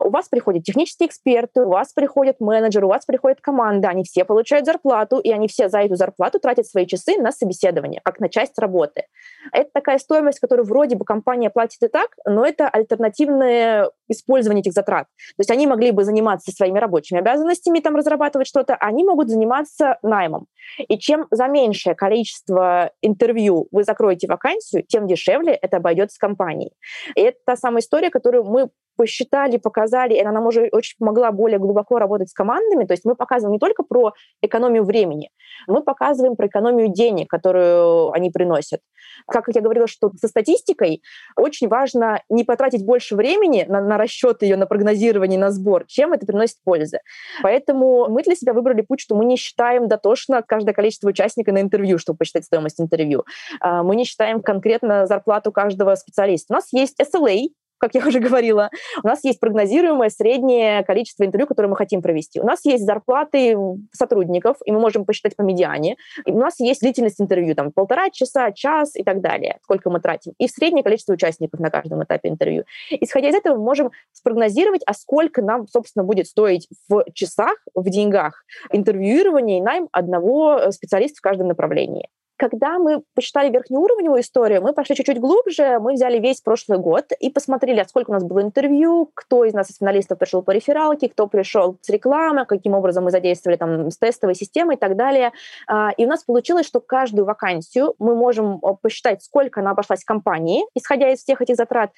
у 0.00 0.10
вас 0.10 0.28
приходят 0.28 0.64
технические 0.64 1.08
эксперты, 1.08 1.62
у 1.62 1.68
вас 1.68 1.92
приходят 1.92 2.40
менеджеры, 2.40 2.86
у 2.86 2.90
вас 2.90 3.04
приходит 3.04 3.40
команда, 3.40 3.88
они 3.88 4.04
все 4.04 4.24
получают 4.24 4.66
зарплату, 4.66 5.18
и 5.18 5.30
они 5.30 5.48
все 5.48 5.68
за 5.68 5.80
эту 5.80 5.96
зарплату 5.96 6.38
тратят 6.38 6.66
свои 6.66 6.86
часы 6.86 7.16
на 7.18 7.32
собеседование, 7.32 8.00
как 8.04 8.20
на 8.20 8.28
часть 8.28 8.58
работы. 8.58 9.04
Это 9.52 9.70
такая 9.72 9.98
стоимость, 9.98 10.40
которую 10.40 10.66
вроде 10.66 10.96
бы 10.96 11.04
компания 11.04 11.50
платит 11.50 11.82
и 11.82 11.88
так, 11.88 12.10
но 12.24 12.44
это 12.44 12.68
альтернативное 12.68 13.90
использование 14.08 14.60
этих 14.60 14.72
затрат. 14.72 15.06
То 15.36 15.40
есть 15.40 15.50
они 15.50 15.66
могли 15.66 15.90
бы 15.90 16.04
заниматься 16.04 16.52
своими 16.52 16.78
рабочими 16.78 17.18
обязанностями, 17.18 17.80
там 17.80 17.96
разрабатывать 17.96 18.46
что-то, 18.46 18.74
а 18.74 18.86
они 18.86 19.04
могут 19.04 19.28
заниматься 19.28 19.98
наймом. 20.02 20.46
И 20.78 20.98
чем 20.98 21.26
за 21.30 21.48
меньшее 21.48 21.94
количество 21.94 22.92
интервью 23.00 23.68
вы 23.70 23.84
закроете 23.84 24.26
вакансию, 24.28 24.84
тем 24.84 25.06
дешевле 25.06 25.54
это 25.54 25.78
обойдется 25.78 26.18
компанией. 26.18 26.72
И 27.14 27.20
это 27.20 27.38
та 27.44 27.56
самая 27.56 27.80
история, 27.80 28.10
которую 28.10 28.44
мы 28.44 28.70
посчитали, 28.96 29.56
показали, 29.56 30.14
и 30.14 30.20
она 30.20 30.32
нам 30.32 30.46
уже 30.46 30.68
очень 30.72 30.96
помогла 30.98 31.32
более 31.32 31.58
глубоко 31.58 31.98
работать 31.98 32.30
с 32.30 32.34
командами. 32.34 32.84
То 32.84 32.92
есть 32.92 33.04
мы 33.04 33.14
показываем 33.14 33.54
не 33.54 33.58
только 33.58 33.82
про 33.82 34.12
экономию 34.42 34.84
времени, 34.84 35.30
мы 35.66 35.82
показываем 35.82 36.36
про 36.36 36.46
экономию 36.46 36.88
денег, 36.88 37.28
которую 37.28 38.12
они 38.12 38.30
приносят. 38.30 38.80
Как 39.26 39.46
я 39.54 39.60
говорила, 39.60 39.86
что 39.86 40.10
со 40.20 40.28
статистикой 40.28 41.02
очень 41.36 41.68
важно 41.68 42.22
не 42.28 42.44
потратить 42.44 42.84
больше 42.84 43.16
времени 43.16 43.64
на, 43.68 43.80
на 43.80 43.98
расчет 43.98 44.42
ее, 44.42 44.56
на 44.56 44.66
прогнозирование, 44.66 45.38
на 45.38 45.50
сбор, 45.50 45.84
чем 45.86 46.12
это 46.12 46.26
приносит 46.26 46.56
пользы. 46.64 47.00
Поэтому 47.42 48.08
мы 48.08 48.22
для 48.22 48.34
себя 48.34 48.52
выбрали 48.52 48.82
путь, 48.82 49.00
что 49.00 49.14
мы 49.14 49.24
не 49.24 49.36
считаем 49.36 49.88
дотошно 49.88 50.42
каждое 50.42 50.72
количество 50.72 51.08
участника 51.08 51.52
на 51.52 51.60
интервью, 51.60 51.98
чтобы 51.98 52.18
посчитать 52.18 52.44
стоимость 52.44 52.80
интервью. 52.80 53.24
А, 53.60 53.82
мы 53.82 53.96
не 53.96 54.04
считаем 54.04 54.40
конкретно 54.42 55.06
зарплату 55.06 55.52
каждого 55.52 55.94
специалиста. 55.94 56.54
У 56.54 56.56
нас 56.56 56.68
есть 56.72 57.00
SLA, 57.00 57.48
как 57.82 57.96
я 57.96 58.06
уже 58.06 58.20
говорила. 58.20 58.70
У 59.02 59.08
нас 59.08 59.24
есть 59.24 59.40
прогнозируемое 59.40 60.08
среднее 60.08 60.84
количество 60.84 61.24
интервью, 61.24 61.48
которые 61.48 61.68
мы 61.68 61.76
хотим 61.76 62.00
провести. 62.00 62.40
У 62.40 62.46
нас 62.46 62.64
есть 62.64 62.84
зарплаты 62.84 63.56
сотрудников, 63.90 64.58
и 64.64 64.70
мы 64.70 64.78
можем 64.78 65.04
посчитать 65.04 65.34
по 65.34 65.42
медиане. 65.42 65.96
И 66.24 66.30
у 66.30 66.38
нас 66.38 66.60
есть 66.60 66.80
длительность 66.80 67.20
интервью, 67.20 67.56
там, 67.56 67.72
полтора 67.72 68.10
часа, 68.10 68.52
час 68.52 68.94
и 68.94 69.02
так 69.02 69.20
далее, 69.20 69.58
сколько 69.64 69.90
мы 69.90 69.98
тратим. 69.98 70.32
И 70.38 70.46
среднее 70.46 70.84
количество 70.84 71.12
участников 71.12 71.58
на 71.58 71.70
каждом 71.70 72.04
этапе 72.04 72.28
интервью. 72.28 72.64
Исходя 72.88 73.30
из 73.30 73.34
этого, 73.34 73.56
мы 73.56 73.64
можем 73.64 73.90
спрогнозировать, 74.12 74.82
а 74.86 74.94
сколько 74.94 75.42
нам, 75.42 75.66
собственно, 75.66 76.04
будет 76.04 76.28
стоить 76.28 76.68
в 76.88 77.04
часах, 77.14 77.56
в 77.74 77.90
деньгах 77.90 78.44
интервьюирование 78.70 79.58
и 79.58 79.62
найм 79.62 79.88
одного 79.90 80.70
специалиста 80.70 81.18
в 81.18 81.22
каждом 81.22 81.48
направлении. 81.48 82.08
Когда 82.42 82.80
мы 82.80 83.04
посчитали 83.14 83.52
верхнеуровневую 83.52 84.20
историю, 84.20 84.62
мы 84.62 84.72
пошли 84.72 84.96
чуть-чуть 84.96 85.20
глубже, 85.20 85.78
мы 85.78 85.92
взяли 85.92 86.18
весь 86.18 86.40
прошлый 86.40 86.80
год 86.80 87.12
и 87.20 87.30
посмотрели, 87.30 87.78
а 87.78 87.84
сколько 87.84 88.10
у 88.10 88.14
нас 88.14 88.24
было 88.24 88.42
интервью, 88.42 89.12
кто 89.14 89.44
из 89.44 89.54
нас 89.54 89.70
из 89.70 89.76
финалистов 89.76 90.18
пришел 90.18 90.42
по 90.42 90.50
рефералке, 90.50 91.08
кто 91.08 91.28
пришел 91.28 91.78
с 91.80 91.88
рекламы, 91.88 92.44
каким 92.44 92.74
образом 92.74 93.04
мы 93.04 93.12
задействовали 93.12 93.56
там 93.56 93.92
с 93.92 93.96
тестовой 93.96 94.34
системой 94.34 94.74
и 94.74 94.78
так 94.80 94.96
далее. 94.96 95.30
А, 95.68 95.92
и 95.96 96.04
у 96.04 96.08
нас 96.08 96.24
получилось, 96.24 96.66
что 96.66 96.80
каждую 96.80 97.26
вакансию 97.26 97.94
мы 98.00 98.16
можем 98.16 98.60
посчитать, 98.82 99.22
сколько 99.22 99.60
она 99.60 99.70
обошлась 99.70 100.02
компании, 100.02 100.64
исходя 100.74 101.12
из 101.12 101.20
всех 101.20 101.42
этих 101.42 101.54
затрат, 101.54 101.92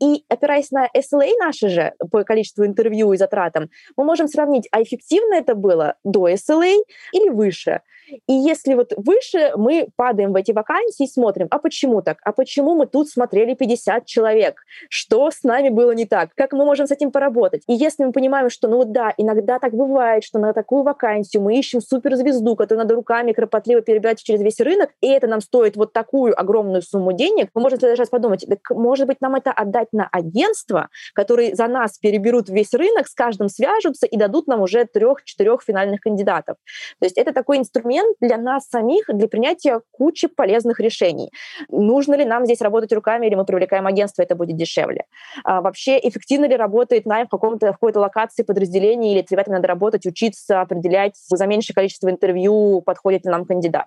и 0.00 0.24
опираясь 0.28 0.70
на 0.70 0.88
SLA 0.96 1.32
наши 1.38 1.68
же 1.68 1.94
по 2.12 2.22
количеству 2.22 2.64
интервью 2.64 3.12
и 3.12 3.16
затратам, 3.16 3.70
мы 3.96 4.04
можем 4.04 4.28
сравнить, 4.28 4.68
а 4.70 4.82
эффективно 4.82 5.34
это 5.34 5.56
было 5.56 5.96
до 6.04 6.28
SLA 6.28 6.76
или 7.12 7.28
выше. 7.28 7.82
И 8.26 8.32
если 8.32 8.74
вот 8.74 8.92
выше, 8.96 9.52
мы 9.56 9.88
падаем 9.96 10.32
в 10.32 10.36
эти 10.36 10.52
вакансии 10.52 11.04
и 11.04 11.08
смотрим, 11.08 11.46
а 11.50 11.58
почему 11.58 12.02
так? 12.02 12.18
А 12.24 12.32
почему 12.32 12.74
мы 12.74 12.86
тут 12.86 13.08
смотрели 13.08 13.54
50 13.54 14.06
человек? 14.06 14.62
Что 14.88 15.30
с 15.30 15.42
нами 15.42 15.68
было 15.68 15.92
не 15.92 16.06
так? 16.06 16.30
Как 16.34 16.52
мы 16.52 16.64
можем 16.64 16.86
с 16.86 16.90
этим 16.90 17.10
поработать? 17.10 17.62
И 17.66 17.74
если 17.74 18.04
мы 18.04 18.12
понимаем, 18.12 18.50
что, 18.50 18.68
ну 18.68 18.84
да, 18.84 19.12
иногда 19.16 19.58
так 19.58 19.72
бывает, 19.74 20.24
что 20.24 20.38
на 20.38 20.52
такую 20.52 20.82
вакансию 20.82 21.42
мы 21.42 21.58
ищем 21.58 21.80
суперзвезду, 21.80 22.56
которую 22.56 22.84
надо 22.84 22.94
руками 22.94 23.32
кропотливо 23.32 23.80
перебирать 23.80 24.22
через 24.22 24.40
весь 24.42 24.60
рынок, 24.60 24.90
и 25.00 25.08
это 25.08 25.26
нам 25.26 25.40
стоит 25.40 25.76
вот 25.76 25.92
такую 25.92 26.38
огромную 26.38 26.82
сумму 26.82 27.12
денег, 27.12 27.50
мы 27.54 27.62
можем 27.62 27.78
даже 27.78 28.04
подумать, 28.06 28.44
так, 28.48 28.58
может 28.70 29.06
быть, 29.06 29.20
нам 29.20 29.34
это 29.34 29.52
отдать 29.52 29.88
на 29.92 30.08
агентство, 30.10 30.88
которые 31.14 31.54
за 31.54 31.66
нас 31.66 31.98
переберут 31.98 32.48
весь 32.48 32.72
рынок, 32.74 33.06
с 33.06 33.14
каждым 33.14 33.48
свяжутся 33.48 34.06
и 34.06 34.16
дадут 34.16 34.46
нам 34.46 34.62
уже 34.62 34.84
трех-четырех 34.84 35.62
финальных 35.62 36.00
кандидатов. 36.00 36.56
То 36.98 37.06
есть 37.06 37.18
это 37.18 37.32
такой 37.32 37.58
инструмент 37.58 37.99
для 38.20 38.36
нас 38.36 38.68
самих, 38.68 39.04
для 39.08 39.28
принятия 39.28 39.80
кучи 39.90 40.28
полезных 40.28 40.80
решений. 40.80 41.30
Нужно 41.68 42.14
ли 42.14 42.24
нам 42.24 42.44
здесь 42.44 42.60
работать 42.60 42.92
руками, 42.92 43.26
или 43.26 43.34
мы 43.34 43.44
привлекаем 43.44 43.86
агентство, 43.86 44.22
это 44.22 44.34
будет 44.34 44.56
дешевле. 44.56 45.04
А 45.44 45.60
вообще, 45.60 45.98
эффективно 45.98 46.46
ли 46.46 46.56
работает 46.56 47.06
найм 47.06 47.26
в, 47.26 47.30
каком-то, 47.30 47.68
в 47.68 47.72
какой-то 47.72 48.00
локации 48.00 48.42
подразделения, 48.42 49.14
или 49.14 49.26
с 49.26 49.30
ребятами 49.30 49.56
надо 49.56 49.68
работать, 49.68 50.06
учиться, 50.06 50.60
определять 50.60 51.16
за 51.16 51.46
меньшее 51.46 51.74
количество 51.74 52.10
интервью, 52.10 52.82
подходит 52.82 53.24
ли 53.24 53.30
нам 53.30 53.44
кандидат. 53.44 53.86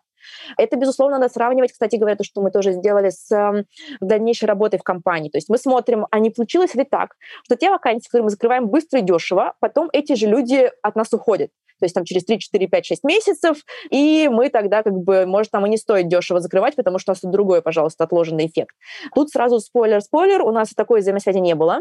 Это, 0.58 0.78
безусловно, 0.78 1.20
надо 1.20 1.34
сравнивать, 1.34 1.72
кстати 1.74 1.96
говоря, 1.96 2.16
то, 2.16 2.24
что 2.24 2.42
мы 2.42 2.52
тоже 2.52 2.74
сделали 2.74 3.10
с 3.10 3.32
эм, 3.32 3.66
дальнейшей 4.00 4.46
работой 4.46 4.80
в 4.80 4.84
компании. 4.84 5.30
То 5.30 5.38
есть 5.38 5.50
мы 5.50 5.58
смотрим, 5.58 6.08
а 6.12 6.20
не 6.20 6.30
получилось 6.30 6.76
ли 6.76 6.84
так, 6.84 7.16
что 7.44 7.56
те 7.56 7.70
вакансии, 7.70 8.08
которые 8.08 8.26
мы 8.26 8.30
закрываем 8.30 8.68
быстро 8.68 9.00
и 9.00 9.04
дешево, 9.04 9.54
потом 9.60 9.90
эти 9.92 10.14
же 10.14 10.28
люди 10.28 10.72
от 10.82 10.96
нас 10.96 11.12
уходят. 11.14 11.52
То 11.80 11.86
есть 11.86 11.96
там 11.96 12.06
через 12.06 12.26
3, 12.26 12.40
4, 12.40 12.68
5, 12.68 12.86
6 12.86 13.04
месяцев, 13.04 13.58
и 13.90 14.30
мы 14.32 14.50
тогда 14.50 14.84
как 14.84 14.94
бы, 14.94 15.26
может, 15.26 15.52
там 15.52 15.66
и 15.66 15.70
не 15.70 15.78
стоит 15.78 16.08
дешево 16.08 16.40
закрывать, 16.40 16.76
потому 16.76 17.00
что 17.00 17.12
у 17.12 17.14
нас 17.14 17.22
тут 17.22 17.32
другой, 17.32 17.62
пожалуйста, 17.62 18.04
отложенный 18.04 18.48
эффект. 18.48 18.76
Тут 19.14 19.30
сразу 19.30 19.60
спойлер-спойлер, 19.60 20.42
у 20.42 20.52
нас 20.52 20.70
такой 20.76 21.02
взаимосвязи 21.02 21.40
не 21.40 21.56
было. 21.56 21.80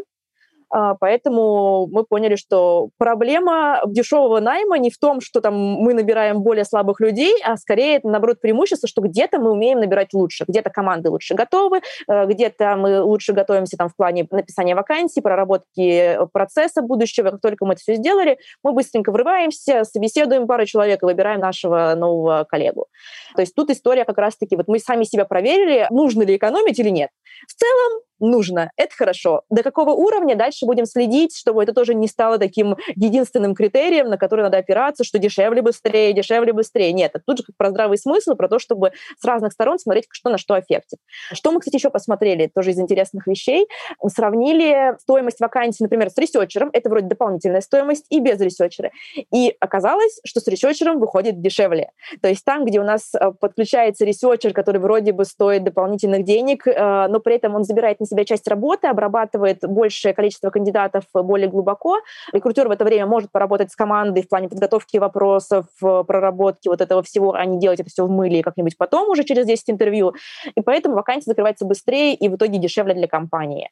А, 0.73 0.95
поэтому 0.95 1.87
мы 1.93 2.05
поняли, 2.05 2.37
что 2.37 2.89
проблема 2.97 3.83
дешевого 3.87 4.41
найма 4.41 4.79
не 4.79 4.91
в 4.91 4.97
том, 4.97 5.21
что 5.21 5.43
там 5.43 5.55
мы 5.55 5.93
набираем 5.93 6.41
более 6.41 6.65
слабых 6.65 6.99
людей, 6.99 7.35
а 7.45 7.59
скорее 7.59 7.97
это, 7.97 8.09
наоборот, 8.09 8.41
преимущество, 8.41 8.89
что 8.89 9.03
где-то 9.03 9.39
мы 9.39 9.51
умеем 9.51 9.81
набирать 9.81 10.15
лучше, 10.15 10.45
где-то 10.49 10.71
команды 10.71 11.11
лучше 11.11 11.35
готовы, 11.35 11.83
э, 12.09 12.27
где-то 12.27 12.77
мы 12.77 13.03
лучше 13.03 13.35
готовимся 13.35 13.77
там 13.77 13.91
в 13.91 13.97
плане 13.97 14.27
написания 14.31 14.75
вакансий, 14.75 15.21
проработки 15.21 16.19
процесса 16.33 16.81
будущего. 16.81 17.31
Как 17.31 17.43
только 17.43 17.67
мы 17.67 17.75
это 17.75 17.83
все 17.83 17.97
сделали, 17.97 18.39
мы 18.63 18.73
быстренько 18.73 19.13
врываемся, 19.13 19.85
собеседуем 19.85 20.47
пару 20.47 20.65
человек 20.65 21.03
и 21.03 21.07
выбираем 21.07 21.41
нашего 21.41 21.95
нового 21.95 22.47
коллегу. 22.49 22.87
То 23.37 23.43
есть 23.43 23.55
тут 23.55 23.69
история 23.69 24.07
как 24.07 24.17
раз-таки, 24.17 24.57
вот 24.57 24.69
мы 24.69 24.79
сами 24.79 25.05
себя 25.05 25.27
проверили, 25.27 25.87
нужно 25.91 26.23
ли 26.23 26.37
экономить 26.37 26.79
или 26.79 26.89
нет. 26.89 27.11
В 27.47 27.55
целом, 27.55 28.01
нужно, 28.23 28.71
это 28.77 28.95
хорошо. 28.95 29.43
До 29.51 29.63
какого 29.63 29.91
уровня 29.91 30.37
дальше 30.37 30.65
будем 30.67 30.87
следить, 30.87 31.37
чтобы 31.37 31.63
это 31.63 31.73
тоже 31.73 31.95
не 31.95 32.09
стало 32.09 32.39
таким 32.39 32.77
единственным 32.95 33.55
критерием, 33.55 34.09
на 34.09 34.17
который 34.17 34.43
надо 34.43 34.59
опираться, 34.59 35.05
что 35.05 35.19
дешевле 35.19 35.63
быстрее, 35.63 36.13
дешевле 36.13 36.53
быстрее. 36.53 36.93
Нет, 36.93 37.13
это 37.15 37.25
тут 37.27 37.39
же 37.39 37.45
про 37.57 37.71
здравый 37.71 37.99
смысл, 37.99 38.35
про 38.35 38.49
то, 38.49 38.59
чтобы 38.59 38.93
с 39.19 39.25
разных 39.25 39.53
сторон 39.53 39.79
смотреть, 39.79 40.07
что 40.11 40.31
на 40.31 40.39
что 40.39 40.55
affect 40.55 40.84
ит. 40.84 40.99
Что 41.33 41.53
мы, 41.53 41.61
кстати, 41.61 41.77
еще 41.77 41.91
посмотрели, 41.91 42.51
тоже 42.55 42.71
из 42.71 42.79
интересных 42.79 43.27
вещей, 43.27 43.67
сравнили 44.07 44.97
стоимость 45.01 45.41
вакансии, 45.41 45.83
например, 45.83 46.11
с 46.11 46.17
researcher 46.17 46.58
ом, 46.58 46.71
это 46.73 46.89
вроде 46.89 47.07
дополнительная 47.07 47.61
стоимость, 47.61 48.07
и 48.11 48.21
без 48.21 48.41
researcher 48.41 48.82
а. 48.82 48.91
И 49.33 49.55
оказалось, 49.61 50.21
что 50.25 50.41
с 50.41 50.47
researcher 50.47 50.92
ом 50.92 51.01
выходит 51.01 51.41
дешевле. 51.41 51.91
То 52.21 52.29
есть 52.29 52.45
там, 52.45 52.65
где 52.65 52.81
у 52.81 52.85
нас 52.85 53.15
э, 53.15 53.33
подключается 53.41 54.05
researcher, 54.05 54.53
который 54.53 54.81
вроде 54.81 55.13
бы 55.13 55.25
стоит 55.25 55.65
дополнительных 55.65 56.25
денег, 56.25 56.67
э, 56.67 57.07
но 57.09 57.21
при 57.21 57.37
этом 57.37 57.55
он 57.55 57.65
забирает 57.65 58.01
на 58.01 58.07
себя 58.13 58.25
часть 58.25 58.47
работы, 58.49 58.87
обрабатывает 58.87 59.59
большее 59.63 60.15
количество 60.15 60.51
кандидатов 60.51 61.05
более 61.15 61.49
глубоко. 61.49 61.99
Рекрутер 62.33 62.69
в 62.69 62.71
это 62.71 62.85
время 62.85 63.07
может 63.07 63.33
поработать 63.33 63.73
с 63.73 63.77
командой 63.77 64.23
в 64.23 64.29
плане 64.29 64.49
подготовки 64.49 64.99
вопросов, 64.99 65.67
проработки 65.81 66.69
вот 66.69 66.81
этого 66.81 67.03
всего, 67.03 67.33
а 67.35 67.45
не 67.45 67.59
делать 67.59 67.81
это 67.81 67.91
все 67.91 68.07
в 68.07 68.11
мыле 68.11 68.43
как-нибудь 68.43 68.77
потом 68.77 69.09
уже 69.09 69.25
через 69.25 69.47
10 69.47 69.71
интервью. 69.71 70.15
И 70.55 70.61
поэтому 70.61 70.95
вакансия 70.95 71.31
закрывается 71.31 71.65
быстрее 71.65 72.15
и 72.15 72.29
в 72.29 72.37
итоге 72.37 72.59
дешевле 72.59 72.95
для 72.95 73.09
компании. 73.09 73.71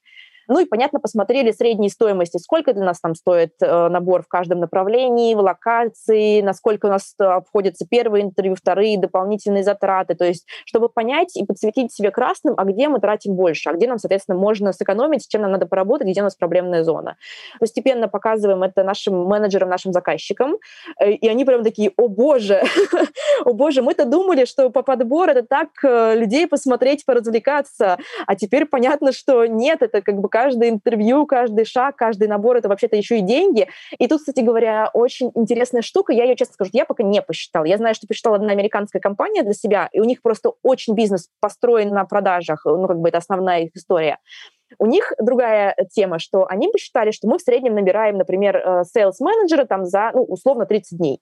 Ну 0.51 0.59
и, 0.59 0.65
понятно, 0.65 0.99
посмотрели 0.99 1.53
средние 1.53 1.91
стоимости, 1.91 2.39
сколько 2.39 2.73
для 2.73 2.85
нас 2.85 2.99
там 2.99 3.15
стоит 3.15 3.53
э, 3.61 3.89
набор 3.89 4.25
в 4.25 4.27
каждом 4.27 4.59
направлении, 4.59 5.37
в 5.37 5.39
локации, 5.39 6.41
насколько 6.41 6.87
у 6.87 6.89
нас 6.89 7.15
э, 7.21 7.23
обходятся 7.23 7.87
первые 7.89 8.25
интервью, 8.25 8.57
вторые, 8.57 8.99
дополнительные 8.99 9.63
затраты. 9.63 10.17
То 10.17 10.25
есть, 10.25 10.49
чтобы 10.65 10.89
понять 10.89 11.37
и 11.37 11.45
подсветить 11.45 11.93
себе 11.93 12.11
красным, 12.11 12.55
а 12.57 12.65
где 12.65 12.89
мы 12.89 12.99
тратим 12.99 13.35
больше, 13.35 13.71
а 13.71 13.75
где 13.75 13.87
нам, 13.87 13.99
соответственно, 13.99 14.37
можно 14.37 14.73
сэкономить, 14.73 15.23
с 15.23 15.29
чем 15.29 15.43
нам 15.43 15.53
надо 15.53 15.67
поработать, 15.67 16.09
где 16.09 16.21
у 16.21 16.25
нас 16.25 16.35
проблемная 16.35 16.83
зона. 16.83 17.17
Постепенно 17.61 18.09
показываем 18.09 18.65
это 18.65 18.83
нашим 18.83 19.23
менеджерам, 19.27 19.69
нашим 19.69 19.93
заказчикам, 19.93 20.57
э, 20.99 21.13
и 21.13 21.29
они 21.29 21.45
прям 21.45 21.63
такие, 21.63 21.93
о 21.97 22.09
боже, 22.09 22.61
о 23.45 23.53
боже, 23.53 23.83
мы-то 23.83 24.05
думали, 24.05 24.47
что 24.47 24.71
по 24.71 24.83
подбору 24.83 25.31
это 25.31 25.45
так 25.45 25.69
людей 25.85 26.49
посмотреть, 26.49 27.07
поразвлекаться, 27.07 27.99
а 28.27 28.35
теперь 28.35 28.67
понятно, 28.67 29.13
что 29.13 29.47
нет, 29.47 29.83
это 29.83 30.03
как 30.03 30.17
бы 30.17 30.29
каждое 30.41 30.71
интервью, 30.71 31.27
каждый 31.27 31.67
шаг, 31.67 31.97
каждый 31.97 32.27
набор— 32.27 32.57
это 32.59 32.69
вообще-то 32.69 32.97
еще 32.97 33.19
и 33.19 33.21
деньги. 33.21 33.69
И 33.99 34.09
тут, 34.09 34.21
кстати 34.21 34.41
говоря, 34.41 34.91
очень 34.95 35.31
интересная 35.35 35.83
штука. 35.83 36.15
Я 36.15 36.25
ее, 36.25 36.35
честно 36.35 36.55
скажу, 36.55 36.71
я 36.73 36.87
пока 36.87 37.03
не 37.03 37.21
посчитала. 37.21 37.65
Я 37.65 37.77
знаю, 37.77 37.95
что 37.95 38.07
посчитала 38.07 38.37
одна 38.37 38.53
американская 38.53 39.03
компания 39.03 39.43
для 39.43 39.53
себя, 39.53 39.91
и 39.93 40.01
у 40.01 40.05
них 40.05 40.23
просто 40.23 40.53
очень 40.63 40.95
бизнес 40.95 41.29
построен 41.41 41.91
на 41.91 42.07
продажах. 42.07 42.63
Ну, 42.65 42.87
как 42.87 42.99
бы 43.01 43.09
это 43.11 43.19
основная 43.19 43.65
их 43.65 43.77
история. 43.77 44.17
У 44.79 44.87
них 44.87 45.13
другая 45.19 45.75
тема, 45.93 46.19
что 46.19 46.47
они 46.49 46.69
посчитали, 46.69 47.11
что 47.11 47.29
мы 47.29 47.39
в 47.39 47.43
среднем 47.43 47.75
набираем, 47.75 48.17
например, 48.17 48.57
э, 48.57 48.83
sales 48.97 49.17
менеджера 49.21 49.65
там 49.65 49.85
за, 49.85 50.11
ну, 50.15 50.23
условно, 50.23 50.67
30 50.67 50.99
дней. 50.99 51.21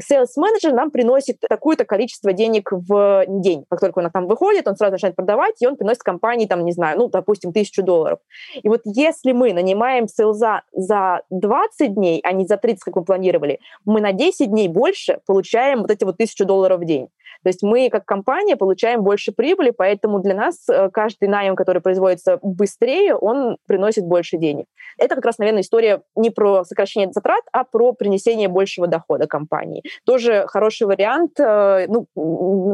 Sales 0.00 0.28
менеджер 0.36 0.72
нам 0.72 0.90
приносит 0.90 1.38
такое-то 1.48 1.84
количество 1.84 2.32
денег 2.32 2.70
в 2.72 3.24
день. 3.28 3.64
Как 3.68 3.80
только 3.80 3.98
он 3.98 4.10
там 4.10 4.26
выходит, 4.26 4.66
он 4.68 4.76
сразу 4.76 4.92
начинает 4.92 5.16
продавать, 5.16 5.60
и 5.60 5.66
он 5.66 5.76
приносит 5.76 6.02
компании, 6.02 6.46
там, 6.46 6.64
не 6.64 6.72
знаю, 6.72 6.98
ну, 6.98 7.08
допустим, 7.08 7.52
тысячу 7.52 7.82
долларов. 7.82 8.18
И 8.62 8.68
вот 8.68 8.80
если 8.84 9.32
мы 9.32 9.52
нанимаем 9.52 10.08
сейлза 10.08 10.62
за 10.72 11.22
20 11.30 11.94
дней, 11.94 12.20
а 12.24 12.32
не 12.32 12.46
за 12.46 12.56
30, 12.56 12.82
как 12.82 12.96
мы 12.96 13.04
планировали, 13.04 13.60
мы 13.84 14.00
на 14.00 14.12
10 14.12 14.50
дней 14.50 14.68
больше 14.68 15.20
получаем 15.26 15.82
вот 15.82 15.90
эти 15.90 16.04
вот 16.04 16.16
тысячу 16.16 16.44
долларов 16.44 16.80
в 16.80 16.84
день. 16.84 17.08
То 17.42 17.48
есть 17.48 17.62
мы 17.62 17.88
как 17.90 18.04
компания 18.04 18.56
получаем 18.56 19.02
больше 19.02 19.32
прибыли, 19.32 19.70
поэтому 19.70 20.20
для 20.20 20.34
нас 20.34 20.68
э, 20.68 20.90
каждый 20.90 21.28
найм, 21.28 21.56
который 21.56 21.80
производится 21.80 22.38
быстрее, 22.42 23.14
он 23.14 23.56
приносит 23.66 24.04
больше 24.04 24.36
денег. 24.36 24.66
Это 24.98 25.14
как 25.14 25.24
раз, 25.24 25.38
наверное, 25.38 25.62
история 25.62 26.02
не 26.16 26.30
про 26.30 26.64
сокращение 26.64 27.10
затрат, 27.12 27.42
а 27.52 27.64
про 27.64 27.92
принесение 27.92 28.48
большего 28.48 28.86
дохода 28.86 29.26
компании. 29.26 29.82
Тоже 30.04 30.44
хороший 30.46 30.86
вариант. 30.86 31.38
Э, 31.40 31.86
ну, 31.88 32.06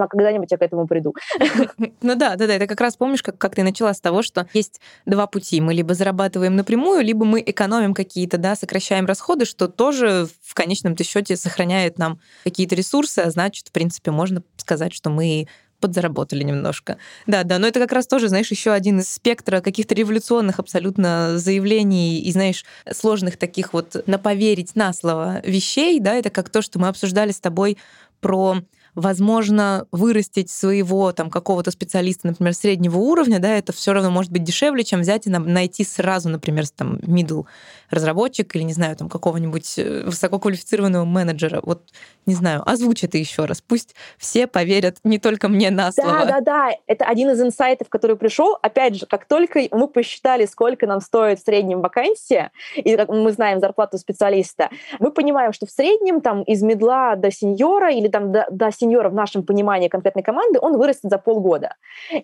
когда-нибудь 0.09 0.51
я 0.51 0.59
к 0.59 0.63
этому 0.63 0.87
приду. 0.87 1.15
Ну 2.03 2.15
да, 2.15 2.37
да, 2.37 2.47
да. 2.47 2.55
Это 2.55 2.67
как 2.67 2.81
раз 2.81 2.97
помнишь, 2.97 3.23
как, 3.23 3.39
как 3.39 3.55
ты 3.55 3.63
начала 3.63 3.93
с 3.93 4.01
того, 4.01 4.23
что 4.23 4.47
есть 4.53 4.81
два 5.07 5.27
пути. 5.27 5.61
Мы 5.61 5.75
либо 5.75 5.95
зарабатываем 5.95 6.57
напрямую, 6.57 7.03
либо 7.03 7.25
мы 7.25 7.43
экономим 7.45 7.95
какие-то, 7.95 8.39
да, 8.39 8.55
сокращаем 8.55 9.07
расходы, 9.07 9.45
что 9.45 9.69
тоже 9.69 10.27
в 10.43 10.55
конечном 10.55 10.97
счете 10.97 11.37
сохраняет 11.37 11.99
нам 11.99 12.21
какие-то 12.45 12.75
ресурсы, 12.75 13.21
а 13.21 13.31
значит, 13.31 13.69
в 13.69 13.73
принципе, 13.73 14.11
можно 14.11 14.43
сказать, 14.57 14.93
что 14.93 15.11
мы 15.11 15.47
подзаработали 15.81 16.43
немножко. 16.43 16.97
Да, 17.27 17.45
да, 17.45 17.59
но 17.59 17.67
это 17.67 17.81
как 17.81 17.93
раз 17.93 18.07
тоже, 18.07 18.29
знаешь, 18.29 18.51
еще 18.51 18.73
один 18.73 19.01
из 19.01 19.09
спектра 19.09 19.61
каких-то 19.61 19.95
революционных 19.95 20.59
абсолютно 20.59 21.39
заявлений 21.39 22.21
и, 22.21 22.33
знаешь, 22.33 22.65
сложных 22.91 23.37
таких 23.37 23.73
вот 23.73 24.07
на 24.07 24.19
поверить 24.19 24.75
на 24.75 24.93
слово 24.93 25.43
вещей, 25.45 26.01
да, 26.01 26.15
это 26.15 26.31
как 26.31 26.49
то, 26.49 26.63
что 26.63 26.79
мы 26.79 26.89
обсуждали 26.89 27.33
с 27.33 27.41
тобой 27.41 27.77
про 28.21 28.63
возможно, 28.97 29.87
вырастить 29.93 30.51
своего 30.51 31.13
там 31.13 31.31
какого-то 31.31 31.71
специалиста, 31.71 32.29
например, 32.29 32.55
среднего 32.55 32.97
уровня, 32.97 33.39
да, 33.39 33.57
это 33.57 33.73
все 33.73 33.93
равно 33.93 34.11
может 34.11 34.33
быть 34.33 34.43
дешевле, 34.43 34.83
чем 34.83 35.03
взять 35.03 35.27
и 35.27 35.31
найти 35.31 35.85
сразу, 35.85 36.31
например, 36.31 36.67
там 36.69 36.97
middle 36.97 37.45
разработчик 37.91 38.57
или, 38.57 38.63
не 38.63 38.73
знаю, 38.73 38.97
там 38.97 39.09
какого-нибудь 39.09 39.79
э, 39.79 40.03
высококвалифицированного 40.07 41.05
менеджера. 41.05 41.61
Вот, 41.63 41.83
не 42.25 42.35
знаю, 42.35 42.69
озвучь 42.69 43.05
это 43.05 43.19
еще 43.19 43.45
раз. 43.45 43.61
Пусть 43.61 43.95
все 44.19 44.47
поверят 44.47 44.97
не 45.05 45.19
только 45.19 45.49
мне 45.49 45.71
на 45.71 45.93
слово. 45.93 46.25
Да, 46.25 46.25
да, 46.25 46.41
да. 46.41 46.71
Это 46.87 47.05
один 47.05 47.31
из 47.31 47.41
инсайтов, 47.41 47.89
который 47.89 48.17
пришел. 48.17 48.59
Опять 48.63 48.97
же, 48.97 49.07
как 49.07 49.27
только 49.27 49.69
мы 49.71 49.89
посчитали, 49.89 50.47
сколько 50.47 50.87
нам 50.87 51.01
стоит 51.01 51.39
в 51.39 51.45
среднем 51.45 51.81
вакансия, 51.83 52.51
и 52.75 52.97
как 52.97 53.11
мы 53.11 53.31
знаем 53.31 53.61
зарплату 53.61 53.99
специалиста, 53.99 54.71
мы 54.99 55.13
понимаем, 55.13 55.53
что 55.53 55.67
в 55.67 55.71
среднем 55.71 56.23
там 56.23 56.43
из 56.43 56.63
медла 56.63 57.15
до 57.17 57.31
сеньора 57.31 57.93
или 57.93 58.09
там 58.09 58.33
до, 58.33 58.47
до 58.51 58.73
сеньора 58.73 58.86
сеньора 58.87 59.09
в 59.09 59.15
нашем 59.15 59.43
понимании 59.43 59.89
конкретной 59.89 60.23
команды, 60.23 60.59
он 60.61 60.77
вырастет 60.79 61.11
за 61.11 61.19
полгода. 61.19 61.75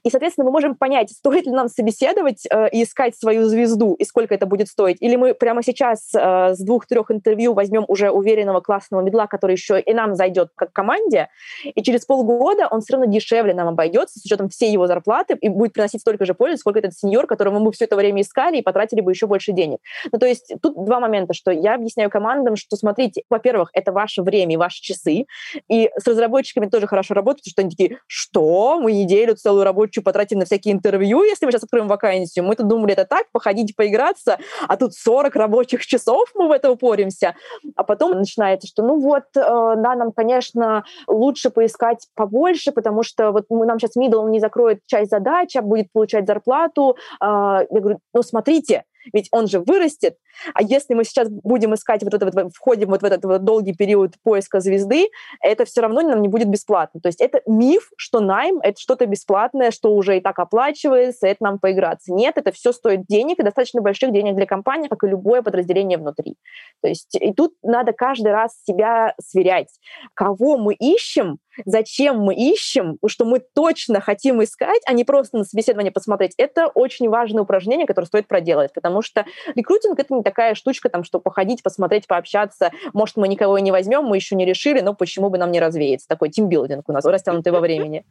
И, 0.02 0.10
соответственно, 0.10 0.46
мы 0.46 0.52
можем 0.52 0.74
понять, 0.74 1.10
стоит 1.10 1.46
ли 1.46 1.52
нам 1.52 1.68
собеседовать 1.68 2.46
э, 2.50 2.68
и 2.70 2.82
искать 2.82 3.16
свою 3.16 3.44
звезду, 3.44 3.94
и 3.94 4.04
сколько 4.04 4.34
это 4.34 4.46
будет 4.46 4.68
стоить. 4.68 4.98
Или 5.00 5.16
мы 5.16 5.34
прямо 5.34 5.62
сейчас 5.62 6.10
э, 6.14 6.54
с 6.54 6.58
двух-трех 6.58 7.10
интервью 7.10 7.54
возьмем 7.54 7.84
уже 7.88 8.10
уверенного 8.10 8.60
классного 8.60 9.02
медла, 9.02 9.26
который 9.26 9.52
еще 9.52 9.80
и 9.80 9.94
нам 9.94 10.14
зайдет 10.14 10.50
как 10.54 10.72
команде, 10.72 11.28
и 11.64 11.82
через 11.82 12.06
полгода 12.06 12.68
он 12.70 12.80
все 12.80 12.94
равно 12.94 13.10
дешевле 13.12 13.54
нам 13.54 13.68
обойдется 13.68 14.18
с 14.18 14.24
учетом 14.24 14.48
всей 14.48 14.72
его 14.72 14.86
зарплаты 14.86 15.36
и 15.40 15.48
будет 15.48 15.72
приносить 15.72 16.00
столько 16.00 16.24
же 16.24 16.34
пользы, 16.34 16.58
сколько 16.58 16.78
этот 16.78 16.94
сеньор, 16.94 17.26
которого 17.26 17.58
мы 17.58 17.72
все 17.72 17.84
это 17.84 17.96
время 17.96 18.22
искали 18.22 18.58
и 18.58 18.62
потратили 18.62 19.00
бы 19.00 19.10
еще 19.10 19.26
больше 19.26 19.52
денег. 19.52 19.78
Ну, 20.12 20.18
то 20.18 20.26
есть 20.26 20.54
тут 20.62 20.84
два 20.84 21.00
момента, 21.00 21.34
что 21.34 21.50
я 21.50 21.74
объясняю 21.74 22.10
командам, 22.10 22.56
что, 22.56 22.76
смотрите, 22.76 23.22
во-первых, 23.30 23.70
это 23.72 23.92
ваше 23.92 24.22
время 24.22 24.54
и 24.54 24.56
ваши 24.56 24.80
часы, 24.80 25.26
и 25.68 25.90
с 25.96 26.06
разработчиками 26.52 26.66
тоже 26.66 26.86
хорошо 26.86 27.14
работать, 27.14 27.48
что 27.48 27.62
они 27.62 27.70
такие, 27.70 27.98
что? 28.06 28.78
Мы 28.80 28.92
неделю 28.92 29.34
целую 29.34 29.64
рабочую 29.64 30.04
потратим 30.04 30.38
на 30.38 30.44
всякие 30.44 30.74
интервью, 30.74 31.22
если 31.22 31.46
мы 31.46 31.52
сейчас 31.52 31.64
откроем 31.64 31.88
вакансию. 31.88 32.44
Мы-то 32.44 32.62
думали, 32.62 32.92
это 32.92 33.04
так, 33.04 33.26
походить, 33.32 33.76
поиграться, 33.76 34.38
а 34.68 34.76
тут 34.76 34.94
40 34.94 35.34
рабочих 35.36 35.84
часов 35.86 36.28
мы 36.34 36.48
в 36.48 36.50
это 36.50 36.70
упоримся. 36.70 37.34
А 37.76 37.84
потом 37.84 38.18
начинается, 38.18 38.68
что 38.68 38.82
ну 38.82 39.00
вот, 39.00 39.24
э, 39.36 39.40
да, 39.40 39.94
нам, 39.94 40.12
конечно, 40.12 40.84
лучше 41.06 41.50
поискать 41.50 42.06
побольше, 42.14 42.72
потому 42.72 43.02
что 43.02 43.32
вот 43.32 43.46
мы, 43.48 43.66
нам 43.66 43.78
сейчас 43.78 43.96
middle 43.96 44.28
не 44.30 44.40
закроет 44.40 44.80
часть 44.86 45.10
задач, 45.10 45.56
а 45.56 45.62
будет 45.62 45.86
получать 45.92 46.26
зарплату. 46.26 46.96
Э, 47.20 47.66
я 47.70 47.80
говорю, 47.80 47.98
ну 48.14 48.22
смотрите, 48.22 48.84
ведь 49.12 49.28
он 49.32 49.46
же 49.46 49.60
вырастет. 49.60 50.16
А 50.54 50.62
если 50.62 50.94
мы 50.94 51.04
сейчас 51.04 51.28
будем 51.28 51.74
искать 51.74 52.02
вот 52.02 52.14
это 52.14 52.24
вот, 52.26 52.54
входим 52.54 52.88
вот 52.88 53.02
в 53.02 53.04
этот 53.04 53.24
вот 53.24 53.44
долгий 53.44 53.74
период 53.74 54.14
поиска 54.22 54.60
звезды, 54.60 55.08
это 55.40 55.64
все 55.64 55.80
равно 55.82 56.00
нам 56.02 56.22
не 56.22 56.28
будет 56.28 56.48
бесплатно. 56.48 57.00
То 57.00 57.08
есть 57.08 57.20
это 57.20 57.40
миф, 57.46 57.90
что 57.96 58.20
найм— 58.20 58.60
это 58.62 58.80
что-то 58.80 59.06
бесплатное, 59.06 59.70
что 59.70 59.94
уже 59.94 60.18
и 60.18 60.20
так 60.20 60.38
оплачивается, 60.38 61.26
это 61.26 61.42
нам 61.44 61.58
поиграться. 61.58 62.12
Нет, 62.12 62.36
это 62.36 62.52
все 62.52 62.72
стоит 62.72 63.06
денег, 63.06 63.38
и 63.38 63.42
достаточно 63.42 63.80
больших 63.80 64.12
денег 64.12 64.36
для 64.36 64.46
компании, 64.46 64.88
как 64.88 65.04
и 65.04 65.08
любое 65.08 65.42
подразделение 65.42 65.98
внутри. 65.98 66.36
То 66.80 66.88
есть 66.88 67.14
и 67.14 67.32
тут 67.32 67.54
надо 67.62 67.92
каждый 67.92 68.32
раз 68.32 68.56
себя 68.64 69.14
сверять, 69.20 69.68
кого 70.14 70.56
мы 70.56 70.74
ищем, 70.74 71.38
зачем 71.64 72.18
мы 72.18 72.34
ищем, 72.34 72.98
что 73.06 73.24
мы 73.24 73.40
точно 73.40 74.00
хотим 74.00 74.42
искать, 74.42 74.82
а 74.86 74.92
не 74.92 75.04
просто 75.04 75.38
на 75.38 75.44
собеседование 75.44 75.92
посмотреть. 75.92 76.34
Это 76.36 76.66
очень 76.66 77.08
важное 77.08 77.42
упражнение, 77.42 77.86
которое 77.86 78.06
стоит 78.06 78.28
проделать, 78.28 78.72
потому 78.72 79.02
что 79.02 79.24
рекрутинг— 79.54 79.98
это 80.00 80.14
не 80.14 80.22
такая 80.22 80.54
штучка, 80.54 80.88
там, 80.88 81.04
что 81.04 81.18
походить, 81.18 81.62
посмотреть, 81.62 82.06
пообщаться. 82.06 82.70
Может, 82.92 83.16
мы 83.16 83.28
никого 83.28 83.58
и 83.58 83.62
не 83.62 83.70
возьмем, 83.70 84.04
мы 84.04 84.16
еще 84.16 84.36
не 84.36 84.44
решили, 84.44 84.80
но 84.80 84.94
почему 84.94 85.30
бы 85.30 85.38
нам 85.38 85.50
не 85.50 85.60
развеяться? 85.60 86.08
Такой 86.08 86.30
тимбилдинг 86.30 86.88
у 86.88 86.92
нас, 86.92 87.04
растянутый 87.04 87.52
во 87.52 87.60
времени. 87.60 88.04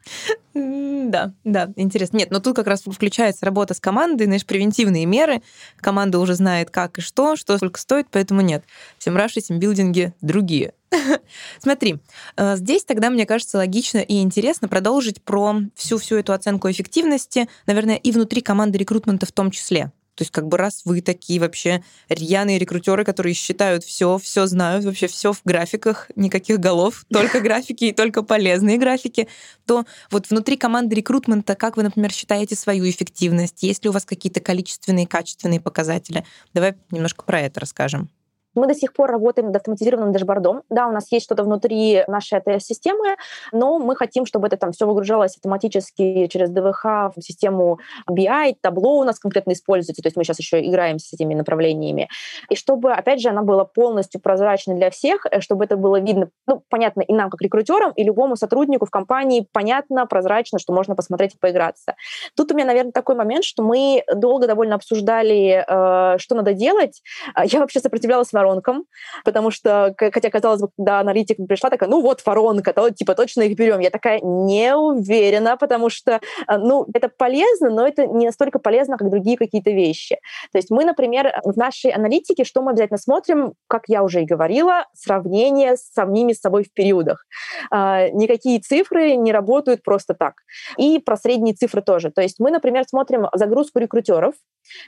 Да, 0.54 1.34
да, 1.44 1.70
интересно. 1.76 2.18
Нет, 2.18 2.32
но 2.32 2.40
тут 2.40 2.56
как 2.56 2.68
раз 2.68 2.82
включается 2.82 3.46
работа 3.46 3.74
с 3.74 3.80
командой, 3.80 4.26
знаешь, 4.26 4.46
превентивные 4.46 5.06
меры. 5.06 5.42
Команда 5.78 6.20
уже 6.20 6.36
знает, 6.36 6.70
как 6.70 6.98
и 6.98 7.02
что, 7.02 7.36
что 7.36 7.58
сколько 7.58 7.80
стоит, 7.80 8.08
поэтому 8.12 8.42
нет. 8.42 8.64
Всем 8.98 9.16
раши, 9.16 9.42
тимбилдинги 9.42 10.14
другие. 10.22 10.74
Смотри, 11.60 12.00
э, 12.38 12.56
здесь 12.58 12.84
тогда, 12.84 13.10
мне 13.10 13.26
кажется, 13.26 13.58
логично 13.58 14.00
и 14.00 14.22
интересно 14.22 14.68
продолжить 14.68 15.22
про 15.22 15.56
всю-всю 15.76 16.18
эту 16.18 16.34
оценку 16.34 16.70
эффективности, 16.70 17.48
наверное, 17.66 17.96
и 17.96 18.12
внутри 18.12 18.42
команды 18.42 18.78
рекрутмента 18.78 19.26
в 19.26 19.32
том 19.32 19.52
числе. 19.52 19.92
То 20.16 20.24
есть 20.24 20.32
как 20.32 20.48
бы 20.48 20.58
раз 20.58 20.82
вы 20.86 21.02
такие 21.02 21.40
вообще 21.40 21.84
рьяные 22.10 22.60
рекрутеры, 22.60 23.06
которые 23.06 23.34
считают 23.34 23.84
все, 23.84 24.18
все 24.18 24.46
знают, 24.46 24.84
вообще 24.84 25.08
все 25.08 25.32
в 25.32 25.42
графиках, 25.46 26.12
никаких 26.16 26.60
голов, 26.60 27.06
только 27.12 27.40
графики 27.40 27.86
и 27.86 27.92
только 27.94 28.22
полезные 28.22 28.78
графики, 28.78 29.30
то 29.66 29.86
вот 30.12 30.30
внутри 30.30 30.58
команды 30.58 30.96
рекрутмента, 30.96 31.56
как 31.56 31.78
вы, 31.78 31.84
например, 31.84 32.12
считаете 32.12 32.56
свою 32.56 32.90
эффективность? 32.90 33.64
Есть 33.64 33.84
ли 33.84 33.90
у 33.90 33.94
вас 33.94 34.06
какие-то 34.06 34.42
количественные, 34.42 35.08
качественные 35.08 35.62
показатели? 35.62 36.26
Давай 36.54 36.76
немножко 36.92 37.24
про 37.24 37.40
это 37.40 37.62
расскажем. 37.62 38.10
Мы 38.56 38.68
до 38.68 38.74
сих 38.74 38.94
пор 38.94 39.10
работаем 39.12 39.48
над 39.48 39.56
автоматизированным 39.56 40.12
дашбордом. 40.12 40.64
Да, 40.70 40.88
у 40.88 40.92
нас 40.92 41.12
есть 41.12 41.26
что-то 41.26 41.44
внутри 41.44 42.04
нашей 42.08 42.40
этой 42.40 42.60
системы, 42.60 43.16
но 43.52 43.80
мы 43.80 43.96
хотим, 43.96 44.26
чтобы 44.26 44.48
это 44.48 44.58
там 44.58 44.72
все 44.72 44.86
выгружалось 44.86 45.36
автоматически 45.38 46.28
через 46.28 46.50
ДВХ 46.50 47.14
в 47.16 47.22
систему 47.22 47.80
BI, 48.10 48.56
табло 48.62 49.00
у 49.00 49.04
нас 49.04 49.20
конкретно 49.20 49.54
используется, 49.54 50.02
то 50.02 50.08
есть 50.08 50.18
мы 50.18 50.24
сейчас 50.24 50.40
еще 50.40 50.66
играем 50.66 51.00
с 51.00 51.14
этими 51.14 51.34
направлениями. 51.34 52.10
И 52.50 52.56
чтобы, 52.56 52.92
опять 52.92 53.22
же, 53.22 53.30
она 53.30 53.42
была 53.42 53.66
полностью 53.66 54.22
прозрачной 54.22 54.76
для 54.76 54.90
всех, 54.90 55.26
э, 55.30 55.42
чтобы 55.42 55.66
это 55.66 55.78
было 55.78 56.00
видно, 56.00 56.30
ну, 56.48 56.64
понятно, 56.70 57.02
и 57.02 57.14
нам, 57.14 57.30
как 57.30 57.42
рекрутерам, 57.42 57.92
и 57.92 58.04
любому 58.04 58.36
сотруднику 58.36 58.86
в 58.86 58.90
компании 58.90 59.48
понятно, 59.52 60.06
прозрачно, 60.06 60.60
что 60.60 60.74
можно 60.74 60.96
посмотреть 60.96 61.36
и 61.36 61.38
поиграться. 61.38 61.96
Тут 62.36 62.52
у 62.52 62.56
меня, 62.56 62.66
наверное, 62.66 62.92
такой 62.92 63.16
момент, 63.16 63.44
что 63.44 63.64
мы 63.64 64.04
долго 64.14 64.48
довольно 64.48 64.76
обсуждали, 64.76 65.64
э, 65.68 66.18
что 66.18 66.36
надо 66.36 66.54
делать. 66.54 67.02
Я 67.44 67.60
вообще 67.60 67.80
сопротивлялась 67.80 68.34
воронкам, 68.42 68.86
потому 69.24 69.52
что, 69.52 69.96
хотя, 69.98 70.30
казалось 70.30 70.62
бы, 70.62 70.70
когда 70.78 71.00
аналитик 71.00 71.38
пришла, 71.48 71.70
такая, 71.70 71.90
ну 71.90 72.02
вот 72.02 72.26
воронка, 72.26 72.74
то, 72.74 72.90
типа 72.90 73.16
точно 73.16 73.44
их 73.44 73.58
берем. 73.58 73.80
Я 73.80 73.90
такая 73.90 74.20
не 74.22 74.76
уверена, 74.76 75.58
потому 75.58 75.90
что, 75.90 76.20
э, 76.48 76.58
ну, 76.58 76.86
это 76.94 77.10
полезно, 77.10 77.70
но 77.70 77.88
это 77.88 78.08
не 78.08 78.26
настолько 78.26 78.60
полезно, 78.60 78.98
как 78.98 79.10
другие 79.10 79.38
какие-то 79.38 79.72
вещи. 79.72 80.18
То 80.52 80.58
есть 80.58 80.72
мы, 80.72 80.86
например, 80.86 81.34
в 81.44 81.58
нашей 81.58 81.92
аналитике, 81.92 82.44
что 82.44 82.62
мы 82.62 82.72
обязательно 82.72 82.98
смотрим, 82.98 83.54
как 83.68 83.84
я 83.88 84.04
уже 84.04 84.22
и 84.22 84.26
говорила, 84.26 84.86
сравнение 84.94 85.78
с 85.78 85.92
самими 85.92 86.34
собой 86.34 86.64
в 86.64 86.74
периодах. 86.74 87.26
А, 87.70 88.10
никакие 88.10 88.60
цифры 88.60 89.16
не 89.16 89.32
работают 89.32 89.84
просто 89.84 90.14
так. 90.14 90.34
И 90.78 91.00
про 91.00 91.18
средние 91.18 91.54
цифры 91.54 91.82
тоже. 91.82 92.12
То 92.12 92.22
есть 92.22 92.40
мы, 92.40 92.52
например, 92.52 92.86
смотрим 92.88 93.28
загрузку 93.34 93.80
рекрутеров 93.80 94.34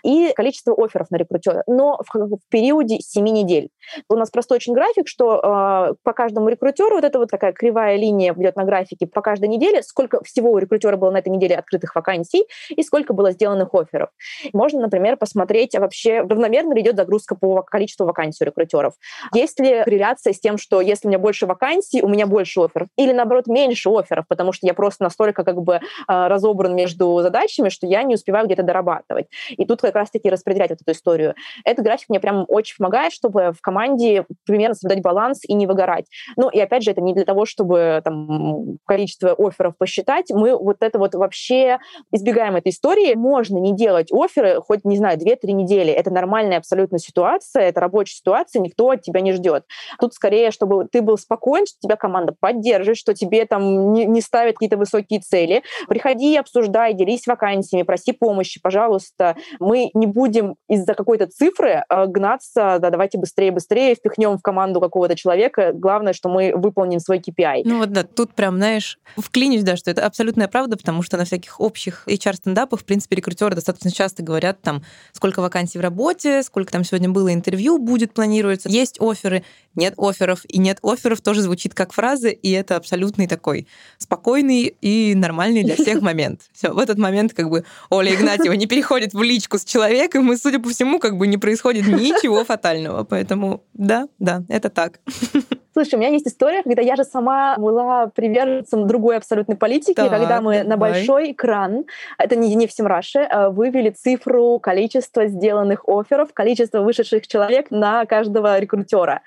и 0.04 0.32
количество 0.36 0.74
офферов 0.78 1.12
на 1.12 1.18
рекрутера, 1.18 1.64
но 1.68 2.00
в, 2.08 2.40
периоде 2.50 3.00
7 3.00 3.43
недель. 3.44 3.70
У 4.10 4.16
нас 4.16 4.30
простой 4.30 4.58
очень 4.58 4.74
график, 4.74 5.08
что 5.08 5.40
э, 5.40 5.94
по 6.04 6.14
каждому 6.14 6.50
рекрутеру 6.50 6.96
вот 6.96 7.04
эта 7.04 7.20
вот 7.20 7.30
такая 7.30 7.54
кривая 7.54 7.96
линия 7.98 8.34
идет 8.34 8.56
на 8.56 8.64
графике 8.64 9.08
по 9.08 9.22
каждой 9.22 9.50
неделе, 9.50 9.84
сколько 9.84 10.24
всего 10.24 10.52
у 10.52 10.58
рекрутера 10.58 10.98
было 10.98 11.12
на 11.12 11.18
этой 11.18 11.30
неделе 11.30 11.56
открытых 11.56 11.96
вакансий 11.96 12.46
и 12.70 12.82
сколько 12.84 13.14
было 13.14 13.32
сделанных 13.32 13.74
офферов. 13.74 14.10
Можно, 14.54 14.82
например, 14.82 15.18
посмотреть 15.18 15.76
а 15.76 15.80
вообще, 15.80 16.22
равномерно 16.22 16.74
ли 16.74 16.82
идет 16.82 16.96
загрузка 16.96 17.36
по 17.36 17.62
количеству 17.62 18.06
вакансий 18.06 18.44
у 18.44 18.48
рекрутеров. 18.48 18.94
Есть 19.34 19.60
ли 19.60 19.84
корреляция 19.84 20.34
с 20.34 20.40
тем, 20.40 20.58
что 20.58 20.82
если 20.82 21.08
у 21.08 21.10
меня 21.10 21.20
больше 21.20 21.46
вакансий, 21.46 22.02
у 22.02 22.08
меня 22.08 22.28
больше 22.28 22.62
офферов, 22.62 22.88
или 22.98 23.12
наоборот 23.12 23.48
меньше 23.48 23.90
офферов, 23.90 24.26
потому 24.28 24.52
что 24.52 24.68
я 24.68 24.74
просто 24.74 25.04
настолько 25.04 25.44
как 25.44 25.62
бы 25.62 25.76
э, 25.76 25.80
разобран 26.08 26.76
между 26.76 27.22
задачами, 27.22 27.70
что 27.70 27.88
я 27.88 28.04
не 28.04 28.16
успеваю 28.16 28.46
где-то 28.46 28.64
дорабатывать. 28.64 29.28
И 29.50 29.66
тут 29.66 29.82
как 29.82 29.96
раз-таки 29.96 30.30
распределять 30.30 30.70
вот 30.72 30.82
эту 30.82 30.92
историю. 30.92 31.36
Этот 31.66 31.86
график 31.86 32.10
мне 32.10 32.20
прям 32.20 32.46
очень 32.48 32.76
помогает, 32.78 33.14
что 33.14 33.30
чтобы 33.34 33.52
в 33.54 33.62
команде 33.62 34.26
примерно 34.46 34.76
соблюдать 34.76 35.04
баланс 35.04 35.40
и 35.48 35.54
не 35.54 35.66
выгорать. 35.66 36.06
Ну, 36.38 36.50
и 36.50 36.60
опять 36.60 36.84
же, 36.84 36.92
это 36.92 37.02
не 37.02 37.14
для 37.14 37.26
того, 37.26 37.46
чтобы 37.46 38.02
там 38.04 38.78
количество 38.86 39.34
офферов 39.38 39.76
посчитать. 39.78 40.30
Мы 40.30 40.56
вот 40.56 40.78
это 40.82 41.00
вот 41.00 41.16
вообще 41.16 41.80
избегаем 42.12 42.56
этой 42.56 42.70
истории. 42.70 43.16
Можно 43.16 43.58
не 43.58 43.76
делать 43.76 44.12
оферы 44.12 44.62
хоть, 44.62 44.86
не 44.86 44.98
знаю, 44.98 45.18
2-3 45.18 45.52
недели. 45.52 45.92
Это 45.92 46.12
нормальная 46.12 46.58
абсолютно 46.58 47.00
ситуация, 47.00 47.64
это 47.64 47.82
рабочая 47.82 48.16
ситуация, 48.16 48.62
никто 48.62 48.90
от 48.90 49.02
тебя 49.02 49.22
не 49.22 49.34
ждет. 49.34 49.66
Тут 50.00 50.14
скорее, 50.14 50.52
чтобы 50.52 50.88
ты 50.92 51.02
был 51.02 51.18
спокоен, 51.18 51.66
что 51.66 51.78
тебя 51.80 51.96
команда 51.96 52.36
поддержит, 52.40 52.98
что 52.98 53.14
тебе 53.14 53.46
там 53.46 53.94
не, 53.94 54.06
не 54.06 54.22
ставят 54.22 54.56
какие-то 54.56 54.78
высокие 54.78 55.20
цели. 55.20 55.64
Приходи, 55.88 56.38
обсуждай, 56.38 56.94
делись 56.94 57.26
вакансиями, 57.26 57.84
проси 57.84 58.12
помощи, 58.12 58.62
пожалуйста. 58.62 59.36
Мы 59.60 59.90
не 59.94 60.06
будем 60.06 60.56
из-за 60.70 60.94
какой-то 60.94 61.28
цифры 61.28 61.84
э, 61.90 62.06
гнаться, 62.06 62.78
да, 62.80 62.90
давайте 62.90 63.18
быстрее-быстрее 63.24 63.96
впихнем 63.96 64.38
в 64.38 64.42
команду 64.42 64.82
какого-то 64.82 65.16
человека. 65.16 65.72
Главное, 65.74 66.12
что 66.12 66.28
мы 66.28 66.52
выполним 66.54 67.00
свой 67.00 67.20
KPI. 67.20 67.62
Ну 67.64 67.78
вот 67.78 67.94
да, 67.94 68.04
тут 68.04 68.34
прям, 68.34 68.58
знаешь, 68.58 69.00
вклинюсь, 69.16 69.64
да, 69.64 69.78
что 69.78 69.90
это 69.90 70.06
абсолютная 70.06 70.50
правда, 70.50 70.76
потому 70.76 71.04
что 71.04 71.16
на 71.16 71.24
всяких 71.24 71.62
общих 71.62 72.04
HR-стендапах, 72.06 72.82
в 72.82 72.84
принципе, 72.84 73.16
рекрутеры 73.16 73.56
достаточно 73.56 73.92
часто 73.92 74.24
говорят 74.24 74.62
там, 74.62 74.84
сколько 75.14 75.42
вакансий 75.42 75.78
в 75.78 75.82
работе, 75.82 76.44
сколько 76.44 76.70
там 76.74 76.84
сегодня 76.84 77.10
было 77.10 77.34
интервью, 77.34 77.78
будет 77.78 78.14
планируется. 78.14 78.68
Есть 78.68 79.00
оферы, 79.00 79.46
нет 79.76 79.94
оферов, 79.98 80.42
и 80.50 80.60
нет 80.60 80.80
оферов 80.84 81.22
тоже 81.22 81.42
звучит 81.42 81.74
как 81.74 81.94
фраза, 81.94 82.28
и 82.28 82.52
это 82.52 82.76
абсолютный 82.76 83.28
такой 83.28 83.68
спокойный 83.98 84.76
и 84.82 85.16
нормальный 85.16 85.64
для 85.64 85.76
всех 85.76 86.02
момент. 86.02 86.42
Все, 86.52 86.74
в 86.74 86.78
этот 86.78 86.98
момент 86.98 87.34
как 87.34 87.50
бы 87.50 87.64
Оля 87.90 88.14
Игнатьева 88.14 88.54
не 88.54 88.68
переходит 88.68 89.14
в 89.14 89.22
личку 89.22 89.58
с 89.58 89.64
человеком, 89.64 90.32
и, 90.34 90.36
судя 90.36 90.60
по 90.60 90.70
всему, 90.70 91.00
как 91.00 91.18
бы 91.18 91.26
не 91.28 91.38
происходит 91.38 91.88
ничего 91.88 92.44
фатального. 92.44 93.04
Поэтому 93.14 93.64
да, 93.76 94.08
да, 94.18 94.44
это 94.50 94.72
так. 94.72 95.00
Слушай, 95.74 95.96
у 95.96 95.98
меня 95.98 96.10
есть 96.10 96.28
история, 96.28 96.62
когда 96.62 96.84
я 96.84 96.96
же 96.96 97.04
сама 97.04 97.56
была 97.58 98.06
приверженцем 98.08 98.86
другой 98.88 99.18
абсолютной 99.18 99.56
политики, 99.56 99.96
так, 99.96 100.12
когда 100.12 100.40
мы 100.40 100.60
давай. 100.60 100.68
на 100.68 100.78
большой 100.78 101.32
экран, 101.32 101.86
это 102.20 102.36
не, 102.36 102.54
не 102.54 102.68
в 102.68 102.72
Semrush 102.72 103.09
е, 103.09 103.20
а 103.20 103.50
вывели 103.50 103.90
цифру 103.90 104.60
количества 104.60 105.26
сделанных 105.26 105.88
offer 105.88 106.15
ов, 106.15 106.32
количество 106.32 106.82
вышедших 106.82 107.28
человек 107.28 107.72
на 107.72 108.06
каждого 108.06 108.60
рекрутера. 108.60 109.22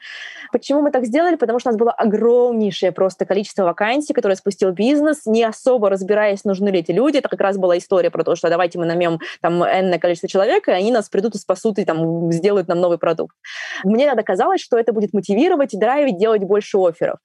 Почему 0.52 0.82
мы 0.82 0.92
так 0.92 1.04
сделали? 1.04 1.34
Потому 1.34 1.58
что 1.58 1.70
у 1.70 1.72
нас 1.72 1.78
было 1.78 1.90
огромнейшее 1.90 2.92
просто 2.92 3.24
количество 3.24 3.64
вакансий, 3.64 4.12
которые 4.12 4.36
спустил 4.36 4.70
бизнес, 4.70 5.26
не 5.26 5.42
особо 5.42 5.90
разбираясь, 5.90 6.44
нужны 6.44 6.68
ли 6.68 6.78
эти 6.78 6.92
люди. 6.92 7.16
Это 7.16 7.28
как 7.28 7.40
раз 7.40 7.56
была 7.56 7.76
история 7.78 8.10
про 8.10 8.22
то, 8.22 8.36
что 8.36 8.48
давайте 8.48 8.78
мы 8.78 8.86
наймем 8.86 9.18
там 9.40 9.64
энное 9.64 9.98
количество 9.98 10.28
человек, 10.28 10.68
и 10.68 10.70
они 10.70 10.92
нас 10.92 11.08
придут 11.08 11.34
и 11.34 11.38
спасут, 11.38 11.80
и 11.80 11.84
там 11.84 12.30
сделают 12.30 12.68
нам 12.68 12.80
новый 12.80 12.98
продукт. 12.98 13.34
Мне 13.82 14.06
тогда 14.06 14.22
казалось, 14.22 14.60
что 14.60 14.78
это 14.78 14.92
будет 14.92 15.12
мотивировать 15.12 15.74
и 15.74 15.76
драйвить 15.76 16.18
делать 16.18 16.35
больше 16.44 16.78
офферов. 16.78 17.18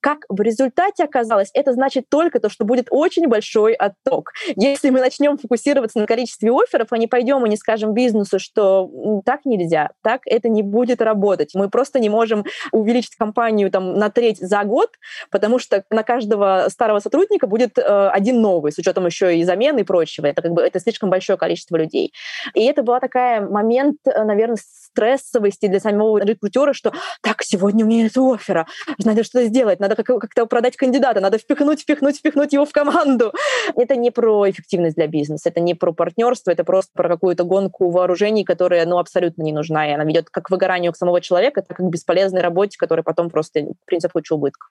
Как 0.00 0.18
в 0.28 0.40
результате 0.40 1.04
оказалось, 1.04 1.50
это 1.54 1.72
значит 1.72 2.06
только 2.08 2.40
то, 2.40 2.48
что 2.48 2.64
будет 2.64 2.86
очень 2.90 3.28
большой 3.28 3.74
отток. 3.74 4.32
Если 4.56 4.90
мы 4.90 5.00
начнем 5.00 5.38
фокусироваться 5.38 5.98
на 5.98 6.06
количестве 6.06 6.50
офферов, 6.50 6.88
а 6.90 6.98
не 6.98 7.06
пойдем 7.06 7.44
и 7.46 7.48
не 7.48 7.56
скажем 7.56 7.94
бизнесу, 7.94 8.38
что 8.38 8.90
так 9.24 9.44
нельзя, 9.44 9.90
так 10.02 10.22
это 10.26 10.48
не 10.48 10.62
будет 10.62 11.00
работать. 11.00 11.50
Мы 11.54 11.68
просто 11.68 11.98
не 11.98 12.08
можем 12.08 12.44
увеличить 12.72 13.16
компанию 13.16 13.70
там, 13.70 13.94
на 13.94 14.10
треть 14.10 14.38
за 14.38 14.64
год, 14.64 14.90
потому 15.30 15.58
что 15.58 15.84
на 15.90 16.02
каждого 16.02 16.66
старого 16.68 17.00
сотрудника 17.00 17.46
будет 17.46 17.78
э, 17.78 17.82
один 17.82 18.40
новый, 18.40 18.72
с 18.72 18.78
учетом 18.78 19.06
еще 19.06 19.36
и 19.36 19.44
замены 19.44 19.80
и 19.80 19.84
прочего. 19.84 20.26
Это 20.26 20.42
как 20.42 20.52
бы 20.52 20.62
это 20.62 20.80
слишком 20.80 21.10
большое 21.10 21.38
количество 21.38 21.76
людей. 21.76 22.12
И 22.54 22.64
это 22.64 22.82
была 22.82 23.00
такая 23.00 23.40
момент, 23.40 23.98
э, 24.06 24.24
наверное, 24.24 24.56
стрессовости 24.56 25.66
для 25.66 25.80
самого 25.80 26.18
рекрутера, 26.18 26.72
что 26.72 26.92
так, 27.22 27.42
сегодня 27.42 27.84
у 27.84 27.88
меня 27.88 28.04
нет 28.04 28.16
оффера, 28.56 28.66
надо 29.04 29.24
что-то 29.24 29.46
сделать, 29.46 29.80
надо 29.80 29.96
как-то 29.96 30.46
продать 30.46 30.76
кандидата, 30.76 31.20
надо 31.20 31.38
впихнуть, 31.38 31.82
впихнуть, 31.82 32.18
впихнуть 32.18 32.52
его 32.52 32.64
в 32.64 32.72
команду. 32.72 33.32
Это 33.74 33.96
не 33.96 34.10
про 34.10 34.48
эффективность 34.50 34.96
для 34.96 35.06
бизнеса, 35.06 35.48
это 35.48 35.60
не 35.60 35.74
про 35.74 35.92
партнерство, 35.92 36.50
это 36.50 36.64
просто 36.64 36.92
про 36.94 37.08
какую-то 37.08 37.44
гонку 37.44 37.90
вооружений, 37.90 38.44
которая 38.44 38.86
ну, 38.86 38.98
абсолютно 38.98 39.42
не 39.42 39.52
нужна, 39.52 39.88
и 39.88 39.92
она 39.92 40.04
ведет 40.04 40.30
как 40.30 40.46
к 40.46 40.50
выгоранию 40.50 40.94
самого 40.94 41.20
человека, 41.20 41.62
так 41.62 41.80
и 41.80 41.82
к 41.82 41.86
бесполезной 41.86 42.40
работе, 42.40 42.76
которая 42.78 43.02
потом 43.02 43.30
просто 43.30 43.66
принцип 43.86 44.12
кучу 44.12 44.34
убытков 44.34 44.70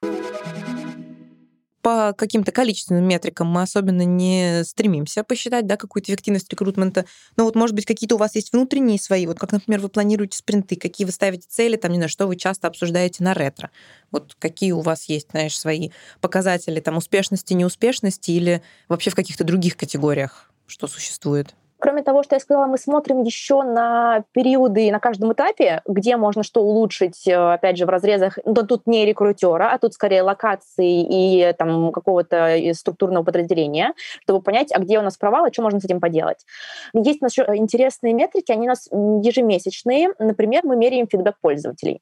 по 1.85 2.13
каким-то 2.17 2.51
количественным 2.51 3.07
метрикам 3.07 3.45
мы 3.45 3.61
особенно 3.61 4.01
не 4.01 4.63
стремимся 4.63 5.23
посчитать, 5.23 5.67
да, 5.67 5.77
какую-то 5.77 6.11
эффективность 6.11 6.51
рекрутмента. 6.51 7.05
Но 7.37 7.43
вот, 7.43 7.53
может 7.53 7.75
быть, 7.75 7.85
какие-то 7.85 8.15
у 8.15 8.17
вас 8.17 8.33
есть 8.33 8.53
внутренние 8.53 8.99
свои, 8.99 9.27
вот 9.27 9.37
как, 9.37 9.51
например, 9.51 9.81
вы 9.81 9.89
планируете 9.89 10.35
спринты, 10.35 10.77
какие 10.77 11.05
вы 11.05 11.11
ставите 11.11 11.45
цели, 11.47 11.75
там, 11.75 11.91
не 11.91 11.97
знаю, 11.97 12.09
что 12.09 12.25
вы 12.25 12.37
часто 12.37 12.67
обсуждаете 12.67 13.23
на 13.23 13.35
ретро. 13.35 13.69
Вот 14.09 14.35
какие 14.39 14.71
у 14.71 14.79
вас 14.79 15.03
есть, 15.03 15.29
знаешь, 15.29 15.55
свои 15.55 15.91
показатели 16.21 16.79
там 16.79 16.97
успешности, 16.97 17.53
неуспешности 17.53 18.31
или 18.31 18.63
вообще 18.89 19.11
в 19.11 19.15
каких-то 19.15 19.43
других 19.43 19.77
категориях, 19.77 20.49
что 20.65 20.87
существует? 20.87 21.53
Кроме 21.85 22.01
того, 22.01 22.23
что 22.23 22.35
я 22.35 22.39
сказала, 22.39 22.65
мы 22.65 22.79
смотрим 22.79 23.21
еще 23.21 23.61
на 23.61 24.23
периоды 24.31 24.91
на 24.91 24.99
каждом 24.99 25.33
этапе, 25.33 25.83
где 25.85 26.17
можно 26.17 26.41
что 26.41 26.63
улучшить, 26.63 27.27
э, 27.27 27.35
опять 27.35 27.77
же, 27.77 27.85
в 27.85 27.89
разрезах, 27.89 28.39
ну, 28.43 28.55
тут 28.55 28.87
не 28.87 29.05
рекрутера, 29.05 29.71
а 29.71 29.77
тут 29.77 29.93
скорее 29.93 30.23
локации 30.23 31.03
и 31.03 31.53
там 31.53 31.91
какого-то 31.91 32.57
структурного 32.73 33.23
подразделения, 33.23 33.93
чтобы 34.23 34.41
понять, 34.41 34.71
а 34.73 34.79
где 34.79 34.97
у 34.97 35.03
нас 35.03 35.15
провал, 35.15 35.45
и 35.45 35.53
что 35.53 35.61
можно 35.61 35.79
с 35.79 35.85
этим 35.85 35.99
поделать. 35.99 36.43
Есть 36.95 37.21
у 37.21 37.25
нас 37.25 37.33
еще 37.33 37.45
интересные 37.53 38.15
метрики, 38.15 38.51
они 38.51 38.65
у 38.65 38.69
нас 38.69 38.87
ежемесячные. 38.91 40.09
Например, 40.17 40.61
мы 40.65 40.77
меряем 40.77 41.07
фидбэк 41.07 41.35
пользователей. 41.39 42.01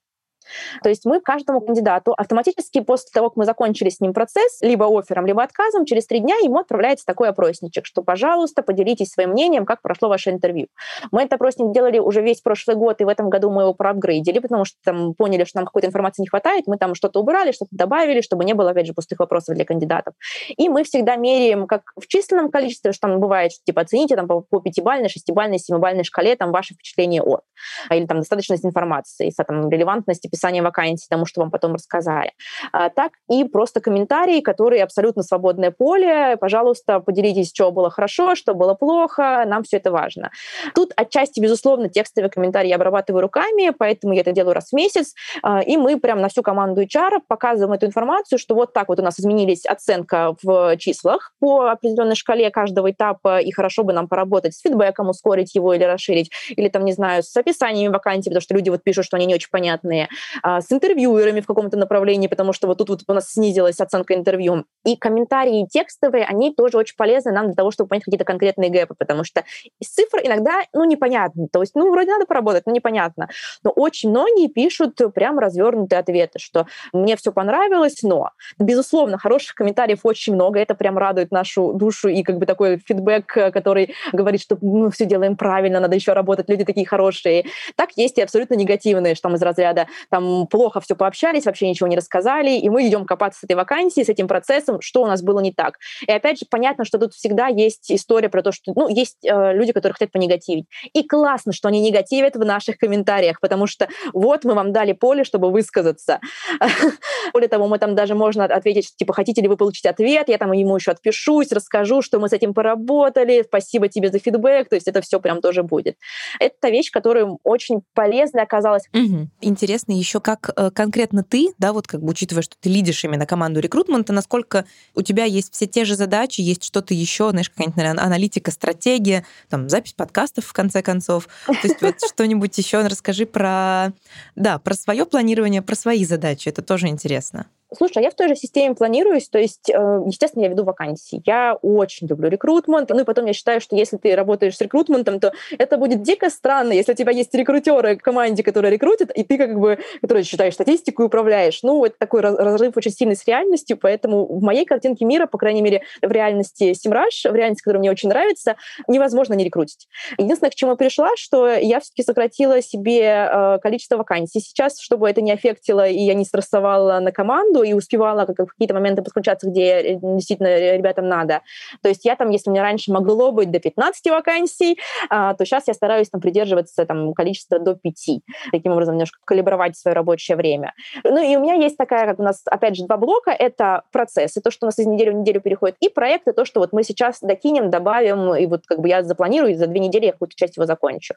То 0.81 0.89
есть 0.89 1.05
мы 1.05 1.21
каждому 1.21 1.61
кандидату 1.61 2.13
автоматически 2.13 2.81
после 2.81 3.09
того, 3.13 3.29
как 3.29 3.37
мы 3.37 3.45
закончили 3.45 3.89
с 3.89 3.99
ним 3.99 4.13
процесс, 4.13 4.61
либо 4.61 4.85
оффером, 4.85 5.25
либо 5.25 5.43
отказом, 5.43 5.85
через 5.85 6.07
три 6.07 6.19
дня 6.19 6.35
ему 6.43 6.59
отправляется 6.59 7.05
такой 7.05 7.29
опросничек, 7.29 7.85
что, 7.85 8.03
пожалуйста, 8.03 8.63
поделитесь 8.63 9.09
своим 9.11 9.31
мнением, 9.31 9.65
как 9.65 9.81
прошло 9.81 10.09
ваше 10.09 10.29
интервью. 10.29 10.67
Мы 11.11 11.21
этот 11.21 11.33
опросник 11.33 11.71
делали 11.73 11.99
уже 11.99 12.21
весь 12.21 12.41
прошлый 12.41 12.75
год, 12.75 13.01
и 13.01 13.05
в 13.05 13.07
этом 13.07 13.29
году 13.29 13.49
мы 13.49 13.63
его 13.63 13.73
проапгрейдили, 13.73 14.39
потому 14.39 14.65
что 14.65 14.77
там 14.83 15.13
поняли, 15.13 15.43
что 15.43 15.59
нам 15.59 15.65
какой-то 15.65 15.87
информации 15.87 16.21
не 16.21 16.27
хватает, 16.27 16.67
мы 16.67 16.77
там 16.77 16.95
что-то 16.95 17.19
убрали, 17.19 17.51
что-то 17.51 17.69
добавили, 17.71 18.21
чтобы 18.21 18.45
не 18.45 18.53
было, 18.53 18.71
опять 18.71 18.87
же, 18.87 18.93
пустых 18.93 19.19
вопросов 19.19 19.55
для 19.55 19.65
кандидатов. 19.65 20.13
И 20.49 20.69
мы 20.69 20.83
всегда 20.83 21.15
меряем, 21.15 21.67
как 21.67 21.83
в 21.99 22.07
численном 22.07 22.51
количестве, 22.51 22.91
что 22.91 23.07
там 23.07 23.19
бывает, 23.19 23.51
что 23.51 23.61
типа 23.65 23.81
оцените 23.81 24.15
там 24.15 24.27
по, 24.27 24.59
пятибалльной, 24.59 25.09
шестибалльной, 25.09 25.59
семибалльной 25.59 26.03
шкале 26.03 26.35
там 26.35 26.51
ваше 26.51 26.73
впечатление 26.73 27.21
от, 27.21 27.41
или 27.89 28.05
там 28.05 28.19
достаточность 28.19 28.65
информации, 28.65 29.31
там, 29.35 29.69
релевантность 29.69 30.25
описание 30.33 30.63
вакансий 30.63 31.05
тому, 31.09 31.25
что 31.25 31.41
вам 31.41 31.51
потом 31.51 31.75
рассказали. 31.75 32.31
А, 32.71 32.89
так 32.89 33.11
и 33.29 33.43
просто 33.43 33.79
комментарии, 33.79 34.41
которые 34.41 34.83
абсолютно 34.83 35.21
свободное 35.21 35.71
поле. 35.71 36.37
Пожалуйста, 36.37 36.99
поделитесь, 36.99 37.51
что 37.53 37.71
было 37.71 37.91
хорошо, 37.91 38.35
что 38.35 38.55
было 38.55 38.73
плохо. 38.73 39.43
Нам 39.45 39.63
все 39.63 39.77
это 39.77 39.91
важно. 39.91 40.31
Тут 40.73 40.91
отчасти, 40.95 41.39
безусловно, 41.39 41.87
текстовые 41.89 42.31
комментарии 42.31 42.69
я 42.69 42.75
обрабатываю 42.75 43.21
руками, 43.21 43.71
поэтому 43.77 44.13
я 44.13 44.21
это 44.21 44.31
делаю 44.31 44.53
раз 44.53 44.69
в 44.69 44.73
месяц. 44.73 45.13
А, 45.43 45.61
и 45.61 45.77
мы 45.77 45.99
прям 45.99 46.19
на 46.19 46.29
всю 46.29 46.41
команду 46.41 46.81
HR 46.81 47.19
показываем 47.27 47.73
эту 47.73 47.85
информацию, 47.85 48.39
что 48.39 48.55
вот 48.55 48.73
так 48.73 48.89
вот 48.89 48.99
у 48.99 49.03
нас 49.03 49.19
изменились 49.19 49.65
оценка 49.65 50.35
в 50.41 50.77
числах 50.77 51.33
по 51.39 51.69
определенной 51.69 52.15
шкале 52.15 52.49
каждого 52.49 52.89
этапа, 52.89 53.39
и 53.39 53.51
хорошо 53.51 53.83
бы 53.83 53.93
нам 53.93 54.07
поработать 54.07 54.55
с 54.55 54.61
фидбэком, 54.61 55.09
ускорить 55.09 55.53
его 55.53 55.73
или 55.73 55.83
расширить, 55.83 56.31
или 56.49 56.69
там, 56.69 56.85
не 56.85 56.93
знаю, 56.93 57.21
с 57.21 57.35
описаниями 57.37 57.93
вакансий, 57.93 58.29
потому 58.29 58.41
что 58.41 58.55
люди 58.55 58.69
вот 58.69 58.83
пишут, 58.83 59.05
что 59.05 59.17
они 59.17 59.25
не 59.27 59.35
очень 59.35 59.49
понятные. 59.51 60.09
А, 60.41 60.61
с 60.61 60.71
интервьюерами 60.71 61.41
в 61.41 61.47
каком-то 61.47 61.77
направлении, 61.77 62.27
потому 62.27 62.53
что 62.53 62.67
вот 62.67 62.77
тут 62.77 62.89
вот 62.89 62.99
у 63.07 63.13
нас 63.13 63.31
снизилась 63.31 63.79
оценка 63.79 64.13
интервью. 64.13 64.65
И 64.85 64.95
комментарии 64.95 65.67
текстовые, 65.69 66.25
они 66.25 66.53
тоже 66.53 66.77
очень 66.77 66.95
полезны 66.95 67.31
нам 67.31 67.47
для 67.47 67.55
того, 67.55 67.71
чтобы 67.71 67.89
понять 67.89 68.03
какие-то 68.03 68.25
конкретные 68.25 68.69
гэпы, 68.69 68.95
потому 68.97 69.23
что 69.23 69.43
из 69.79 69.89
цифр 69.89 70.19
иногда, 70.23 70.61
ну, 70.73 70.85
непонятно. 70.85 71.47
То 71.51 71.61
есть, 71.61 71.75
ну, 71.75 71.91
вроде 71.91 72.11
надо 72.11 72.25
поработать, 72.25 72.65
но 72.65 72.71
непонятно. 72.71 73.29
Но 73.63 73.71
очень 73.71 74.09
многие 74.09 74.47
пишут 74.47 74.99
прям 75.13 75.39
развернутые 75.39 75.99
ответы, 75.99 76.39
что 76.39 76.67
мне 76.91 77.15
все 77.15 77.31
понравилось, 77.31 78.03
но, 78.03 78.31
безусловно, 78.59 79.17
хороших 79.17 79.55
комментариев 79.55 79.99
очень 80.03 80.33
много, 80.33 80.59
это 80.59 80.75
прям 80.75 80.97
радует 80.97 81.31
нашу 81.31 81.73
душу 81.73 82.09
и 82.09 82.23
как 82.23 82.37
бы 82.37 82.45
такой 82.45 82.77
фидбэк, 82.77 83.51
который 83.53 83.95
говорит, 84.11 84.41
что 84.41 84.57
мы 84.61 84.91
все 84.91 85.05
делаем 85.05 85.35
правильно, 85.35 85.79
надо 85.79 85.95
еще 85.95 86.13
работать, 86.13 86.49
люди 86.49 86.65
такие 86.65 86.85
хорошие. 86.85 87.45
Так 87.75 87.91
есть 87.95 88.17
и 88.17 88.21
абсолютно 88.21 88.55
негативные, 88.55 89.15
что 89.15 89.23
там 89.23 89.35
из 89.35 89.41
разряда 89.41 89.87
там 90.13 90.45
плохо 90.45 90.79
все 90.79 90.95
пообщались, 90.95 91.47
вообще 91.47 91.67
ничего 91.67 91.87
не 91.87 91.95
рассказали, 91.95 92.51
и 92.51 92.69
мы 92.69 92.87
идем 92.87 93.03
копаться 93.03 93.39
с 93.39 93.43
этой 93.45 93.55
вакансией, 93.55 94.05
с 94.05 94.09
этим 94.09 94.27
процессом, 94.27 94.79
что 94.79 95.01
у 95.01 95.07
нас 95.07 95.23
было 95.23 95.39
не 95.39 95.51
так. 95.51 95.79
И 96.05 96.11
опять 96.11 96.37
же, 96.37 96.45
понятно, 96.47 96.85
что 96.85 96.99
тут 96.99 97.15
всегда 97.15 97.47
есть 97.47 97.91
история 97.91 98.29
про 98.29 98.43
то, 98.43 98.51
что, 98.51 98.73
ну, 98.75 98.87
есть 98.89 99.17
э, 99.25 99.53
люди, 99.53 99.71
которые 99.71 99.95
хотят 99.95 100.11
понегативить. 100.11 100.65
И 100.93 101.01
классно, 101.01 101.51
что 101.51 101.67
они 101.67 101.81
негативят 101.81 102.35
в 102.35 102.45
наших 102.45 102.77
комментариях, 102.77 103.39
потому 103.39 103.65
что 103.65 103.87
вот 104.13 104.45
мы 104.45 104.53
вам 104.53 104.71
дали 104.71 104.91
поле, 104.91 105.23
чтобы 105.23 105.49
высказаться. 105.49 106.19
Более 107.33 107.49
того, 107.49 107.67
мы 107.67 107.79
там 107.79 107.95
даже 107.95 108.13
можно 108.13 108.45
ответить, 108.45 108.95
типа, 108.95 109.13
хотите 109.13 109.41
ли 109.41 109.47
вы 109.47 109.57
получить 109.57 109.87
ответ, 109.87 110.29
я 110.29 110.37
там 110.37 110.51
ему 110.51 110.75
еще 110.75 110.91
отпишусь, 110.91 111.51
расскажу, 111.51 112.03
что 112.03 112.19
мы 112.19 112.29
с 112.29 112.33
этим 112.33 112.53
поработали, 112.53 113.43
спасибо 113.47 113.87
тебе 113.87 114.09
за 114.09 114.19
фидбэк, 114.19 114.69
то 114.69 114.75
есть 114.75 114.87
это 114.87 115.01
все 115.01 115.19
прям 115.19 115.41
тоже 115.41 115.63
будет. 115.63 115.97
Это 116.39 116.53
та 116.61 116.69
вещь, 116.69 116.91
которая 116.91 117.35
очень 117.43 117.81
полезной 117.95 118.43
оказалась. 118.43 118.83
Угу. 118.93 119.29
Интересно 119.41 120.02
еще, 120.03 120.19
как 120.19 120.51
э, 120.55 120.69
конкретно 120.71 121.23
ты, 121.23 121.53
да, 121.57 121.73
вот 121.73 121.87
как 121.87 122.01
бы 122.01 122.09
учитывая, 122.09 122.43
что 122.43 122.55
ты 122.59 122.69
лидишь 122.69 123.03
именно 123.03 123.25
команду 123.25 123.59
рекрутмента, 123.59 124.13
насколько 124.13 124.65
у 124.95 125.01
тебя 125.01 125.25
есть 125.25 125.53
все 125.53 125.65
те 125.65 125.85
же 125.85 125.95
задачи, 125.95 126.41
есть 126.41 126.63
что-то 126.63 126.93
еще, 126.93 127.29
знаешь, 127.31 127.49
какая-нибудь, 127.49 128.01
аналитика, 128.01 128.51
стратегия, 128.51 129.25
там, 129.49 129.69
запись 129.69 129.93
подкастов, 129.93 130.45
в 130.45 130.53
конце 130.53 130.81
концов. 130.81 131.27
То 131.45 131.53
есть 131.63 131.81
вот 131.81 131.95
что-нибудь 132.05 132.57
еще 132.57 132.85
расскажи 132.85 133.25
про, 133.25 133.93
да, 134.35 134.59
про 134.59 134.73
свое 134.75 135.05
планирование, 135.05 135.61
про 135.61 135.75
свои 135.75 136.05
задачи. 136.05 136.49
Это 136.49 136.61
тоже 136.61 136.87
интересно. 136.87 137.47
Слушай, 137.75 137.99
а 137.99 138.01
я 138.01 138.11
в 138.11 138.15
той 138.15 138.27
же 138.27 138.35
системе 138.35 138.75
планируюсь, 138.75 139.29
то 139.29 139.39
есть, 139.39 139.69
э, 139.69 139.73
естественно, 140.05 140.43
я 140.43 140.49
веду 140.49 140.63
вакансии. 140.63 141.21
Я 141.25 141.57
очень 141.61 142.07
люблю 142.07 142.29
рекрутмент, 142.29 142.89
ну 142.89 142.99
и 142.99 143.03
потом 143.03 143.25
я 143.25 143.33
считаю, 143.33 143.61
что 143.61 143.75
если 143.75 143.97
ты 143.97 144.15
работаешь 144.15 144.55
с 144.55 144.61
рекрутментом, 144.61 145.19
то 145.19 145.33
это 145.57 145.77
будет 145.77 146.01
дико 146.01 146.29
странно, 146.29 146.73
если 146.73 146.93
у 146.93 146.95
тебя 146.95 147.11
есть 147.11 147.33
рекрутеры 147.33 147.97
в 147.97 148.01
команде, 148.01 148.43
которые 148.43 148.71
рекрутят, 148.71 149.11
и 149.11 149.23
ты 149.23 149.37
как 149.37 149.59
бы, 149.59 149.79
который 150.01 150.23
считаешь 150.23 150.53
статистику 150.53 151.03
и 151.03 151.05
управляешь. 151.05 151.63
Ну, 151.63 151.83
это 151.85 151.95
такой 151.97 152.21
разрыв 152.21 152.77
очень 152.77 152.91
сильный 152.91 153.15
с 153.15 153.25
реальностью, 153.25 153.77
поэтому 153.77 154.25
в 154.25 154.41
моей 154.41 154.65
картинке 154.65 155.05
мира, 155.05 155.25
по 155.25 155.37
крайней 155.37 155.61
мере, 155.61 155.81
в 156.01 156.11
реальности 156.11 156.73
Simrush, 156.73 157.29
в 157.29 157.35
реальности, 157.35 157.63
которая 157.63 157.79
мне 157.79 157.91
очень 157.91 158.09
нравится, 158.09 158.55
невозможно 158.87 159.33
не 159.33 159.43
рекрутить. 159.43 159.87
Единственное, 160.17 160.51
к 160.51 160.55
чему 160.55 160.71
я 160.71 160.77
пришла, 160.77 161.09
что 161.15 161.47
я 161.47 161.79
все-таки 161.79 162.03
сократила 162.03 162.61
себе 162.61 163.29
э, 163.31 163.59
количество 163.61 163.97
вакансий 163.97 164.39
сейчас, 164.39 164.79
чтобы 164.79 165.09
это 165.09 165.21
не 165.21 165.31
аффектило, 165.31 165.87
и 165.87 165.99
я 165.99 166.13
не 166.13 166.25
стрессовала 166.25 166.99
на 166.99 167.11
команду, 167.11 167.62
и 167.63 167.73
успевала 167.73 168.25
как, 168.25 168.39
в 168.39 168.51
какие-то 168.51 168.73
моменты 168.73 169.01
подключаться, 169.01 169.49
где 169.49 169.99
действительно 170.01 170.75
ребятам 170.75 171.07
надо. 171.07 171.41
То 171.81 171.89
есть 171.89 172.05
я 172.05 172.15
там, 172.15 172.29
если 172.29 172.49
мне 172.49 172.61
раньше 172.61 172.91
могло 172.91 173.31
быть 173.31 173.51
до 173.51 173.59
15 173.59 174.09
вакансий, 174.11 174.79
а, 175.09 175.33
то 175.33 175.45
сейчас 175.45 175.67
я 175.67 175.73
стараюсь 175.73 176.09
там 176.09 176.21
придерживаться 176.21 176.85
там 176.85 177.13
количества 177.13 177.59
до 177.59 177.75
5. 177.75 178.21
Таким 178.51 178.71
образом, 178.73 178.95
немножко 178.95 179.19
калибровать 179.25 179.77
свое 179.77 179.95
рабочее 179.95 180.37
время. 180.37 180.73
Ну 181.03 181.17
и 181.17 181.35
у 181.35 181.41
меня 181.41 181.55
есть 181.55 181.77
такая, 181.77 182.05
как 182.05 182.19
у 182.19 182.23
нас, 182.23 182.41
опять 182.45 182.75
же, 182.75 182.85
два 182.85 182.97
блока. 182.97 183.31
Это 183.31 183.83
процессы, 183.91 184.41
то, 184.41 184.51
что 184.51 184.65
у 184.65 184.67
нас 184.67 184.79
из 184.79 184.85
недели 184.85 185.09
в 185.09 185.15
неделю 185.15 185.41
переходит, 185.41 185.77
и 185.79 185.89
проекты, 185.89 186.33
то, 186.33 186.45
что 186.45 186.59
вот 186.59 186.73
мы 186.73 186.83
сейчас 186.83 187.19
докинем, 187.21 187.69
добавим, 187.69 188.35
и 188.35 188.45
вот 188.45 188.63
как 188.65 188.79
бы 188.79 188.87
я 188.87 189.03
запланирую, 189.03 189.51
и 189.51 189.55
за 189.55 189.67
две 189.67 189.79
недели 189.79 190.05
я 190.05 190.11
какую-то 190.11 190.35
часть 190.35 190.57
его 190.57 190.65
закончу. 190.65 191.15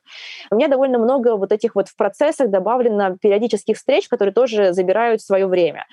У 0.51 0.57
меня 0.57 0.69
довольно 0.69 0.99
много 0.99 1.37
вот 1.37 1.53
этих 1.53 1.75
вот 1.75 1.89
в 1.89 1.97
процессах 1.97 2.51
добавлено 2.51 3.17
периодических 3.17 3.77
встреч, 3.77 4.09
которые 4.09 4.33
тоже 4.33 4.73
забирают 4.73 5.21
свое 5.23 5.47
время. 5.47 5.87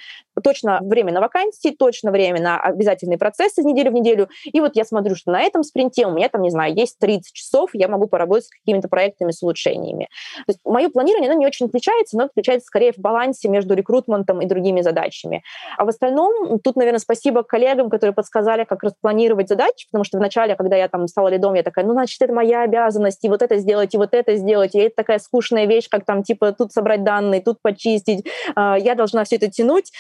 Точно 0.43 0.79
время 0.81 1.11
на 1.13 1.21
вакансии, 1.21 1.69
точно 1.69 2.11
время 2.11 2.41
на 2.41 2.59
обязательные 2.59 3.17
процессы 3.17 3.61
из 3.61 3.65
недели 3.65 3.89
в 3.89 3.93
неделю. 3.93 4.29
И 4.45 4.59
вот 4.59 4.75
я 4.75 4.85
смотрю, 4.85 5.15
что 5.15 5.31
на 5.31 5.41
этом 5.41 5.63
спринте 5.63 6.05
у 6.05 6.11
меня 6.11 6.29
там, 6.29 6.41
не 6.41 6.49
знаю, 6.49 6.75
есть 6.75 6.99
30 6.99 7.33
часов, 7.33 7.71
я 7.73 7.87
могу 7.87 8.07
поработать 8.07 8.45
с 8.45 8.49
какими-то 8.49 8.87
проектами, 8.87 9.31
с 9.31 9.41
улучшениями. 9.41 10.09
То 10.45 10.49
есть 10.49 10.59
мое 10.65 10.89
планирование, 10.89 11.29
оно 11.29 11.39
не 11.39 11.47
очень 11.47 11.67
отличается, 11.67 12.17
но 12.17 12.25
отличается 12.25 12.67
скорее 12.67 12.93
в 12.93 12.97
балансе 12.97 13.49
между 13.49 13.73
рекрутментом 13.73 14.41
и 14.41 14.45
другими 14.45 14.81
задачами. 14.81 15.43
А 15.77 15.85
в 15.85 15.89
остальном, 15.89 16.59
тут, 16.59 16.75
наверное, 16.75 16.99
спасибо 16.99 17.43
коллегам, 17.43 17.89
которые 17.89 18.13
подсказали, 18.13 18.63
как 18.63 18.83
распланировать 18.83 19.49
задачи, 19.49 19.87
потому 19.91 20.03
что 20.03 20.17
вначале, 20.17 20.55
когда 20.55 20.75
я 20.75 20.87
там 20.87 21.07
стала 21.07 21.29
лидом, 21.29 21.53
я 21.53 21.63
такая, 21.63 21.85
ну, 21.85 21.93
значит, 21.93 22.21
это 22.21 22.33
моя 22.33 22.63
обязанность, 22.63 23.23
и 23.23 23.29
вот 23.29 23.41
это 23.41 23.57
сделать, 23.57 23.93
и 23.93 23.97
вот 23.97 24.13
это 24.13 24.35
сделать, 24.35 24.75
и 24.75 24.79
это 24.79 24.95
такая 24.95 25.19
скучная 25.19 25.65
вещь, 25.65 25.87
как 25.89 26.05
там, 26.05 26.23
типа, 26.23 26.51
тут 26.51 26.71
собрать 26.71 27.03
данные, 27.03 27.41
тут 27.41 27.61
почистить, 27.61 28.25
а, 28.55 28.77
я 28.77 28.95
должна 28.95 29.23
все 29.23 29.37
это 29.37 29.49
тянуть. 29.49 29.91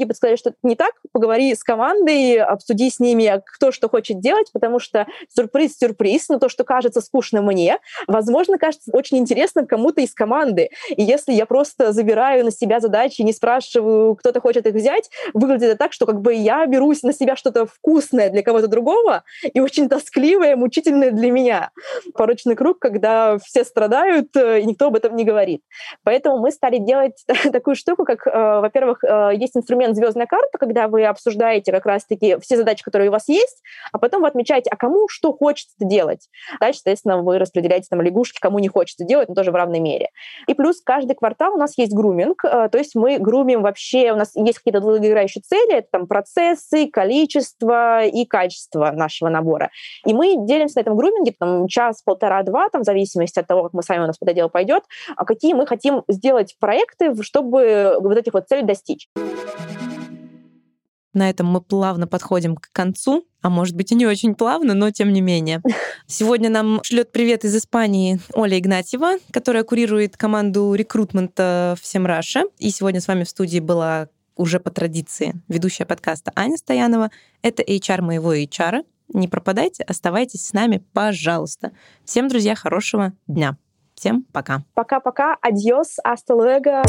Подсказали, 0.00 0.36
что 0.36 0.50
это 0.50 0.58
не 0.62 0.76
так, 0.76 0.92
поговори 1.12 1.54
с 1.54 1.62
командой, 1.62 2.38
обсуди 2.38 2.90
с 2.90 3.00
ними, 3.00 3.42
кто 3.44 3.72
что 3.72 3.88
хочет 3.88 4.20
делать, 4.20 4.50
потому 4.52 4.78
что 4.78 5.06
сюрприз-сюрприз, 5.36 6.28
но 6.28 6.38
то, 6.38 6.48
что 6.48 6.64
кажется 6.64 7.00
скучно 7.00 7.42
мне, 7.42 7.78
возможно, 8.06 8.58
кажется 8.58 8.90
очень 8.92 9.18
интересно 9.18 9.66
кому-то 9.66 10.00
из 10.00 10.14
команды. 10.14 10.70
И 10.96 11.02
если 11.02 11.32
я 11.32 11.46
просто 11.46 11.92
забираю 11.92 12.44
на 12.44 12.50
себя 12.50 12.80
задачи, 12.80 13.22
не 13.22 13.32
спрашиваю, 13.32 14.16
кто-то 14.16 14.40
хочет 14.40 14.66
их 14.66 14.74
взять, 14.74 15.10
выглядит 15.34 15.70
это 15.70 15.76
так, 15.76 15.92
что 15.92 16.06
как 16.06 16.20
бы 16.20 16.34
я 16.34 16.66
берусь 16.66 17.02
на 17.02 17.12
себя 17.12 17.36
что-то 17.36 17.66
вкусное 17.66 18.30
для 18.30 18.42
кого-то 18.42 18.68
другого 18.68 19.24
и 19.42 19.60
очень 19.60 19.88
тоскливое, 19.88 20.56
мучительное 20.56 21.10
для 21.10 21.30
меня. 21.30 21.70
Порочный 22.14 22.54
круг, 22.54 22.78
когда 22.78 23.38
все 23.38 23.64
страдают, 23.64 24.36
э, 24.36 24.60
и 24.60 24.66
никто 24.66 24.86
об 24.86 24.96
этом 24.96 25.16
не 25.16 25.24
говорит. 25.24 25.62
Поэтому 26.04 26.38
мы 26.38 26.50
стали 26.50 26.78
делать 26.78 27.24
такую 27.52 27.74
штуку, 27.74 28.04
как, 28.04 28.26
э, 28.26 28.60
во-первых, 28.60 29.04
э, 29.04 29.32
есть 29.34 29.56
инструмент 29.56 29.71
«Звездная 29.94 30.26
карта», 30.26 30.58
когда 30.58 30.88
вы 30.88 31.04
обсуждаете 31.04 31.72
как 31.72 31.86
раз-таки 31.86 32.38
все 32.40 32.56
задачи, 32.56 32.82
которые 32.82 33.08
у 33.08 33.12
вас 33.12 33.28
есть, 33.28 33.62
а 33.92 33.98
потом 33.98 34.22
вы 34.22 34.28
отмечаете, 34.28 34.70
а 34.70 34.76
кому 34.76 35.08
что 35.08 35.32
хочется 35.32 35.74
делать. 35.80 36.28
Дальше, 36.60 36.80
соответственно, 36.80 37.22
вы 37.22 37.38
распределяете 37.38 37.86
там 37.90 38.00
лягушки, 38.00 38.38
кому 38.40 38.58
не 38.58 38.68
хочется 38.68 39.04
делать, 39.04 39.28
но 39.28 39.34
тоже 39.34 39.50
в 39.50 39.54
равной 39.54 39.80
мере. 39.80 40.08
И 40.46 40.54
плюс 40.54 40.80
каждый 40.82 41.14
квартал 41.14 41.54
у 41.54 41.58
нас 41.58 41.76
есть 41.78 41.92
груминг, 41.92 42.42
то 42.42 42.70
есть 42.74 42.94
мы 42.94 43.18
грумим 43.18 43.62
вообще, 43.62 44.12
у 44.12 44.16
нас 44.16 44.32
есть 44.34 44.58
какие-то 44.58 44.80
долгоиграющие 44.80 45.42
цели, 45.42 45.76
это 45.76 45.88
там 45.90 46.06
процессы, 46.06 46.88
количество 46.88 48.04
и 48.04 48.24
качество 48.24 48.90
нашего 48.92 49.28
набора. 49.28 49.70
И 50.06 50.14
мы 50.14 50.36
делимся 50.46 50.78
на 50.78 50.80
этом 50.82 50.96
груминге 50.96 51.34
там 51.38 51.68
час, 51.68 52.02
полтора, 52.02 52.42
два, 52.42 52.68
там, 52.68 52.82
в 52.82 52.84
зависимости 52.84 53.38
от 53.38 53.46
того, 53.46 53.64
как 53.64 53.72
мы 53.72 53.82
сами 53.82 54.04
у 54.04 54.06
нас 54.06 54.18
под 54.18 54.32
дело 54.34 54.48
пойдет, 54.48 54.84
а 55.16 55.24
какие 55.24 55.54
мы 55.54 55.66
хотим 55.66 56.02
сделать 56.08 56.56
проекты, 56.58 57.14
чтобы 57.22 57.96
вот 58.00 58.16
этих 58.16 58.32
вот 58.34 58.46
целей 58.48 58.62
достичь. 58.62 59.08
На 61.14 61.28
этом 61.28 61.46
мы 61.46 61.60
плавно 61.60 62.06
подходим 62.06 62.56
к 62.56 62.70
концу, 62.72 63.26
а 63.42 63.50
может 63.50 63.76
быть 63.76 63.92
и 63.92 63.94
не 63.94 64.06
очень 64.06 64.34
плавно, 64.34 64.72
но 64.74 64.90
тем 64.90 65.12
не 65.12 65.20
менее. 65.20 65.60
Сегодня 66.06 66.48
нам 66.48 66.80
шлет 66.82 67.12
привет 67.12 67.44
из 67.44 67.54
Испании 67.56 68.18
Оля 68.32 68.58
Игнатьева, 68.58 69.16
которая 69.30 69.64
курирует 69.64 70.16
команду 70.16 70.72
рекрутмента 70.74 71.76
всем 71.80 72.06
Раша. 72.06 72.44
И 72.58 72.70
сегодня 72.70 73.00
с 73.00 73.08
вами 73.08 73.24
в 73.24 73.28
студии 73.28 73.60
была 73.60 74.08
уже 74.36 74.58
по 74.58 74.70
традиции 74.70 75.34
ведущая 75.48 75.84
подкаста 75.84 76.32
Аня 76.34 76.56
Стоянова. 76.56 77.10
Это 77.42 77.62
HR 77.62 78.00
моего 78.00 78.34
HR. 78.34 78.84
Не 79.12 79.28
пропадайте, 79.28 79.82
оставайтесь 79.82 80.46
с 80.46 80.52
нами, 80.54 80.82
пожалуйста. 80.94 81.72
Всем, 82.04 82.28
друзья, 82.28 82.54
хорошего 82.54 83.12
дня. 83.26 83.58
Всем 83.94 84.24
пока. 84.32 84.62
Пока-пока. 84.74 85.36
Адьос. 85.42 85.98
Hasta 86.04 86.34
luego. 86.34 86.82